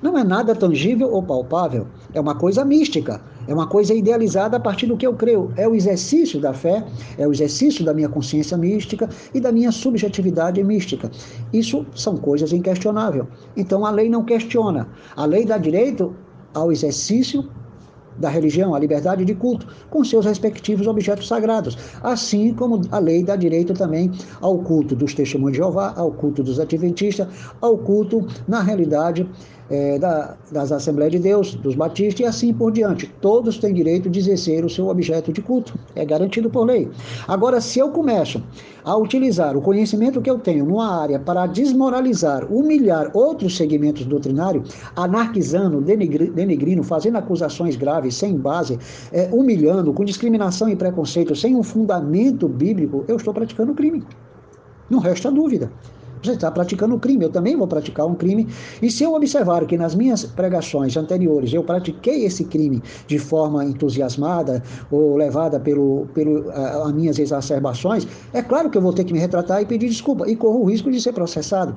Não 0.00 0.16
é 0.16 0.22
nada 0.22 0.54
tangível 0.54 1.10
ou 1.12 1.20
palpável, 1.20 1.88
é 2.14 2.20
uma 2.20 2.36
coisa 2.36 2.64
mística, 2.64 3.20
é 3.48 3.54
uma 3.54 3.66
coisa 3.66 3.94
idealizada 3.94 4.58
a 4.58 4.60
partir 4.60 4.86
do 4.86 4.96
que 4.96 5.06
eu 5.06 5.14
creio. 5.14 5.50
É 5.56 5.66
o 5.66 5.74
exercício 5.74 6.38
da 6.38 6.52
fé, 6.52 6.84
é 7.16 7.26
o 7.26 7.32
exercício 7.32 7.82
da 7.82 7.94
minha 7.94 8.08
consciência 8.08 8.56
mística 8.58 9.08
e 9.32 9.40
da 9.40 9.50
minha 9.50 9.72
subjetividade 9.72 10.62
mística. 10.62 11.10
Isso 11.52 11.86
são 11.94 12.18
coisas 12.18 12.52
inquestionáveis. 12.52 13.24
Então 13.56 13.86
a 13.86 13.90
lei 13.90 14.10
não 14.10 14.22
questiona. 14.22 14.86
A 15.16 15.24
lei 15.24 15.46
dá 15.46 15.56
direito 15.56 16.14
ao 16.52 16.70
exercício 16.70 17.48
da 18.18 18.28
religião, 18.28 18.74
a 18.74 18.78
liberdade 18.78 19.24
de 19.24 19.34
culto, 19.34 19.66
com 19.88 20.04
seus 20.04 20.26
respectivos 20.26 20.86
objetos 20.86 21.28
sagrados, 21.28 21.78
assim 22.02 22.52
como 22.52 22.82
a 22.90 22.98
lei 22.98 23.22
dá 23.22 23.36
direito 23.36 23.72
também 23.74 24.10
ao 24.40 24.58
culto 24.58 24.96
dos 24.96 25.14
testemunhos 25.14 25.52
de 25.52 25.58
Jeová, 25.58 25.94
ao 25.96 26.10
culto 26.10 26.42
dos 26.42 26.58
adventistas, 26.58 27.28
ao 27.60 27.78
culto, 27.78 28.26
na 28.46 28.60
realidade, 28.60 29.28
é, 29.70 29.98
da, 29.98 30.36
das 30.50 30.72
Assembleias 30.72 31.12
de 31.12 31.18
Deus, 31.18 31.54
dos 31.54 31.74
Batistas 31.74 32.20
e 32.20 32.24
assim 32.24 32.52
por 32.52 32.72
diante. 32.72 33.06
Todos 33.20 33.58
têm 33.58 33.74
direito 33.74 34.08
de 34.08 34.18
exercer 34.18 34.64
o 34.64 34.70
seu 34.70 34.88
objeto 34.88 35.32
de 35.32 35.42
culto, 35.42 35.78
é 35.94 36.04
garantido 36.04 36.50
por 36.50 36.64
lei. 36.64 36.88
Agora, 37.26 37.60
se 37.60 37.78
eu 37.78 37.90
começo 37.90 38.42
a 38.84 38.96
utilizar 38.96 39.56
o 39.56 39.60
conhecimento 39.60 40.20
que 40.22 40.30
eu 40.30 40.38
tenho 40.38 40.64
numa 40.64 41.00
área 41.00 41.18
para 41.18 41.46
desmoralizar, 41.46 42.50
humilhar 42.50 43.10
outros 43.12 43.56
segmentos 43.56 44.06
doutrinários, 44.06 44.74
anarquizando, 44.96 45.80
denegri, 45.80 46.30
denegrindo, 46.30 46.82
fazendo 46.82 47.18
acusações 47.18 47.76
graves, 47.76 48.14
sem 48.14 48.36
base, 48.36 48.78
é, 49.12 49.28
humilhando, 49.32 49.92
com 49.92 50.04
discriminação 50.04 50.68
e 50.68 50.76
preconceito, 50.76 51.34
sem 51.36 51.54
um 51.54 51.62
fundamento 51.62 52.48
bíblico, 52.48 53.04
eu 53.08 53.16
estou 53.16 53.34
praticando 53.34 53.74
crime. 53.74 54.02
Não 54.88 55.00
resta 55.00 55.30
dúvida. 55.30 55.70
Você 56.22 56.32
está 56.32 56.50
praticando 56.50 56.94
um 56.94 56.98
crime, 56.98 57.24
eu 57.24 57.30
também 57.30 57.56
vou 57.56 57.66
praticar 57.66 58.06
um 58.06 58.14
crime. 58.14 58.48
E 58.82 58.90
se 58.90 59.04
eu 59.04 59.14
observar 59.14 59.66
que 59.66 59.76
nas 59.76 59.94
minhas 59.94 60.24
pregações 60.24 60.96
anteriores 60.96 61.52
eu 61.52 61.62
pratiquei 61.62 62.24
esse 62.24 62.44
crime 62.44 62.82
de 63.06 63.18
forma 63.18 63.64
entusiasmada 63.64 64.62
ou 64.90 65.16
levada 65.16 65.60
pelo, 65.60 66.06
pelo 66.14 66.50
as 66.50 66.92
minhas 66.92 67.18
exacerbações, 67.18 68.06
é 68.32 68.42
claro 68.42 68.70
que 68.70 68.78
eu 68.78 68.82
vou 68.82 68.92
ter 68.92 69.04
que 69.04 69.12
me 69.12 69.18
retratar 69.18 69.62
e 69.62 69.66
pedir 69.66 69.88
desculpa 69.88 70.28
e 70.28 70.36
corro 70.36 70.62
o 70.62 70.64
risco 70.64 70.90
de 70.90 71.00
ser 71.00 71.12
processado. 71.12 71.76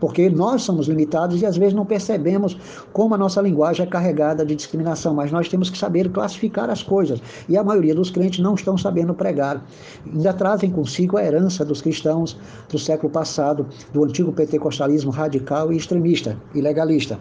Porque 0.00 0.28
nós 0.28 0.62
somos 0.62 0.88
limitados 0.88 1.40
e 1.40 1.46
às 1.46 1.56
vezes 1.56 1.74
não 1.74 1.86
percebemos 1.86 2.56
como 2.92 3.14
a 3.14 3.18
nossa 3.18 3.40
linguagem 3.40 3.86
é 3.86 3.88
carregada 3.88 4.44
de 4.44 4.54
discriminação, 4.54 5.14
mas 5.14 5.32
nós 5.32 5.48
temos 5.48 5.70
que 5.70 5.78
saber 5.78 6.10
classificar 6.10 6.68
as 6.70 6.82
coisas. 6.82 7.20
E 7.48 7.56
a 7.56 7.64
maioria 7.64 7.94
dos 7.94 8.10
crentes 8.10 8.40
não 8.40 8.54
estão 8.54 8.76
sabendo 8.76 9.14
pregar. 9.14 9.64
Ainda 10.06 10.32
trazem 10.32 10.70
consigo 10.70 11.16
a 11.16 11.24
herança 11.24 11.64
dos 11.64 11.80
cristãos 11.80 12.36
do 12.68 12.78
século 12.78 13.10
passado, 13.10 13.66
do 13.92 14.04
antigo 14.04 14.32
pentecostalismo 14.32 15.10
radical 15.10 15.72
e 15.72 15.76
extremista 15.76 16.36
e 16.54 16.60
legalista. 16.60 17.18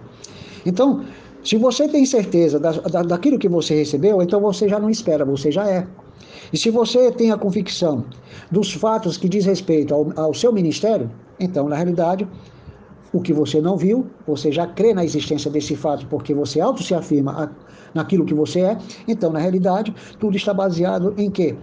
Então, 0.66 1.06
se 1.44 1.58
você 1.58 1.88
tem 1.88 2.06
certeza 2.06 2.60
da, 2.60 2.72
da, 2.72 3.04
daquilo 3.04 3.38
que 3.38 3.48
você 3.48 3.76
recebeu, 3.76 4.22
então 4.22 4.42
você 4.42 4.68
já 4.68 4.80
não 4.80 4.90
espera, 4.90 5.24
você 5.24 5.52
já 5.52 5.70
é. 5.70 5.88
E 6.52 6.58
se 6.58 6.70
você 6.70 7.12
tem 7.12 7.32
a 7.32 7.38
convicção 7.38 8.06
dos 8.52 8.74
fatos 8.74 9.16
que 9.18 9.30
diz 9.30 9.46
respeito 9.46 9.94
ao, 9.94 10.12
ao 10.16 10.34
seu 10.34 10.52
ministério, 10.52 11.10
então, 11.40 11.68
na 11.68 11.76
realidade, 11.76 12.28
o 13.14 13.22
que 13.22 13.34
você 13.34 13.62
não 13.62 13.78
viu, 13.78 14.08
você 14.28 14.52
já 14.52 14.68
crê 14.68 14.94
na 14.94 15.04
existência 15.04 15.50
desse 15.50 15.76
fato, 15.76 16.06
porque 16.08 16.34
você 16.34 16.60
auto 16.60 16.84
se 16.84 16.94
afirma 16.94 17.56
naquilo 17.94 18.26
que 18.26 18.34
você 18.34 18.62
é. 18.62 18.78
Então, 19.08 19.32
na 19.32 19.40
realidade, 19.40 19.94
tudo 20.20 20.36
está 20.36 20.54
baseado 20.54 21.14
em 21.18 21.30
quê? 21.32 21.56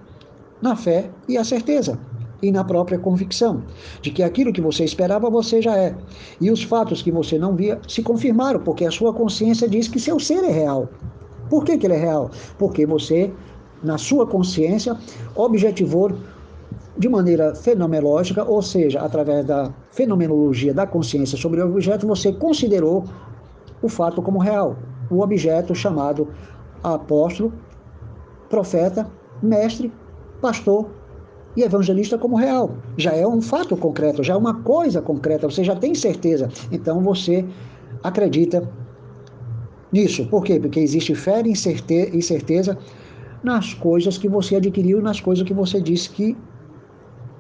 Na 0.61 0.76
fé 0.76 1.11
e 1.28 1.36
a 1.36 1.45
certeza 1.45 1.99
e 2.43 2.51
na 2.51 2.64
própria 2.64 2.99
convicção 2.99 3.62
de 4.01 4.11
que 4.11 4.22
aquilo 4.22 4.53
que 4.53 4.61
você 4.61 4.82
esperava 4.84 5.30
você 5.30 5.62
já 5.62 5.76
é. 5.76 5.95
E 6.40 6.51
os 6.51 6.62
fatos 6.62 7.01
que 7.01 7.12
você 7.12 7.38
não 7.38 7.55
via 7.55 7.80
se 7.86 8.03
confirmaram, 8.03 8.61
porque 8.61 8.84
a 8.84 8.90
sua 8.90 9.12
consciência 9.12 9.68
diz 9.68 9.86
que 9.86 10.01
seu 10.01 10.18
ser 10.18 10.43
é 10.43 10.51
real. 10.51 10.88
Por 11.49 11.64
que, 11.64 11.78
que 11.78 11.86
ele 11.86 11.95
é 11.95 11.99
real? 11.99 12.30
Porque 12.59 12.84
você, 12.84 13.32
na 13.82 13.97
sua 13.97 14.26
consciência, 14.26 14.97
objetivou 15.36 16.12
de 16.97 17.09
maneira 17.09 17.55
fenomenológica, 17.55 18.45
ou 18.45 18.61
seja, 18.61 19.01
através 19.01 19.45
da 19.47 19.72
fenomenologia 19.90 20.74
da 20.74 20.86
consciência 20.86 21.38
sobre 21.38 21.61
o 21.61 21.66
objeto, 21.66 22.07
você 22.07 22.32
considerou 22.32 23.05
o 23.80 23.88
fato 23.88 24.20
como 24.22 24.38
real, 24.38 24.76
o 25.11 25.20
objeto 25.20 25.74
chamado 25.74 26.28
apóstolo, 26.82 27.53
profeta, 28.49 29.11
mestre, 29.43 29.93
pastor 30.40 30.90
e 31.57 31.62
evangelista 31.62 32.18
como 32.18 32.36
real. 32.36 32.76
Já 32.97 33.12
é 33.12 33.26
um 33.26 33.40
fato 33.40 33.76
concreto, 33.76 34.22
já 34.22 34.34
é 34.34 34.36
uma 34.36 34.62
coisa 34.62 35.01
concreta, 35.01 35.49
você 35.49 35.64
já 35.64 35.74
tem 35.74 35.95
certeza. 35.95 36.49
Então 36.70 37.01
você 37.01 37.45
acredita 38.03 38.68
nisso. 39.90 40.26
Por 40.26 40.45
quê? 40.45 40.59
Porque 40.61 40.80
existe 40.80 41.14
fé 41.14 41.43
e 41.47 42.22
certeza 42.22 42.78
nas 43.43 43.74
coisas 43.74 44.16
que 44.16 44.28
você 44.28 44.57
adquiriu, 44.57 45.03
nas 45.03 45.20
coisas 45.20 45.45
que 45.47 45.55
você 45.55 45.80
disse 45.80 46.11
que 46.11 46.36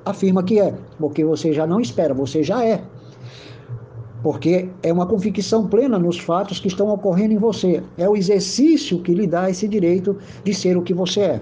afirma 0.04 0.42
que 0.42 0.60
é, 0.60 0.74
porque 0.98 1.24
você 1.24 1.52
já 1.52 1.66
não 1.66 1.80
espera, 1.80 2.14
você 2.14 2.42
já 2.42 2.64
é. 2.64 2.82
Porque 4.22 4.68
é 4.82 4.92
uma 4.92 5.06
convicção 5.06 5.66
plena 5.66 5.98
nos 5.98 6.18
fatos 6.18 6.60
que 6.60 6.68
estão 6.68 6.88
ocorrendo 6.90 7.34
em 7.34 7.38
você. 7.38 7.82
É 7.98 8.08
o 8.08 8.16
exercício 8.16 9.00
que 9.00 9.12
lhe 9.12 9.26
dá 9.26 9.50
esse 9.50 9.66
direito 9.66 10.16
de 10.44 10.54
ser 10.54 10.76
o 10.76 10.82
que 10.82 10.94
você 10.94 11.20
é. 11.20 11.40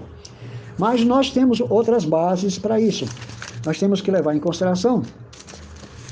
Mas 0.79 1.03
nós 1.03 1.29
temos 1.29 1.61
outras 1.61 2.05
bases 2.05 2.57
para 2.57 2.79
isso. 2.79 3.05
Nós 3.65 3.77
temos 3.77 4.01
que 4.01 4.09
levar 4.09 4.35
em 4.35 4.39
consideração 4.39 5.03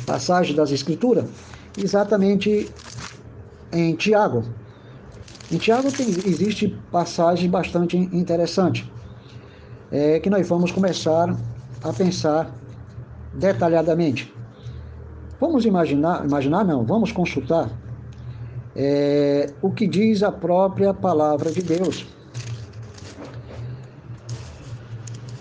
passagem 0.05 0.55
das 0.55 0.71
Escrituras, 0.71 1.25
exatamente 1.77 2.67
em 3.71 3.95
Tiago. 3.95 4.43
Em 5.51 5.57
Tiago 5.57 5.91
tem, 5.91 6.07
existe 6.07 6.75
passagem 6.91 7.49
bastante 7.49 7.95
interessante, 7.97 8.91
é, 9.91 10.19
que 10.19 10.29
nós 10.29 10.47
vamos 10.47 10.71
começar 10.71 11.35
a 11.83 11.93
pensar 11.93 12.53
detalhadamente. 13.33 14.33
Vamos 15.39 15.65
imaginar, 15.65 16.25
imaginar 16.25 16.65
não, 16.65 16.85
vamos 16.85 17.11
consultar 17.11 17.69
é, 18.75 19.53
o 19.61 19.71
que 19.71 19.87
diz 19.87 20.21
a 20.23 20.31
própria 20.31 20.93
palavra 20.93 21.51
de 21.51 21.61
Deus 21.61 22.05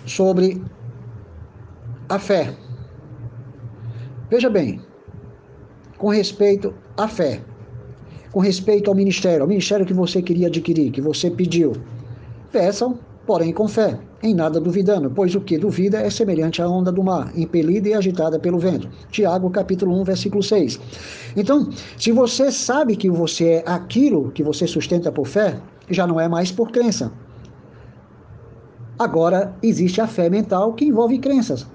sobre 0.05 0.63
a 2.07 2.17
fé. 2.17 2.53
Veja 4.29 4.49
bem, 4.49 4.81
com 5.97 6.09
respeito 6.09 6.73
à 6.97 7.07
fé, 7.07 7.41
com 8.31 8.39
respeito 8.39 8.89
ao 8.89 8.95
ministério, 8.95 9.41
ao 9.41 9.47
ministério 9.47 9.85
que 9.85 9.93
você 9.93 10.21
queria 10.21 10.47
adquirir, 10.47 10.91
que 10.91 11.01
você 11.01 11.29
pediu, 11.29 11.73
peçam, 12.51 12.99
porém 13.29 13.53
com 13.53 13.67
fé 13.67 13.99
em 14.23 14.33
nada 14.33 14.59
duvidando, 14.59 15.11
pois 15.11 15.35
o 15.35 15.41
que 15.41 15.55
duvida 15.55 15.99
é 15.99 16.09
semelhante 16.09 16.63
à 16.63 16.67
onda 16.67 16.91
do 16.91 17.03
mar, 17.03 17.31
impelida 17.37 17.87
e 17.87 17.93
agitada 17.93 18.39
pelo 18.39 18.57
vento. 18.57 18.89
Tiago, 19.11 19.51
capítulo 19.51 20.01
1, 20.01 20.03
versículo 20.03 20.41
6. 20.41 20.79
Então, 21.37 21.69
se 21.95 22.11
você 22.11 22.51
sabe 22.51 22.95
que 22.95 23.07
você 23.07 23.63
é 23.63 23.63
aquilo 23.67 24.31
que 24.31 24.41
você 24.41 24.65
sustenta 24.65 25.11
por 25.11 25.27
fé, 25.27 25.61
já 25.91 26.07
não 26.07 26.19
é 26.19 26.27
mais 26.27 26.51
por 26.51 26.71
crença. 26.71 27.11
Agora, 28.97 29.55
existe 29.61 30.01
a 30.01 30.07
fé 30.07 30.27
mental 30.27 30.73
que 30.73 30.85
envolve 30.85 31.19
crenças. 31.19 31.67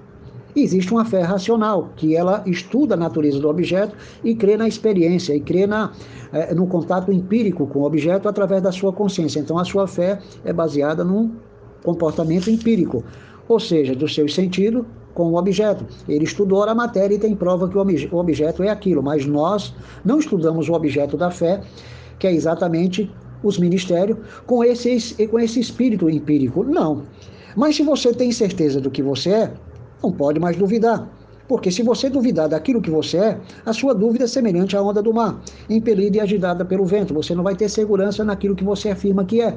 Existe 0.55 0.91
uma 0.93 1.03
fé 1.03 1.21
racional, 1.21 1.89
que 1.97 2.15
ela 2.15 2.41
estuda 2.45 2.95
a 2.95 2.97
natureza 2.97 3.39
do 3.39 3.49
objeto 3.49 3.95
e 4.23 4.33
crê 4.33 4.55
na 4.55 4.67
experiência, 4.67 5.35
e 5.35 5.41
crê 5.41 5.67
na, 5.67 5.91
é, 6.31 6.53
no 6.53 6.65
contato 6.65 7.11
empírico 7.11 7.67
com 7.67 7.79
o 7.79 7.83
objeto 7.83 8.29
através 8.29 8.61
da 8.61 8.71
sua 8.71 8.93
consciência. 8.93 9.39
Então, 9.39 9.57
a 9.57 9.65
sua 9.65 9.85
fé 9.85 10.19
é 10.45 10.53
baseada 10.53 11.03
num 11.03 11.33
comportamento 11.83 12.49
empírico, 12.49 13.03
ou 13.49 13.59
seja, 13.59 13.93
do 13.93 14.07
seu 14.07 14.29
sentido 14.29 14.85
com 15.13 15.31
o 15.31 15.37
objeto. 15.37 15.85
Ele 16.07 16.23
estudou 16.23 16.63
a 16.63 16.73
matéria 16.73 17.15
e 17.15 17.19
tem 17.19 17.35
prova 17.35 17.67
que 17.67 17.77
o 17.77 18.17
objeto 18.17 18.63
é 18.63 18.69
aquilo, 18.69 19.03
mas 19.03 19.25
nós 19.25 19.73
não 20.03 20.19
estudamos 20.19 20.69
o 20.69 20.73
objeto 20.73 21.17
da 21.17 21.29
fé, 21.31 21.61
que 22.17 22.27
é 22.27 22.33
exatamente 22.33 23.11
os 23.43 23.57
ministérios, 23.57 24.17
com 24.45 24.63
esse, 24.63 25.27
com 25.27 25.39
esse 25.39 25.59
espírito 25.59 26.09
empírico. 26.09 26.63
Não. 26.63 27.03
Mas 27.55 27.75
se 27.75 27.83
você 27.83 28.13
tem 28.13 28.31
certeza 28.31 28.81
do 28.81 28.89
que 28.89 29.01
você 29.01 29.29
é, 29.29 29.53
não 30.05 30.11
pode 30.11 30.39
mais 30.39 30.55
duvidar. 30.55 31.09
Porque 31.47 31.69
se 31.69 31.83
você 31.83 32.09
duvidar 32.09 32.49
daquilo 32.49 32.81
que 32.81 32.89
você 32.89 33.17
é, 33.17 33.39
a 33.63 33.71
sua 33.71 33.93
dúvida 33.93 34.23
é 34.23 34.27
semelhante 34.27 34.75
à 34.75 34.81
onda 34.81 35.01
do 35.01 35.13
mar, 35.13 35.39
impelida 35.69 36.17
e 36.17 36.19
agitada 36.19 36.65
pelo 36.65 36.85
vento. 36.85 37.13
Você 37.13 37.35
não 37.35 37.43
vai 37.43 37.55
ter 37.55 37.69
segurança 37.69 38.23
naquilo 38.23 38.55
que 38.55 38.63
você 38.63 38.89
afirma 38.89 39.23
que 39.23 39.41
é. 39.41 39.55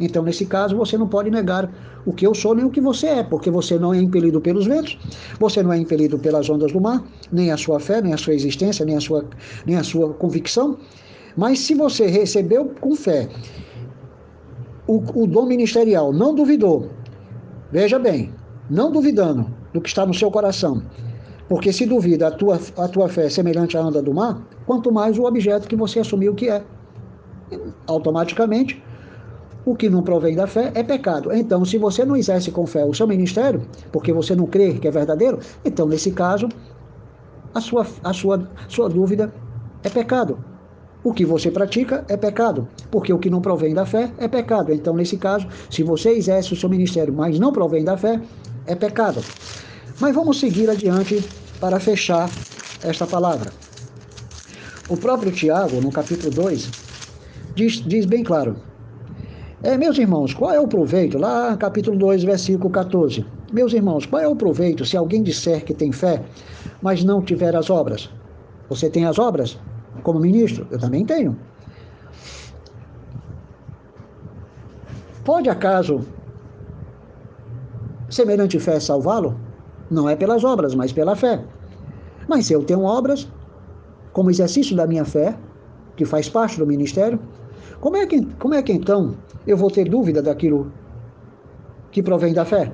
Então, 0.00 0.22
nesse 0.22 0.46
caso, 0.46 0.76
você 0.76 0.96
não 0.96 1.06
pode 1.06 1.30
negar 1.30 1.70
o 2.06 2.12
que 2.12 2.26
eu 2.26 2.34
sou 2.34 2.54
nem 2.54 2.64
o 2.64 2.70
que 2.70 2.80
você 2.80 3.06
é, 3.06 3.22
porque 3.22 3.50
você 3.50 3.78
não 3.78 3.92
é 3.92 3.98
impelido 3.98 4.40
pelos 4.40 4.66
ventos, 4.66 4.98
você 5.38 5.62
não 5.62 5.72
é 5.72 5.78
impelido 5.78 6.18
pelas 6.18 6.48
ondas 6.48 6.72
do 6.72 6.80
mar, 6.80 7.04
nem 7.30 7.50
a 7.50 7.56
sua 7.56 7.78
fé, 7.80 8.00
nem 8.00 8.14
a 8.14 8.16
sua 8.16 8.32
existência, 8.32 8.86
nem 8.86 8.96
a 8.96 9.00
sua, 9.00 9.24
nem 9.66 9.76
a 9.76 9.84
sua 9.84 10.14
convicção. 10.14 10.78
Mas 11.36 11.58
se 11.58 11.74
você 11.74 12.06
recebeu 12.06 12.72
com 12.80 12.94
fé 12.96 13.28
o, 14.86 15.02
o 15.22 15.26
dom 15.26 15.44
ministerial, 15.44 16.14
não 16.14 16.34
duvidou, 16.34 16.88
veja 17.70 17.98
bem, 17.98 18.32
não 18.70 18.90
duvidando 18.90 19.55
do 19.72 19.80
que 19.80 19.88
está 19.88 20.06
no 20.06 20.14
seu 20.14 20.30
coração, 20.30 20.82
porque 21.48 21.72
se 21.72 21.86
duvida 21.86 22.28
a 22.28 22.30
tua, 22.30 22.58
a 22.76 22.88
tua 22.88 23.08
fé 23.08 23.26
é 23.26 23.30
semelhante 23.30 23.76
à 23.76 23.80
onda 23.80 24.02
do 24.02 24.12
mar, 24.12 24.42
quanto 24.66 24.92
mais 24.92 25.18
o 25.18 25.24
objeto 25.24 25.68
que 25.68 25.76
você 25.76 26.00
assumiu 26.00 26.34
que 26.34 26.48
é. 26.48 26.62
Automaticamente, 27.86 28.82
o 29.64 29.74
que 29.74 29.88
não 29.88 30.02
provém 30.02 30.34
da 30.34 30.46
fé 30.46 30.72
é 30.74 30.82
pecado. 30.82 31.32
Então, 31.32 31.64
se 31.64 31.78
você 31.78 32.04
não 32.04 32.16
exerce 32.16 32.50
com 32.50 32.66
fé 32.66 32.84
o 32.84 32.94
seu 32.94 33.06
ministério, 33.06 33.62
porque 33.92 34.12
você 34.12 34.34
não 34.34 34.46
crê 34.46 34.74
que 34.74 34.88
é 34.88 34.90
verdadeiro, 34.90 35.38
então, 35.64 35.86
nesse 35.86 36.10
caso, 36.10 36.48
a 37.54 37.60
sua, 37.60 37.86
a 38.02 38.12
sua, 38.12 38.48
sua 38.68 38.88
dúvida 38.88 39.32
é 39.82 39.88
pecado. 39.88 40.38
O 41.04 41.12
que 41.12 41.24
você 41.24 41.50
pratica 41.52 42.04
é 42.08 42.16
pecado, 42.16 42.66
porque 42.90 43.12
o 43.12 43.18
que 43.18 43.30
não 43.30 43.40
provém 43.40 43.72
da 43.72 43.86
fé 43.86 44.10
é 44.18 44.26
pecado. 44.26 44.72
Então, 44.72 44.94
nesse 44.94 45.16
caso, 45.16 45.46
se 45.70 45.84
você 45.84 46.10
exerce 46.10 46.52
o 46.52 46.56
seu 46.56 46.68
ministério, 46.68 47.14
mas 47.14 47.38
não 47.38 47.52
provém 47.52 47.84
da 47.84 47.96
fé, 47.96 48.20
é 48.66 48.74
pecado. 48.74 49.24
Mas 50.00 50.14
vamos 50.14 50.38
seguir 50.38 50.68
adiante 50.68 51.24
para 51.60 51.80
fechar 51.80 52.30
esta 52.82 53.06
palavra. 53.06 53.52
O 54.88 54.96
próprio 54.96 55.32
Tiago, 55.32 55.80
no 55.80 55.90
capítulo 55.90 56.30
2, 56.30 56.72
diz, 57.54 57.82
diz 57.84 58.06
bem 58.06 58.22
claro: 58.22 58.56
é, 59.62 59.76
meus 59.76 59.98
irmãos, 59.98 60.34
qual 60.34 60.52
é 60.52 60.60
o 60.60 60.68
proveito? 60.68 61.18
Lá, 61.18 61.56
capítulo 61.56 61.96
2, 61.96 62.24
versículo 62.24 62.70
14. 62.70 63.24
Meus 63.52 63.72
irmãos, 63.72 64.06
qual 64.06 64.20
é 64.20 64.28
o 64.28 64.36
proveito 64.36 64.84
se 64.84 64.96
alguém 64.96 65.22
disser 65.22 65.64
que 65.64 65.72
tem 65.72 65.90
fé, 65.90 66.22
mas 66.82 67.02
não 67.02 67.22
tiver 67.22 67.56
as 67.56 67.70
obras? 67.70 68.10
Você 68.68 68.90
tem 68.90 69.06
as 69.06 69.18
obras? 69.18 69.58
Como 70.02 70.20
ministro? 70.20 70.66
Eu 70.70 70.78
também 70.78 71.04
tenho. 71.04 71.36
Pode 75.24 75.48
acaso 75.48 76.06
semelhante 78.08 78.58
fé 78.58 78.78
salvá-lo? 78.80 79.38
Não 79.90 80.08
é 80.08 80.16
pelas 80.16 80.44
obras, 80.44 80.74
mas 80.74 80.92
pela 80.92 81.14
fé. 81.14 81.42
Mas 82.28 82.46
se 82.46 82.52
eu 82.52 82.64
tenho 82.64 82.82
obras, 82.82 83.28
como 84.12 84.30
exercício 84.30 84.76
da 84.76 84.86
minha 84.86 85.04
fé, 85.04 85.36
que 85.96 86.04
faz 86.04 86.28
parte 86.28 86.58
do 86.58 86.66
ministério, 86.66 87.18
como 87.80 87.96
é 87.96 88.06
que, 88.06 88.24
como 88.36 88.54
é 88.54 88.62
que 88.62 88.72
então 88.72 89.16
eu 89.46 89.56
vou 89.56 89.70
ter 89.70 89.88
dúvida 89.88 90.22
daquilo 90.22 90.72
que 91.90 92.02
provém 92.02 92.32
da 92.32 92.44
fé? 92.44 92.72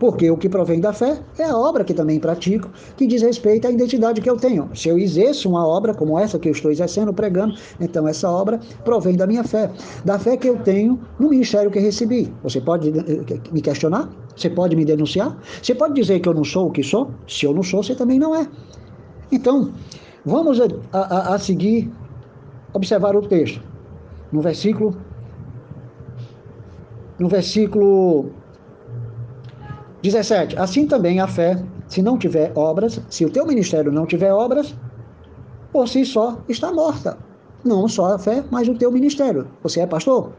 Porque 0.00 0.30
o 0.30 0.36
que 0.38 0.48
provém 0.48 0.80
da 0.80 0.94
fé 0.94 1.20
é 1.38 1.44
a 1.44 1.54
obra 1.54 1.84
que 1.84 1.92
também 1.92 2.18
pratico, 2.18 2.70
que 2.96 3.06
diz 3.06 3.20
respeito 3.20 3.68
à 3.68 3.70
identidade 3.70 4.22
que 4.22 4.30
eu 4.30 4.36
tenho. 4.38 4.70
Se 4.74 4.88
eu 4.88 4.98
exerço 4.98 5.46
uma 5.46 5.66
obra 5.66 5.92
como 5.92 6.18
essa 6.18 6.38
que 6.38 6.48
eu 6.48 6.52
estou 6.52 6.70
exercendo, 6.70 7.12
pregando, 7.12 7.54
então 7.78 8.08
essa 8.08 8.28
obra 8.30 8.58
provém 8.82 9.14
da 9.14 9.26
minha 9.26 9.44
fé, 9.44 9.70
da 10.02 10.18
fé 10.18 10.38
que 10.38 10.48
eu 10.48 10.56
tenho 10.56 10.98
no 11.18 11.28
ministério 11.28 11.70
que 11.70 11.78
recebi. 11.78 12.32
Você 12.42 12.62
pode 12.62 12.88
eh, 12.88 13.40
me 13.52 13.60
questionar? 13.60 14.08
Você 14.34 14.48
pode 14.48 14.74
me 14.74 14.86
denunciar? 14.86 15.36
Você 15.62 15.74
pode 15.74 15.92
dizer 15.92 16.18
que 16.20 16.28
eu 16.30 16.32
não 16.32 16.44
sou 16.44 16.68
o 16.68 16.70
que 16.70 16.82
sou? 16.82 17.10
Se 17.28 17.44
eu 17.44 17.52
não 17.52 17.62
sou, 17.62 17.82
você 17.82 17.94
também 17.94 18.18
não 18.18 18.34
é. 18.34 18.48
Então, 19.30 19.70
vamos 20.24 20.58
a, 20.62 20.66
a, 20.98 21.34
a 21.34 21.38
seguir, 21.38 21.92
observar 22.72 23.14
o 23.14 23.20
texto. 23.20 23.62
No 24.32 24.40
versículo. 24.40 24.96
No 27.18 27.28
versículo 27.28 28.30
17. 30.02 30.58
Assim 30.58 30.86
também 30.86 31.20
a 31.20 31.26
fé, 31.26 31.62
se 31.88 32.02
não 32.02 32.16
tiver 32.16 32.52
obras, 32.54 33.00
se 33.10 33.24
o 33.24 33.30
teu 33.30 33.46
ministério 33.46 33.92
não 33.92 34.06
tiver 34.06 34.32
obras, 34.32 34.74
por 35.72 35.88
si 35.88 36.04
só 36.04 36.38
está 36.48 36.72
morta. 36.72 37.18
Não 37.64 37.86
só 37.86 38.14
a 38.14 38.18
fé, 38.18 38.42
mas 38.50 38.68
o 38.68 38.74
teu 38.74 38.90
ministério. 38.90 39.48
Você 39.62 39.80
é 39.80 39.86
pastor? 39.86 40.32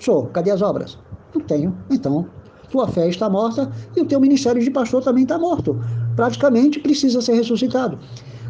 Sou. 0.00 0.26
Cadê 0.26 0.50
as 0.50 0.62
obras? 0.62 0.98
Não 1.34 1.40
tenho. 1.42 1.76
Então, 1.90 2.26
tua 2.70 2.88
fé 2.88 3.08
está 3.08 3.30
morta 3.30 3.70
e 3.96 4.00
o 4.00 4.04
teu 4.04 4.20
ministério 4.20 4.62
de 4.62 4.70
pastor 4.70 5.02
também 5.02 5.22
está 5.22 5.38
morto. 5.38 5.80
Praticamente 6.16 6.80
precisa 6.80 7.20
ser 7.20 7.34
ressuscitado. 7.34 7.98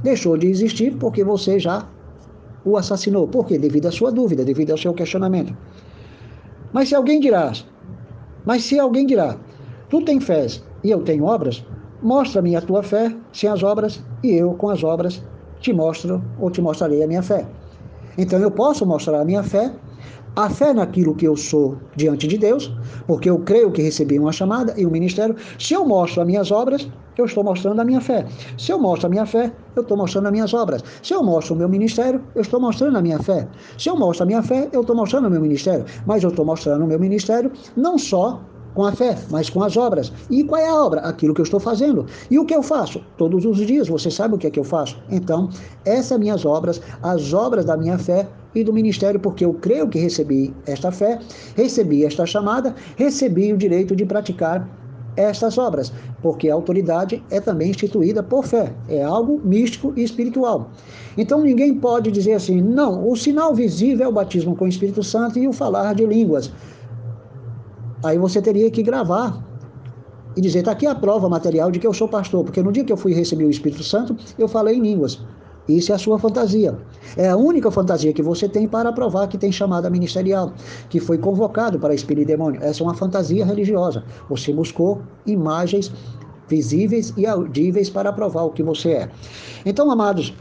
Deixou 0.02 0.36
de 0.36 0.46
existir 0.46 0.96
porque 0.96 1.22
você 1.22 1.58
já 1.58 1.86
o 2.64 2.76
assassinou. 2.76 3.28
Por 3.28 3.46
quê? 3.46 3.58
Devido 3.58 3.86
à 3.86 3.92
sua 3.92 4.10
dúvida, 4.10 4.44
devido 4.44 4.70
ao 4.70 4.78
seu 4.78 4.94
questionamento. 4.94 5.54
Mas 6.72 6.88
se 6.88 6.94
alguém 6.94 7.20
dirá, 7.20 7.52
mas 8.44 8.64
se 8.64 8.78
alguém 8.78 9.06
dirá, 9.06 9.36
Tu 9.90 10.02
tens 10.02 10.22
fé 10.22 10.46
e 10.84 10.90
eu 10.90 11.02
tenho 11.02 11.24
obras? 11.24 11.64
Mostra-me 12.02 12.54
a 12.54 12.60
tua 12.60 12.82
fé 12.82 13.14
sem 13.32 13.48
as 13.48 13.62
obras, 13.62 14.04
e 14.22 14.32
eu, 14.32 14.52
com 14.52 14.68
as 14.68 14.84
obras, 14.84 15.22
te 15.60 15.72
mostro 15.72 16.22
ou 16.38 16.50
te 16.50 16.60
mostrarei 16.60 17.02
a 17.02 17.06
minha 17.06 17.22
fé. 17.22 17.46
Então 18.16 18.38
eu 18.38 18.50
posso 18.50 18.84
mostrar 18.84 19.20
a 19.20 19.24
minha 19.24 19.42
fé, 19.42 19.72
a 20.36 20.50
fé 20.50 20.74
naquilo 20.74 21.14
que 21.14 21.26
eu 21.26 21.36
sou 21.36 21.78
diante 21.96 22.28
de 22.28 22.36
Deus, 22.36 22.72
porque 23.06 23.30
eu 23.30 23.38
creio 23.40 23.72
que 23.72 23.80
recebi 23.80 24.18
uma 24.18 24.30
chamada 24.30 24.74
e 24.76 24.84
um 24.84 24.90
ministério. 24.90 25.34
Se 25.58 25.72
eu 25.72 25.86
mostro 25.86 26.20
as 26.20 26.26
minhas 26.26 26.52
obras, 26.52 26.88
eu 27.16 27.24
estou 27.24 27.42
mostrando 27.42 27.80
a 27.80 27.84
minha 27.84 28.00
fé. 28.00 28.26
Se 28.56 28.70
eu 28.70 28.78
mostro 28.78 29.06
a 29.06 29.10
minha 29.10 29.24
fé, 29.24 29.50
eu 29.74 29.82
estou 29.82 29.96
mostrando 29.96 30.26
as 30.26 30.32
minhas 30.32 30.52
obras. 30.52 30.84
Se 31.02 31.14
eu 31.14 31.22
mostro 31.22 31.54
o 31.54 31.58
meu 31.58 31.68
ministério, 31.68 32.22
eu 32.34 32.42
estou 32.42 32.60
mostrando 32.60 32.96
a 32.98 33.02
minha 33.02 33.18
fé. 33.20 33.48
Se 33.78 33.88
eu 33.88 33.96
mostro 33.96 34.24
a 34.24 34.26
minha 34.26 34.42
fé, 34.42 34.68
eu 34.70 34.82
estou 34.82 34.94
mostrando 34.94 35.26
o 35.26 35.30
meu 35.30 35.40
ministério. 35.40 35.84
Mas 36.06 36.22
eu 36.22 36.30
estou 36.30 36.44
mostrando 36.44 36.84
o 36.84 36.86
meu 36.86 37.00
ministério 37.00 37.50
não 37.74 37.98
só 37.98 38.40
com 38.78 38.84
a 38.84 38.92
fé, 38.92 39.18
mas 39.28 39.50
com 39.50 39.60
as 39.60 39.76
obras. 39.76 40.12
E 40.30 40.44
qual 40.44 40.62
é 40.62 40.68
a 40.68 40.84
obra? 40.84 41.00
Aquilo 41.00 41.34
que 41.34 41.40
eu 41.40 41.44
estou 41.44 41.58
fazendo. 41.58 42.06
E 42.30 42.38
o 42.38 42.44
que 42.44 42.54
eu 42.54 42.62
faço? 42.62 43.02
Todos 43.16 43.44
os 43.44 43.56
dias, 43.56 43.88
você 43.88 44.08
sabe 44.08 44.36
o 44.36 44.38
que 44.38 44.46
é 44.46 44.50
que 44.50 44.60
eu 44.60 44.62
faço? 44.62 44.96
Então, 45.10 45.50
essas 45.84 46.16
minhas 46.16 46.46
obras, 46.46 46.80
as 47.02 47.32
obras 47.32 47.64
da 47.64 47.76
minha 47.76 47.98
fé 47.98 48.28
e 48.54 48.62
do 48.62 48.72
ministério, 48.72 49.18
porque 49.18 49.44
eu 49.44 49.52
creio 49.52 49.88
que 49.88 49.98
recebi 49.98 50.54
esta 50.64 50.92
fé, 50.92 51.18
recebi 51.56 52.04
esta 52.04 52.24
chamada, 52.24 52.72
recebi 52.94 53.52
o 53.52 53.56
direito 53.56 53.96
de 53.96 54.06
praticar 54.06 54.68
estas 55.16 55.58
obras, 55.58 55.92
porque 56.22 56.48
a 56.48 56.54
autoridade 56.54 57.20
é 57.32 57.40
também 57.40 57.70
instituída 57.70 58.22
por 58.22 58.46
fé, 58.46 58.72
é 58.88 59.02
algo 59.02 59.40
místico 59.44 59.92
e 59.96 60.04
espiritual. 60.04 60.70
Então 61.16 61.40
ninguém 61.40 61.74
pode 61.74 62.12
dizer 62.12 62.34
assim, 62.34 62.60
não, 62.60 63.10
o 63.10 63.16
sinal 63.16 63.52
visível 63.52 64.06
é 64.06 64.08
o 64.08 64.12
batismo 64.12 64.54
com 64.54 64.66
o 64.66 64.68
Espírito 64.68 65.02
Santo 65.02 65.36
e 65.36 65.48
o 65.48 65.52
falar 65.52 65.96
de 65.96 66.06
línguas. 66.06 66.52
Aí 68.02 68.18
você 68.18 68.40
teria 68.40 68.70
que 68.70 68.82
gravar 68.82 69.42
e 70.36 70.40
dizer: 70.40 70.60
está 70.60 70.72
aqui 70.72 70.86
a 70.86 70.94
prova 70.94 71.28
material 71.28 71.70
de 71.70 71.78
que 71.78 71.86
eu 71.86 71.94
sou 71.94 72.08
pastor, 72.08 72.44
porque 72.44 72.62
no 72.62 72.72
dia 72.72 72.84
que 72.84 72.92
eu 72.92 72.96
fui 72.96 73.12
receber 73.12 73.44
o 73.44 73.50
Espírito 73.50 73.82
Santo, 73.82 74.16
eu 74.38 74.48
falei 74.48 74.76
em 74.76 74.82
línguas. 74.82 75.20
Isso 75.68 75.92
é 75.92 75.94
a 75.94 75.98
sua 75.98 76.18
fantasia. 76.18 76.78
É 77.14 77.28
a 77.28 77.36
única 77.36 77.70
fantasia 77.70 78.12
que 78.12 78.22
você 78.22 78.48
tem 78.48 78.66
para 78.66 78.90
provar 78.90 79.28
que 79.28 79.36
tem 79.36 79.52
chamada 79.52 79.90
ministerial, 79.90 80.52
que 80.88 80.98
foi 80.98 81.18
convocado 81.18 81.78
para 81.78 81.94
espírito 81.94 82.22
e 82.22 82.32
demônio. 82.32 82.62
Essa 82.62 82.82
é 82.82 82.86
uma 82.86 82.94
fantasia 82.94 83.44
religiosa. 83.44 84.02
Você 84.30 84.50
buscou 84.50 85.02
imagens 85.26 85.92
visíveis 86.48 87.12
e 87.18 87.26
audíveis 87.26 87.90
para 87.90 88.10
provar 88.12 88.44
o 88.44 88.50
que 88.50 88.62
você 88.62 88.92
é. 88.92 89.10
Então, 89.66 89.90
amados, 89.90 90.32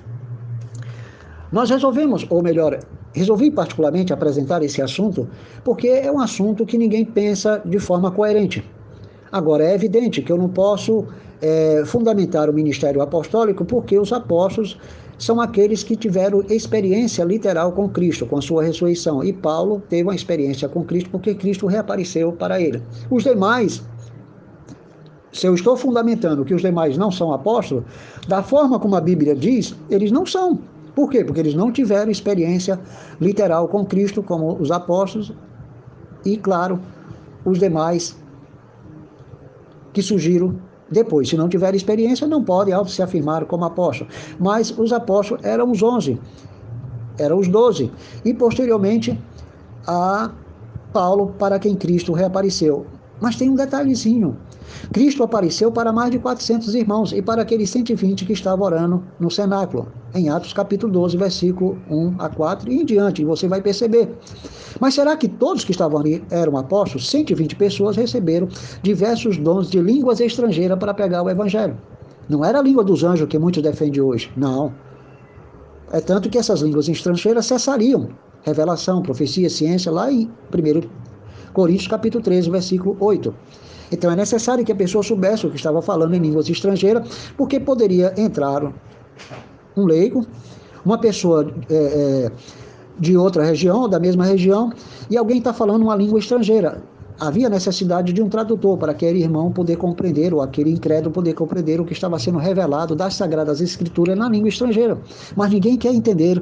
nós 1.51 1.69
resolvemos, 1.69 2.25
ou 2.29 2.41
melhor, 2.41 2.79
Resolvi 3.17 3.51
particularmente 3.51 4.13
apresentar 4.13 4.61
esse 4.63 4.81
assunto 4.81 5.27
porque 5.63 5.87
é 5.87 6.11
um 6.11 6.19
assunto 6.19 6.65
que 6.65 6.77
ninguém 6.77 7.03
pensa 7.03 7.61
de 7.65 7.79
forma 7.79 8.11
coerente. 8.11 8.63
Agora, 9.31 9.63
é 9.63 9.73
evidente 9.73 10.21
que 10.21 10.31
eu 10.31 10.37
não 10.37 10.47
posso 10.47 11.05
é, 11.41 11.83
fundamentar 11.85 12.49
o 12.49 12.53
ministério 12.53 13.01
apostólico 13.01 13.65
porque 13.65 13.97
os 13.99 14.13
apóstolos 14.13 14.79
são 15.17 15.41
aqueles 15.41 15.83
que 15.83 15.95
tiveram 15.95 16.43
experiência 16.49 17.23
literal 17.23 17.71
com 17.71 17.89
Cristo, 17.89 18.25
com 18.25 18.37
a 18.37 18.41
sua 18.41 18.63
ressurreição. 18.63 19.23
E 19.23 19.33
Paulo 19.33 19.81
teve 19.89 20.03
uma 20.03 20.15
experiência 20.15 20.69
com 20.69 20.83
Cristo 20.83 21.09
porque 21.09 21.33
Cristo 21.33 21.65
reapareceu 21.65 22.31
para 22.31 22.61
ele. 22.61 22.81
Os 23.09 23.23
demais, 23.23 23.83
se 25.31 25.47
eu 25.47 25.55
estou 25.55 25.75
fundamentando 25.75 26.45
que 26.45 26.53
os 26.53 26.61
demais 26.61 26.97
não 26.97 27.11
são 27.11 27.33
apóstolos, 27.33 27.83
da 28.27 28.43
forma 28.43 28.79
como 28.79 28.95
a 28.95 29.01
Bíblia 29.01 29.35
diz, 29.35 29.75
eles 29.89 30.11
não 30.11 30.25
são. 30.25 30.59
Por 30.97 31.11
quê? 31.11 31.23
Porque 31.23 31.41
eles 31.41 31.53
não 31.53 31.71
tiveram 31.71 32.09
experiência 32.09 32.79
literal 33.21 33.67
com 33.67 33.85
Cristo, 33.85 34.23
como 34.23 34.59
os 34.59 34.71
apóstolos, 34.71 35.31
e, 36.25 36.37
claro, 36.37 36.79
os 37.45 37.59
demais 37.59 38.17
que 39.93 40.01
surgiram 40.01 40.59
depois. 40.89 41.29
Se 41.29 41.37
não 41.37 41.47
tiverem 41.47 41.77
experiência, 41.77 42.25
não 42.25 42.43
podem 42.43 42.73
se 42.87 43.03
afirmar 43.03 43.45
como 43.45 43.63
apóstolos. 43.63 44.11
Mas 44.39 44.75
os 44.75 44.91
apóstolos 44.91 45.45
eram 45.45 45.69
os 45.69 45.83
onze, 45.83 46.19
eram 47.19 47.37
os 47.37 47.47
doze. 47.47 47.91
E, 48.25 48.33
posteriormente, 48.33 49.15
a 49.85 50.31
Paulo, 50.91 51.27
para 51.37 51.59
quem 51.59 51.75
Cristo 51.75 52.11
reapareceu. 52.11 52.87
Mas 53.21 53.35
tem 53.35 53.51
um 53.51 53.55
detalhezinho. 53.55 54.35
Cristo 54.91 55.23
apareceu 55.23 55.71
para 55.71 55.91
mais 55.91 56.11
de 56.11 56.19
400 56.19 56.73
irmãos 56.75 57.11
e 57.11 57.21
para 57.21 57.41
aqueles 57.41 57.69
120 57.69 58.25
que 58.25 58.33
estavam 58.33 58.65
orando 58.65 59.03
no 59.19 59.29
cenáculo, 59.29 59.87
em 60.13 60.29
Atos 60.29 60.53
capítulo 60.53 60.91
12, 60.91 61.17
versículo 61.17 61.77
1 61.89 62.15
a 62.19 62.29
4 62.29 62.71
e 62.71 62.81
em 62.81 62.85
diante, 62.85 63.23
você 63.23 63.47
vai 63.47 63.61
perceber. 63.61 64.09
Mas 64.79 64.93
será 64.93 65.15
que 65.15 65.27
todos 65.27 65.63
que 65.63 65.71
estavam 65.71 65.99
ali 65.99 66.23
eram 66.29 66.57
apóstolos? 66.57 67.09
120 67.09 67.55
pessoas 67.55 67.95
receberam 67.95 68.47
diversos 68.81 69.37
dons 69.37 69.69
de 69.69 69.79
línguas 69.79 70.19
estrangeiras 70.19 70.77
para 70.77 70.93
pregar 70.93 71.23
o 71.23 71.29
evangelho. 71.29 71.77
Não 72.29 72.43
era 72.43 72.59
a 72.59 72.61
língua 72.61 72.83
dos 72.83 73.03
anjos 73.03 73.27
que 73.27 73.39
muitos 73.39 73.63
defendem 73.63 74.01
hoje, 74.01 74.31
não. 74.35 74.73
É 75.91 76.01
tanto 76.01 76.29
que 76.29 76.37
essas 76.37 76.61
línguas 76.61 76.89
estrangeiras 76.89 77.45
cessariam. 77.45 78.09
Revelação, 78.43 79.01
profecia, 79.01 79.49
ciência, 79.49 79.91
lá 79.91 80.11
em 80.11 80.29
1 80.53 80.87
Coríntios 81.53 81.87
capítulo 81.87 82.23
13, 82.23 82.49
versículo 82.49 82.97
8. 82.99 83.33
Então 83.91 84.11
é 84.11 84.15
necessário 84.15 84.65
que 84.65 84.71
a 84.71 84.75
pessoa 84.75 85.03
soubesse 85.03 85.45
o 85.45 85.49
que 85.49 85.55
estava 85.55 85.81
falando 85.81 86.13
em 86.13 86.19
línguas 86.19 86.49
estrangeiras, 86.49 87.07
porque 87.37 87.59
poderia 87.59 88.13
entrar 88.17 88.71
um 89.75 89.85
leigo, 89.85 90.25
uma 90.85 90.97
pessoa 90.97 91.53
é, 91.69 91.75
é, 91.75 92.31
de 92.99 93.15
outra 93.15 93.43
região, 93.43 93.87
da 93.87 93.99
mesma 93.99 94.25
região, 94.25 94.71
e 95.09 95.17
alguém 95.17 95.37
está 95.37 95.53
falando 95.53 95.83
uma 95.83 95.95
língua 95.95 96.19
estrangeira. 96.19 96.81
Havia 97.19 97.49
necessidade 97.49 98.13
de 98.13 98.21
um 98.21 98.29
tradutor 98.29 98.77
para 98.77 98.91
aquele 98.91 99.19
irmão 99.19 99.51
poder 99.51 99.75
compreender, 99.77 100.33
ou 100.33 100.41
aquele 100.41 100.71
incrédulo 100.71 101.11
poder 101.11 101.33
compreender 101.33 101.81
o 101.81 101.85
que 101.85 101.93
estava 101.93 102.19
sendo 102.19 102.37
revelado 102.37 102.95
das 102.95 103.15
Sagradas 103.15 103.59
Escrituras 103.59 104.15
na 104.15 104.29
língua 104.29 104.49
estrangeira. 104.49 104.99
Mas 105.35 105.51
ninguém 105.51 105.77
quer 105.77 105.93
entender 105.93 106.39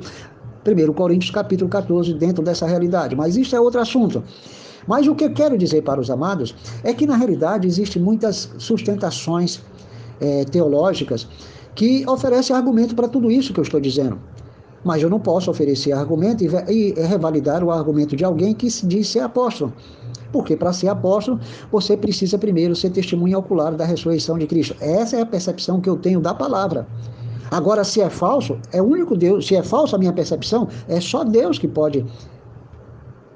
1 0.66 0.94
Coríntios 0.94 1.32
capítulo 1.32 1.70
14 1.70 2.14
dentro 2.16 2.44
dessa 2.44 2.66
realidade. 2.66 3.16
Mas 3.16 3.38
isso 3.38 3.56
é 3.56 3.60
outro 3.60 3.80
assunto. 3.80 4.22
Mas 4.88 5.08
o 5.08 5.16
que 5.16 5.24
eu 5.24 5.34
quero 5.34 5.58
dizer 5.58 5.82
para 5.82 6.00
os 6.00 6.10
amados 6.10 6.56
é 6.84 6.94
que, 6.94 7.08
na 7.08 7.16
realidade, 7.16 7.68
existem 7.68 8.02
muitas 8.02 8.52
sustentações 8.58 9.62
é, 10.20 10.46
teológicas 10.46 11.28
que 11.74 12.08
oferecem 12.08 12.56
argumento 12.56 12.96
para 12.96 13.08
tudo 13.08 13.32
isso 13.32 13.54
que 13.54 13.60
eu 13.60 13.64
estou 13.64 13.80
dizendo. 13.80 14.20
Mas 14.84 15.02
eu 15.02 15.10
não 15.10 15.20
posso 15.20 15.50
oferecer 15.50 15.92
argumento 15.92 16.44
e, 16.44 16.48
e 16.72 16.94
revalidar 17.02 17.64
o 17.64 17.72
argumento 17.72 18.16
de 18.16 18.24
alguém 18.24 18.54
que 18.54 18.70
se 18.70 18.86
diz 18.86 19.08
ser 19.10 19.22
apóstolo. 19.22 19.74
Porque 20.32 20.56
para 20.56 20.72
ser 20.72 20.90
apóstolo, 20.90 21.40
você 21.72 21.98
precisa 21.98 22.38
primeiro 22.38 22.76
ser 22.76 22.92
testemunha 22.92 23.38
ocular 23.38 23.76
da 23.76 23.86
ressurreição 23.86 24.38
de 24.38 24.46
Cristo. 24.46 24.76
Essa 24.80 25.18
é 25.18 25.22
a 25.22 25.26
percepção 25.26 25.82
que 25.82 25.90
eu 25.90 25.98
tenho 25.98 26.20
da 26.20 26.34
palavra. 26.34 26.88
Agora, 27.50 27.84
se 27.84 28.02
é 28.02 28.10
falso, 28.10 28.58
é 28.72 28.82
o 28.82 28.86
único 28.86 29.16
Deus. 29.16 29.48
Se 29.48 29.56
é 29.56 29.64
falsa 29.64 29.96
a 29.96 30.00
minha 30.00 30.14
percepção, 30.14 30.68
é 30.88 31.00
só 31.00 31.24
Deus 31.24 31.58
que 31.58 31.68
pode 31.68 32.06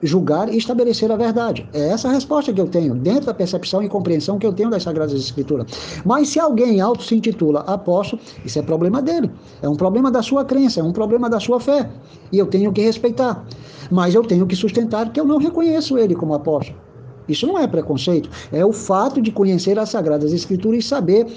julgar 0.02 0.54
e 0.54 0.58
estabelecer 0.58 1.12
a 1.12 1.16
verdade. 1.16 1.68
É 1.74 1.90
essa 1.90 2.08
a 2.08 2.12
resposta 2.12 2.54
que 2.54 2.62
eu 2.62 2.68
tenho, 2.68 2.96
dentro 2.96 3.26
da 3.26 3.34
percepção 3.34 3.84
e 3.84 3.90
compreensão 3.90 4.38
que 4.38 4.46
eu 4.46 4.54
tenho 4.54 4.70
das 4.70 4.84
Sagradas 4.84 5.14
Escrituras. 5.14 5.68
Mas 6.06 6.30
se 6.30 6.40
alguém 6.40 6.82
auto 6.82 7.04
se 7.04 7.16
intitula 7.16 7.62
apóstolo, 7.62 8.22
isso 8.46 8.60
é 8.60 8.62
problema 8.62 9.02
dele. 9.02 9.32
É 9.62 9.70
um 9.70 9.76
problema 9.76 10.12
da 10.12 10.22
sua 10.22 10.46
crença, 10.46 10.80
é 10.80 10.84
um 10.84 10.94
problema 10.94 11.30
da 11.30 11.40
sua 11.40 11.60
fé. 11.60 11.90
E 12.32 12.38
eu 12.38 12.48
tenho 12.48 12.72
que 12.72 12.82
respeitar. 12.82 13.46
Mas 13.92 14.16
eu 14.16 14.24
tenho 14.24 14.46
que 14.46 14.56
sustentar 14.56 15.12
que 15.12 15.20
eu 15.20 15.26
não 15.26 15.38
reconheço 15.38 15.98
ele 15.98 16.16
como 16.16 16.34
apóstolo. 16.34 16.89
Isso 17.30 17.46
não 17.48 17.58
é 17.58 17.68
preconceito, 17.68 18.30
é 18.52 18.66
o 18.66 18.74
fato 18.74 19.22
de 19.22 19.32
conhecer 19.32 19.78
as 19.78 19.90
Sagradas 19.90 20.34
Escrituras 20.34 20.84
e 20.84 20.88
saber 20.88 21.28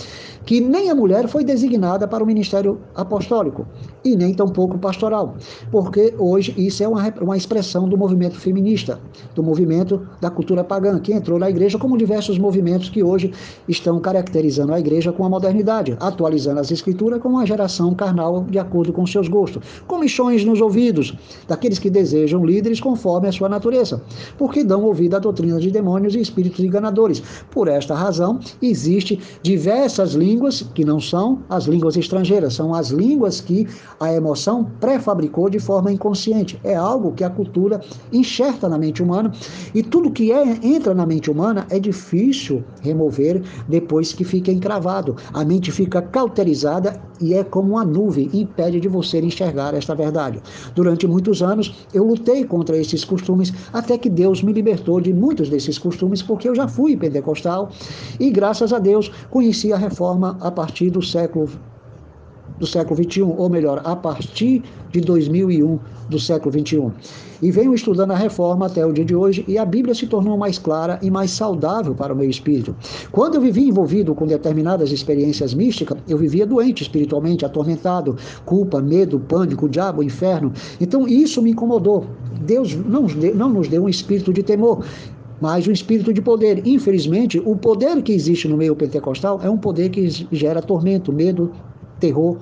que 0.44 0.60
nem 0.60 0.90
a 0.90 0.94
mulher 0.94 1.28
foi 1.28 1.44
designada 1.44 2.08
para 2.08 2.22
o 2.22 2.26
ministério 2.26 2.80
apostólico 2.94 3.66
e 4.04 4.16
nem 4.16 4.34
tampouco 4.34 4.78
pastoral, 4.78 5.36
porque 5.70 6.14
hoje 6.18 6.54
isso 6.56 6.82
é 6.82 6.88
uma, 6.88 7.14
uma 7.20 7.36
expressão 7.36 7.88
do 7.88 7.96
movimento 7.96 8.38
feminista, 8.38 8.98
do 9.34 9.42
movimento 9.42 10.06
da 10.20 10.30
cultura 10.30 10.64
pagã, 10.64 10.98
que 10.98 11.12
entrou 11.12 11.38
na 11.38 11.48
igreja, 11.48 11.78
como 11.78 11.96
diversos 11.96 12.38
movimentos 12.38 12.88
que 12.88 13.02
hoje 13.02 13.32
estão 13.68 14.00
caracterizando 14.00 14.72
a 14.72 14.80
igreja 14.80 15.12
com 15.12 15.24
a 15.24 15.28
modernidade, 15.28 15.96
atualizando 16.00 16.60
as 16.60 16.70
escrituras 16.70 17.20
com 17.20 17.28
uma 17.28 17.46
geração 17.46 17.94
carnal 17.94 18.44
de 18.44 18.58
acordo 18.58 18.92
com 18.92 19.06
seus 19.06 19.28
gostos, 19.28 19.62
com 19.86 19.98
missões 19.98 20.44
nos 20.44 20.60
ouvidos 20.60 21.16
daqueles 21.46 21.78
que 21.78 21.90
desejam 21.90 22.44
líderes 22.44 22.80
conforme 22.80 23.28
a 23.28 23.32
sua 23.32 23.48
natureza, 23.48 24.02
porque 24.36 24.64
dão 24.64 24.82
ouvido 24.84 25.14
à 25.14 25.18
doutrina 25.18 25.60
de 25.60 25.70
demônios 25.82 26.14
e 26.14 26.20
espíritos 26.20 26.60
enganadores. 26.60 27.20
Por 27.50 27.66
esta 27.66 27.94
razão, 27.94 28.38
existe 28.62 29.18
diversas 29.42 30.12
línguas 30.12 30.62
que 30.74 30.84
não 30.84 31.00
são 31.00 31.40
as 31.50 31.64
línguas 31.64 31.96
estrangeiras, 31.96 32.54
são 32.54 32.72
as 32.72 32.88
línguas 32.88 33.40
que 33.40 33.66
a 33.98 34.12
emoção 34.12 34.64
pré-fabricou 34.80 35.50
de 35.50 35.58
forma 35.58 35.92
inconsciente. 35.92 36.58
É 36.62 36.76
algo 36.76 37.12
que 37.12 37.24
a 37.24 37.30
cultura 37.30 37.80
enxerta 38.12 38.68
na 38.68 38.78
mente 38.78 39.02
humana 39.02 39.32
e 39.74 39.82
tudo 39.82 40.10
que 40.10 40.30
é, 40.30 40.58
entra 40.62 40.94
na 40.94 41.04
mente 41.04 41.30
humana 41.30 41.66
é 41.68 41.80
difícil 41.80 42.62
remover 42.80 43.42
depois 43.68 44.12
que 44.12 44.24
fica 44.24 44.52
encravado. 44.52 45.16
A 45.32 45.44
mente 45.44 45.72
fica 45.72 46.00
cauterizada 46.00 47.00
e 47.20 47.34
é 47.34 47.44
como 47.44 47.72
uma 47.72 47.84
nuvem, 47.84 48.28
impede 48.32 48.80
de 48.80 48.88
você 48.88 49.20
enxergar 49.20 49.74
esta 49.74 49.94
verdade. 49.94 50.40
Durante 50.74 51.06
muitos 51.06 51.42
anos 51.42 51.74
eu 51.92 52.04
lutei 52.04 52.44
contra 52.44 52.76
esses 52.76 53.04
costumes 53.04 53.52
até 53.72 53.98
que 53.98 54.08
Deus 54.08 54.42
me 54.42 54.52
libertou 54.52 55.00
de 55.00 55.12
muitos 55.12 55.48
desses 55.48 55.71
costumes 55.78 56.22
porque 56.22 56.48
eu 56.48 56.54
já 56.54 56.68
fui 56.68 56.96
pentecostal 56.96 57.70
e 58.18 58.30
graças 58.30 58.72
a 58.72 58.78
Deus 58.78 59.10
conheci 59.30 59.72
a 59.72 59.76
reforma 59.76 60.36
a 60.40 60.50
partir 60.50 60.90
do 60.90 61.02
século 61.02 61.48
do 62.58 62.66
século 62.66 62.94
21, 62.94 63.28
ou 63.28 63.50
melhor, 63.50 63.80
a 63.84 63.96
partir 63.96 64.62
de 64.92 65.00
2001 65.00 65.80
do 66.08 66.20
século 66.20 66.52
21. 66.52 66.92
E 67.42 67.50
venho 67.50 67.74
estudando 67.74 68.12
a 68.12 68.16
reforma 68.16 68.66
até 68.66 68.86
o 68.86 68.92
dia 68.92 69.04
de 69.04 69.16
hoje 69.16 69.44
e 69.48 69.58
a 69.58 69.64
Bíblia 69.64 69.94
se 69.96 70.06
tornou 70.06 70.38
mais 70.38 70.58
clara 70.58 70.96
e 71.02 71.10
mais 71.10 71.32
saudável 71.32 71.92
para 71.92 72.12
o 72.12 72.16
meu 72.16 72.30
espírito. 72.30 72.76
Quando 73.10 73.34
eu 73.34 73.40
vivia 73.40 73.66
envolvido 73.66 74.14
com 74.14 74.26
determinadas 74.26 74.92
experiências 74.92 75.54
místicas, 75.54 75.98
eu 76.06 76.16
vivia 76.16 76.46
doente 76.46 76.82
espiritualmente, 76.82 77.44
atormentado, 77.44 78.16
culpa, 78.44 78.80
medo, 78.80 79.18
pânico, 79.18 79.68
diabo, 79.68 80.02
inferno. 80.02 80.52
Então 80.80 81.08
isso 81.08 81.42
me 81.42 81.50
incomodou. 81.50 82.06
Deus 82.42 82.76
não, 82.76 83.06
não 83.34 83.48
nos 83.48 83.66
deu 83.66 83.84
um 83.84 83.88
espírito 83.88 84.32
de 84.32 84.42
temor, 84.44 84.84
mas 85.42 85.66
um 85.66 85.72
espírito 85.72 86.14
de 86.14 86.22
poder. 86.22 86.64
Infelizmente, 86.64 87.42
o 87.44 87.56
poder 87.56 88.00
que 88.00 88.12
existe 88.12 88.46
no 88.46 88.56
meio 88.56 88.76
pentecostal 88.76 89.40
é 89.42 89.50
um 89.50 89.58
poder 89.58 89.88
que 89.90 90.08
gera 90.30 90.62
tormento, 90.62 91.12
medo, 91.12 91.50
terror, 91.98 92.38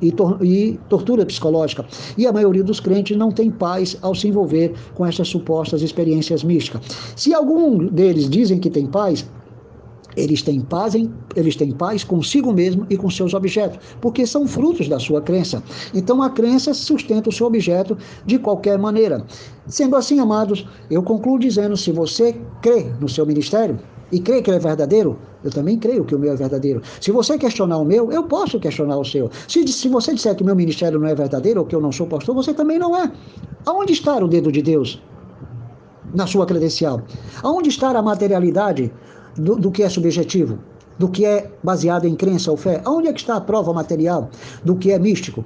e, 0.00 0.12
tor 0.12 0.38
e, 0.40 0.78
tortura 0.88 1.26
psicológica. 1.26 1.84
E 2.16 2.24
a 2.24 2.32
maioria 2.32 2.62
dos 2.62 2.78
crentes 2.78 3.16
não 3.16 3.32
tem 3.32 3.50
paz 3.50 3.98
ao 4.00 4.14
se 4.14 4.28
envolver 4.28 4.72
com 4.94 5.04
essas 5.04 5.26
supostas 5.26 5.82
experiências 5.82 6.44
místicas. 6.44 6.82
Se 7.16 7.34
algum 7.34 7.84
deles 7.88 8.30
dizem 8.30 8.60
que 8.60 8.70
tem 8.70 8.86
paz, 8.86 9.28
eles 10.16 10.42
têm 10.42 10.60
paz, 10.60 10.94
em, 10.94 11.12
eles 11.34 11.56
têm 11.56 11.72
paz 11.72 12.04
consigo 12.04 12.52
mesmo 12.52 12.86
e 12.90 12.96
com 12.96 13.10
seus 13.10 13.34
objetos, 13.34 13.78
porque 14.00 14.26
são 14.26 14.46
frutos 14.46 14.88
da 14.88 14.98
sua 14.98 15.20
crença. 15.20 15.62
Então 15.92 16.22
a 16.22 16.30
crença 16.30 16.72
sustenta 16.74 17.28
o 17.28 17.32
seu 17.32 17.46
objeto 17.46 17.96
de 18.24 18.38
qualquer 18.38 18.78
maneira. 18.78 19.24
Sendo 19.66 19.96
assim, 19.96 20.18
amados, 20.18 20.66
eu 20.90 21.02
concluo 21.02 21.38
dizendo: 21.38 21.76
se 21.76 21.90
você 21.92 22.36
crê 22.60 22.86
no 23.00 23.08
seu 23.08 23.26
ministério, 23.26 23.78
e 24.12 24.20
crê 24.20 24.40
que 24.40 24.50
ele 24.50 24.58
é 24.58 24.60
verdadeiro, 24.60 25.18
eu 25.42 25.50
também 25.50 25.76
creio 25.78 26.04
que 26.04 26.14
o 26.14 26.18
meu 26.18 26.32
é 26.32 26.36
verdadeiro. 26.36 26.80
Se 27.00 27.10
você 27.10 27.36
questionar 27.36 27.78
o 27.78 27.84
meu, 27.84 28.12
eu 28.12 28.22
posso 28.22 28.60
questionar 28.60 28.96
o 28.96 29.04
seu. 29.04 29.30
Se, 29.48 29.66
se 29.66 29.88
você 29.88 30.14
disser 30.14 30.36
que 30.36 30.42
o 30.42 30.46
meu 30.46 30.54
ministério 30.54 31.00
não 31.00 31.08
é 31.08 31.14
verdadeiro 31.14 31.60
ou 31.60 31.66
que 31.66 31.74
eu 31.74 31.80
não 31.80 31.90
sou 31.90 32.06
pastor, 32.06 32.34
você 32.34 32.54
também 32.54 32.78
não 32.78 32.96
é. 32.96 33.10
Aonde 33.66 33.92
está 33.92 34.16
o 34.16 34.28
dedo 34.28 34.52
de 34.52 34.62
Deus 34.62 35.02
na 36.14 36.26
sua 36.26 36.46
credencial? 36.46 37.02
Aonde 37.42 37.70
está 37.70 37.90
a 37.90 38.02
materialidade 38.02 38.92
do, 39.36 39.56
do 39.56 39.70
que 39.70 39.82
é 39.82 39.88
subjetivo? 39.88 40.58
Do 40.98 41.08
que 41.08 41.24
é 41.24 41.50
baseado 41.62 42.06
em 42.06 42.14
crença 42.14 42.50
ou 42.50 42.56
fé? 42.56 42.80
Aonde 42.84 43.08
é 43.08 43.12
que 43.12 43.20
está 43.20 43.36
a 43.36 43.40
prova 43.40 43.72
material 43.72 44.30
do 44.64 44.76
que 44.76 44.92
é 44.92 44.98
místico? 44.98 45.44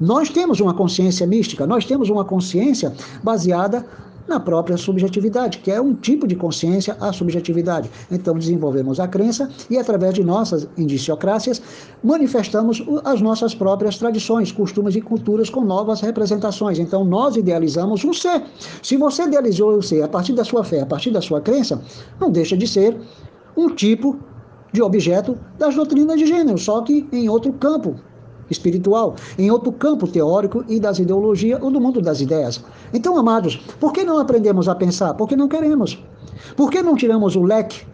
Nós 0.00 0.28
temos 0.28 0.60
uma 0.60 0.74
consciência 0.74 1.26
mística, 1.26 1.66
nós 1.66 1.84
temos 1.84 2.08
uma 2.08 2.24
consciência 2.24 2.92
baseada 3.22 3.84
na 4.28 4.38
própria 4.38 4.76
subjetividade, 4.76 5.58
que 5.58 5.70
é 5.70 5.80
um 5.80 5.94
tipo 5.94 6.26
de 6.26 6.36
consciência 6.36 6.96
a 7.00 7.12
subjetividade. 7.12 7.90
Então 8.10 8.38
desenvolvemos 8.38 9.00
a 9.00 9.08
crença 9.08 9.50
e 9.70 9.78
através 9.78 10.14
de 10.14 10.22
nossas 10.22 10.68
indiciocrácias 10.76 11.62
manifestamos 12.04 12.84
as 13.04 13.20
nossas 13.20 13.54
próprias 13.54 13.96
tradições, 13.98 14.52
costumes 14.52 14.94
e 14.94 15.00
culturas 15.00 15.48
com 15.48 15.62
novas 15.62 16.00
representações. 16.00 16.78
Então 16.78 17.04
nós 17.04 17.36
idealizamos 17.36 18.04
um 18.04 18.12
ser. 18.12 18.42
Se 18.82 18.96
você 18.96 19.22
idealizou 19.24 19.76
o 19.76 19.82
ser 19.82 20.02
a 20.02 20.08
partir 20.08 20.34
da 20.34 20.44
sua 20.44 20.62
fé, 20.62 20.82
a 20.82 20.86
partir 20.86 21.10
da 21.10 21.22
sua 21.22 21.40
crença, 21.40 21.80
não 22.20 22.30
deixa 22.30 22.56
de 22.56 22.66
ser 22.66 22.96
um 23.56 23.74
tipo 23.74 24.18
de 24.72 24.82
objeto 24.82 25.38
das 25.58 25.74
doutrinas 25.74 26.18
de 26.18 26.26
gênero, 26.26 26.58
só 26.58 26.82
que 26.82 27.08
em 27.10 27.28
outro 27.28 27.52
campo, 27.54 27.96
espiritual, 28.50 29.14
em 29.38 29.50
outro 29.50 29.72
campo 29.72 30.06
teórico 30.06 30.64
e 30.68 30.80
das 30.80 30.98
ideologias 30.98 31.60
ou 31.62 31.70
do 31.70 31.80
mundo 31.80 32.00
das 32.00 32.20
ideias. 32.20 32.62
Então, 32.92 33.16
amados, 33.16 33.56
por 33.78 33.92
que 33.92 34.04
não 34.04 34.18
aprendemos 34.18 34.68
a 34.68 34.74
pensar? 34.74 35.14
Porque 35.14 35.36
não 35.36 35.48
queremos. 35.48 36.02
Por 36.56 36.70
que 36.70 36.82
não 36.82 36.94
tiramos 36.94 37.36
o 37.36 37.42
leque 37.42 37.86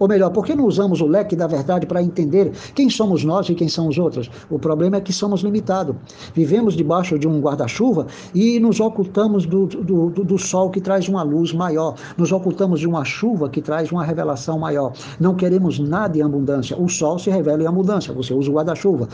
ou 0.00 0.08
melhor, 0.08 0.30
por 0.30 0.46
que 0.46 0.54
não 0.54 0.64
usamos 0.64 1.02
o 1.02 1.06
leque 1.06 1.36
da 1.36 1.46
verdade 1.46 1.84
para 1.86 2.02
entender 2.02 2.52
quem 2.74 2.88
somos 2.88 3.22
nós 3.22 3.50
e 3.50 3.54
quem 3.54 3.68
são 3.68 3.86
os 3.86 3.98
outros? 3.98 4.30
O 4.48 4.58
problema 4.58 4.96
é 4.96 5.00
que 5.00 5.12
somos 5.12 5.42
limitados. 5.42 5.94
Vivemos 6.34 6.74
debaixo 6.74 7.18
de 7.18 7.28
um 7.28 7.38
guarda-chuva 7.38 8.06
e 8.34 8.58
nos 8.58 8.80
ocultamos 8.80 9.44
do, 9.44 9.66
do, 9.66 10.08
do, 10.08 10.38
sol 10.38 10.70
que 10.70 10.80
traz 10.80 11.06
uma 11.06 11.22
luz 11.22 11.52
maior. 11.52 11.96
Nos 12.16 12.32
ocultamos 12.32 12.80
de 12.80 12.88
uma 12.88 13.04
chuva 13.04 13.50
que 13.50 13.60
traz 13.60 13.92
uma 13.92 14.02
revelação 14.02 14.58
maior. 14.58 14.94
Não 15.20 15.34
queremos 15.34 15.78
nada 15.78 16.16
em 16.16 16.22
abundância. 16.22 16.80
O 16.80 16.88
sol 16.88 17.18
se 17.18 17.28
revela 17.28 17.62
em 17.62 17.66
abundância. 17.66 18.14
Você 18.14 18.32
usa 18.32 18.50
o 18.50 18.54
guarda-chuva 18.54 19.06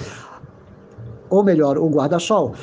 ou 1.30 1.42
melhor, 1.42 1.78
o 1.78 1.88
guarda-sol. 1.88 2.54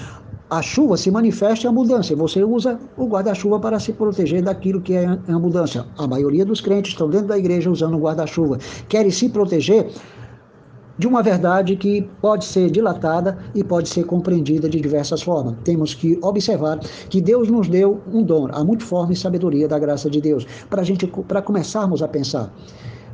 A 0.50 0.62
chuva 0.62 0.98
se 0.98 1.10
manifesta 1.10 1.66
em 1.66 1.70
abundância. 1.70 2.16
Você 2.16 2.44
usa 2.44 2.80
o 2.96 3.06
guarda-chuva 3.08 3.60
para 3.60 3.80
se 3.80 3.92
proteger 3.94 4.44
daquilo 4.44 4.82
que 4.82 4.94
é 4.96 5.04
em 5.04 5.34
abundância. 5.34 5.86
A 5.98 6.06
maioria 6.06 6.46
dos 6.46 6.62
crentes 6.62 6.92
estão 6.92 7.10
dentro 7.10 7.28
da 7.28 7.38
igreja 7.38 7.72
usando 7.72 7.96
o 7.96 8.00
guarda-chuva. 8.00 8.60
Querem 8.88 9.10
se 9.10 9.30
proteger 9.30 9.90
de 10.98 11.08
uma 11.08 11.24
verdade 11.24 11.76
que 11.76 12.08
pode 12.22 12.46
ser 12.46 12.70
dilatada 12.70 13.38
e 13.56 13.64
pode 13.64 13.90
ser 13.90 14.06
compreendida 14.06 14.70
de 14.70 14.80
diversas 14.80 15.22
formas. 15.22 15.56
Temos 15.64 15.94
que 15.94 16.20
observar 16.22 16.80
que 17.10 17.20
Deus 17.20 17.50
nos 17.50 17.68
deu 17.68 18.02
um 18.12 18.22
dom, 18.22 18.48
a 18.52 18.64
multiforme 18.64 19.16
sabedoria 19.16 19.68
da 19.68 19.80
graça 19.80 20.10
de 20.10 20.22
Deus, 20.22 20.46
para 20.70 20.84
gente, 20.84 21.08
para 21.28 21.42
começarmos 21.42 22.04
a 22.04 22.08
pensar 22.08 22.54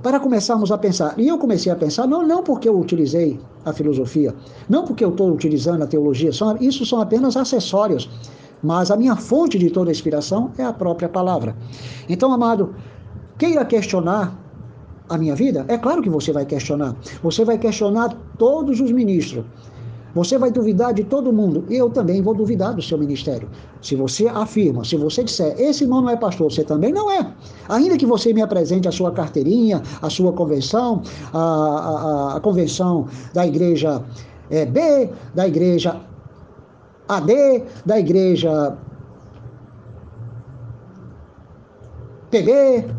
para 0.01 0.19
começarmos 0.19 0.71
a 0.71 0.77
pensar. 0.77 1.13
E 1.17 1.27
eu 1.27 1.37
comecei 1.37 1.71
a 1.71 1.75
pensar, 1.75 2.07
não, 2.07 2.25
não 2.25 2.43
porque 2.43 2.67
eu 2.67 2.79
utilizei 2.79 3.39
a 3.65 3.73
filosofia, 3.73 4.33
não 4.67 4.85
porque 4.85 5.03
eu 5.03 5.09
estou 5.09 5.31
utilizando 5.31 5.83
a 5.83 5.87
teologia, 5.87 6.31
são, 6.31 6.57
isso 6.59 6.85
são 6.85 7.01
apenas 7.01 7.35
acessórios, 7.35 8.09
mas 8.63 8.91
a 8.91 8.97
minha 8.97 9.15
fonte 9.15 9.57
de 9.57 9.69
toda 9.69 9.91
inspiração 9.91 10.51
é 10.57 10.63
a 10.63 10.73
própria 10.73 11.09
palavra. 11.09 11.55
Então, 12.07 12.31
amado, 12.31 12.75
queira 13.37 13.65
questionar 13.65 14.37
a 15.09 15.17
minha 15.17 15.35
vida? 15.35 15.65
É 15.67 15.77
claro 15.77 16.01
que 16.01 16.09
você 16.09 16.31
vai 16.31 16.45
questionar. 16.45 16.95
Você 17.23 17.43
vai 17.43 17.57
questionar 17.57 18.15
todos 18.37 18.79
os 18.79 18.91
ministros. 18.91 19.45
Você 20.19 20.37
vai 20.37 20.51
duvidar 20.51 20.93
de 20.93 21.05
todo 21.05 21.31
mundo. 21.31 21.63
E 21.69 21.77
eu 21.77 21.89
também 21.89 22.21
vou 22.21 22.33
duvidar 22.33 22.73
do 22.73 22.81
seu 22.81 22.97
ministério. 22.97 23.49
Se 23.81 23.95
você 23.95 24.27
afirma, 24.27 24.83
se 24.83 24.97
você 24.97 25.23
disser, 25.23 25.55
esse 25.57 25.85
irmão 25.85 26.01
não 26.01 26.09
é 26.09 26.17
pastor, 26.17 26.51
você 26.51 26.61
também 26.61 26.91
não 26.91 27.09
é. 27.09 27.33
Ainda 27.69 27.97
que 27.97 28.05
você 28.05 28.33
me 28.33 28.41
apresente 28.41 28.85
a 28.85 28.91
sua 28.91 29.13
carteirinha, 29.13 29.81
a 30.01 30.09
sua 30.09 30.33
convenção, 30.33 31.01
a, 31.31 31.39
a, 31.39 32.35
a 32.35 32.39
convenção 32.41 33.07
da 33.33 33.47
igreja 33.47 34.03
é, 34.49 34.65
B, 34.65 35.09
da 35.33 35.47
igreja 35.47 36.01
AD, 37.07 37.63
da 37.85 37.97
igreja 37.97 38.77
PB. 42.29 42.93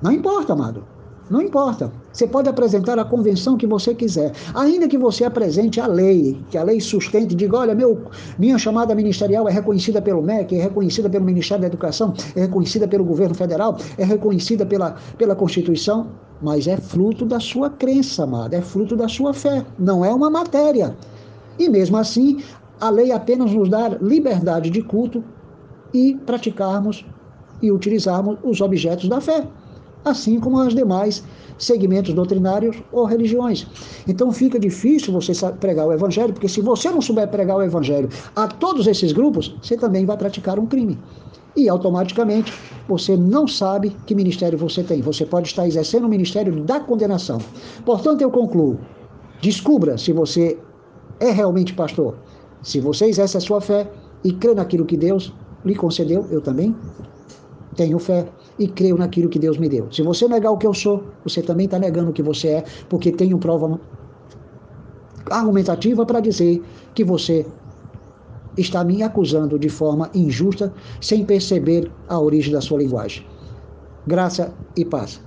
Não 0.00 0.10
importa, 0.10 0.54
amado. 0.54 0.87
Não 1.30 1.42
importa. 1.42 1.92
Você 2.12 2.26
pode 2.26 2.48
apresentar 2.48 2.98
a 2.98 3.04
convenção 3.04 3.56
que 3.56 3.66
você 3.66 3.94
quiser, 3.94 4.32
ainda 4.54 4.88
que 4.88 4.96
você 4.96 5.24
apresente 5.24 5.80
a 5.80 5.86
lei, 5.86 6.40
que 6.50 6.56
a 6.56 6.62
lei 6.62 6.80
sustente, 6.80 7.34
diga, 7.34 7.58
olha, 7.58 7.74
meu, 7.74 8.02
minha 8.38 8.58
chamada 8.58 8.94
ministerial 8.94 9.48
é 9.48 9.52
reconhecida 9.52 10.00
pelo 10.00 10.22
MEC, 10.22 10.56
é 10.56 10.62
reconhecida 10.62 11.08
pelo 11.10 11.24
Ministério 11.24 11.62
da 11.62 11.68
Educação, 11.68 12.14
é 12.34 12.40
reconhecida 12.40 12.88
pelo 12.88 13.04
governo 13.04 13.34
federal, 13.34 13.76
é 13.98 14.04
reconhecida 14.04 14.64
pela, 14.64 14.96
pela 15.18 15.36
Constituição, 15.36 16.08
mas 16.40 16.66
é 16.66 16.76
fruto 16.76 17.26
da 17.26 17.38
sua 17.38 17.68
crença, 17.68 18.24
amada, 18.24 18.56
é 18.56 18.62
fruto 18.62 18.96
da 18.96 19.08
sua 19.08 19.34
fé, 19.34 19.64
não 19.78 20.04
é 20.04 20.12
uma 20.12 20.30
matéria. 20.30 20.96
E 21.58 21.68
mesmo 21.68 21.96
assim, 21.96 22.42
a 22.80 22.88
lei 22.88 23.12
apenas 23.12 23.52
nos 23.52 23.68
dá 23.68 23.88
liberdade 24.00 24.70
de 24.70 24.82
culto 24.82 25.22
e 25.92 26.14
praticarmos 26.24 27.04
e 27.60 27.72
utilizarmos 27.72 28.38
os 28.42 28.60
objetos 28.60 29.08
da 29.08 29.20
fé, 29.20 29.46
assim 30.04 30.38
como 30.40 30.58
as 30.60 30.74
demais 30.74 31.22
segmentos 31.58 32.14
doutrinários 32.14 32.76
ou 32.92 33.04
religiões. 33.04 33.66
Então 34.06 34.32
fica 34.32 34.58
difícil 34.58 35.12
você 35.12 35.32
pregar 35.52 35.86
o 35.86 35.92
evangelho, 35.92 36.32
porque 36.32 36.48
se 36.48 36.60
você 36.60 36.90
não 36.90 37.00
souber 37.00 37.28
pregar 37.28 37.56
o 37.56 37.62
evangelho 37.62 38.08
a 38.34 38.46
todos 38.46 38.86
esses 38.86 39.12
grupos, 39.12 39.56
você 39.60 39.76
também 39.76 40.06
vai 40.06 40.16
praticar 40.16 40.58
um 40.58 40.66
crime. 40.66 40.98
E 41.56 41.68
automaticamente 41.68 42.52
você 42.86 43.16
não 43.16 43.48
sabe 43.48 43.90
que 44.06 44.14
ministério 44.14 44.56
você 44.56 44.82
tem. 44.82 45.00
Você 45.02 45.26
pode 45.26 45.48
estar 45.48 45.66
exercendo 45.66 46.04
o 46.04 46.08
ministério 46.08 46.62
da 46.62 46.78
condenação. 46.78 47.38
Portanto, 47.84 48.22
eu 48.22 48.30
concluo: 48.30 48.78
descubra 49.40 49.98
se 49.98 50.12
você 50.12 50.56
é 51.18 51.30
realmente 51.30 51.74
pastor. 51.74 52.16
Se 52.62 52.80
você 52.80 53.06
exerce 53.06 53.36
a 53.36 53.40
sua 53.40 53.60
fé 53.60 53.90
e 54.22 54.32
crê 54.32 54.54
naquilo 54.54 54.84
que 54.84 54.96
Deus 54.96 55.32
lhe 55.64 55.74
concedeu, 55.74 56.26
eu 56.30 56.40
também 56.40 56.74
tenho 57.74 57.98
fé 57.98 58.26
e 58.58 58.66
creio 58.68 58.96
naquilo 58.96 59.28
que 59.28 59.38
Deus 59.38 59.58
me 59.58 59.68
deu. 59.68 59.90
Se 59.92 60.02
você 60.02 60.26
negar 60.26 60.50
o 60.50 60.58
que 60.58 60.66
eu 60.66 60.74
sou, 60.74 61.04
você 61.24 61.42
também 61.42 61.66
está 61.66 61.78
negando 61.78 62.10
o 62.10 62.12
que 62.12 62.22
você 62.22 62.48
é, 62.48 62.64
porque 62.88 63.12
tenho 63.12 63.38
prova 63.38 63.80
argumentativa 65.30 66.04
para 66.04 66.20
dizer 66.20 66.62
que 66.94 67.04
você 67.04 67.46
está 68.56 68.82
me 68.82 69.02
acusando 69.02 69.58
de 69.58 69.68
forma 69.68 70.10
injusta, 70.14 70.72
sem 71.00 71.24
perceber 71.24 71.90
a 72.08 72.18
origem 72.18 72.52
da 72.52 72.60
sua 72.60 72.78
linguagem. 72.78 73.24
Graça 74.06 74.52
e 74.76 74.84
paz. 74.84 75.20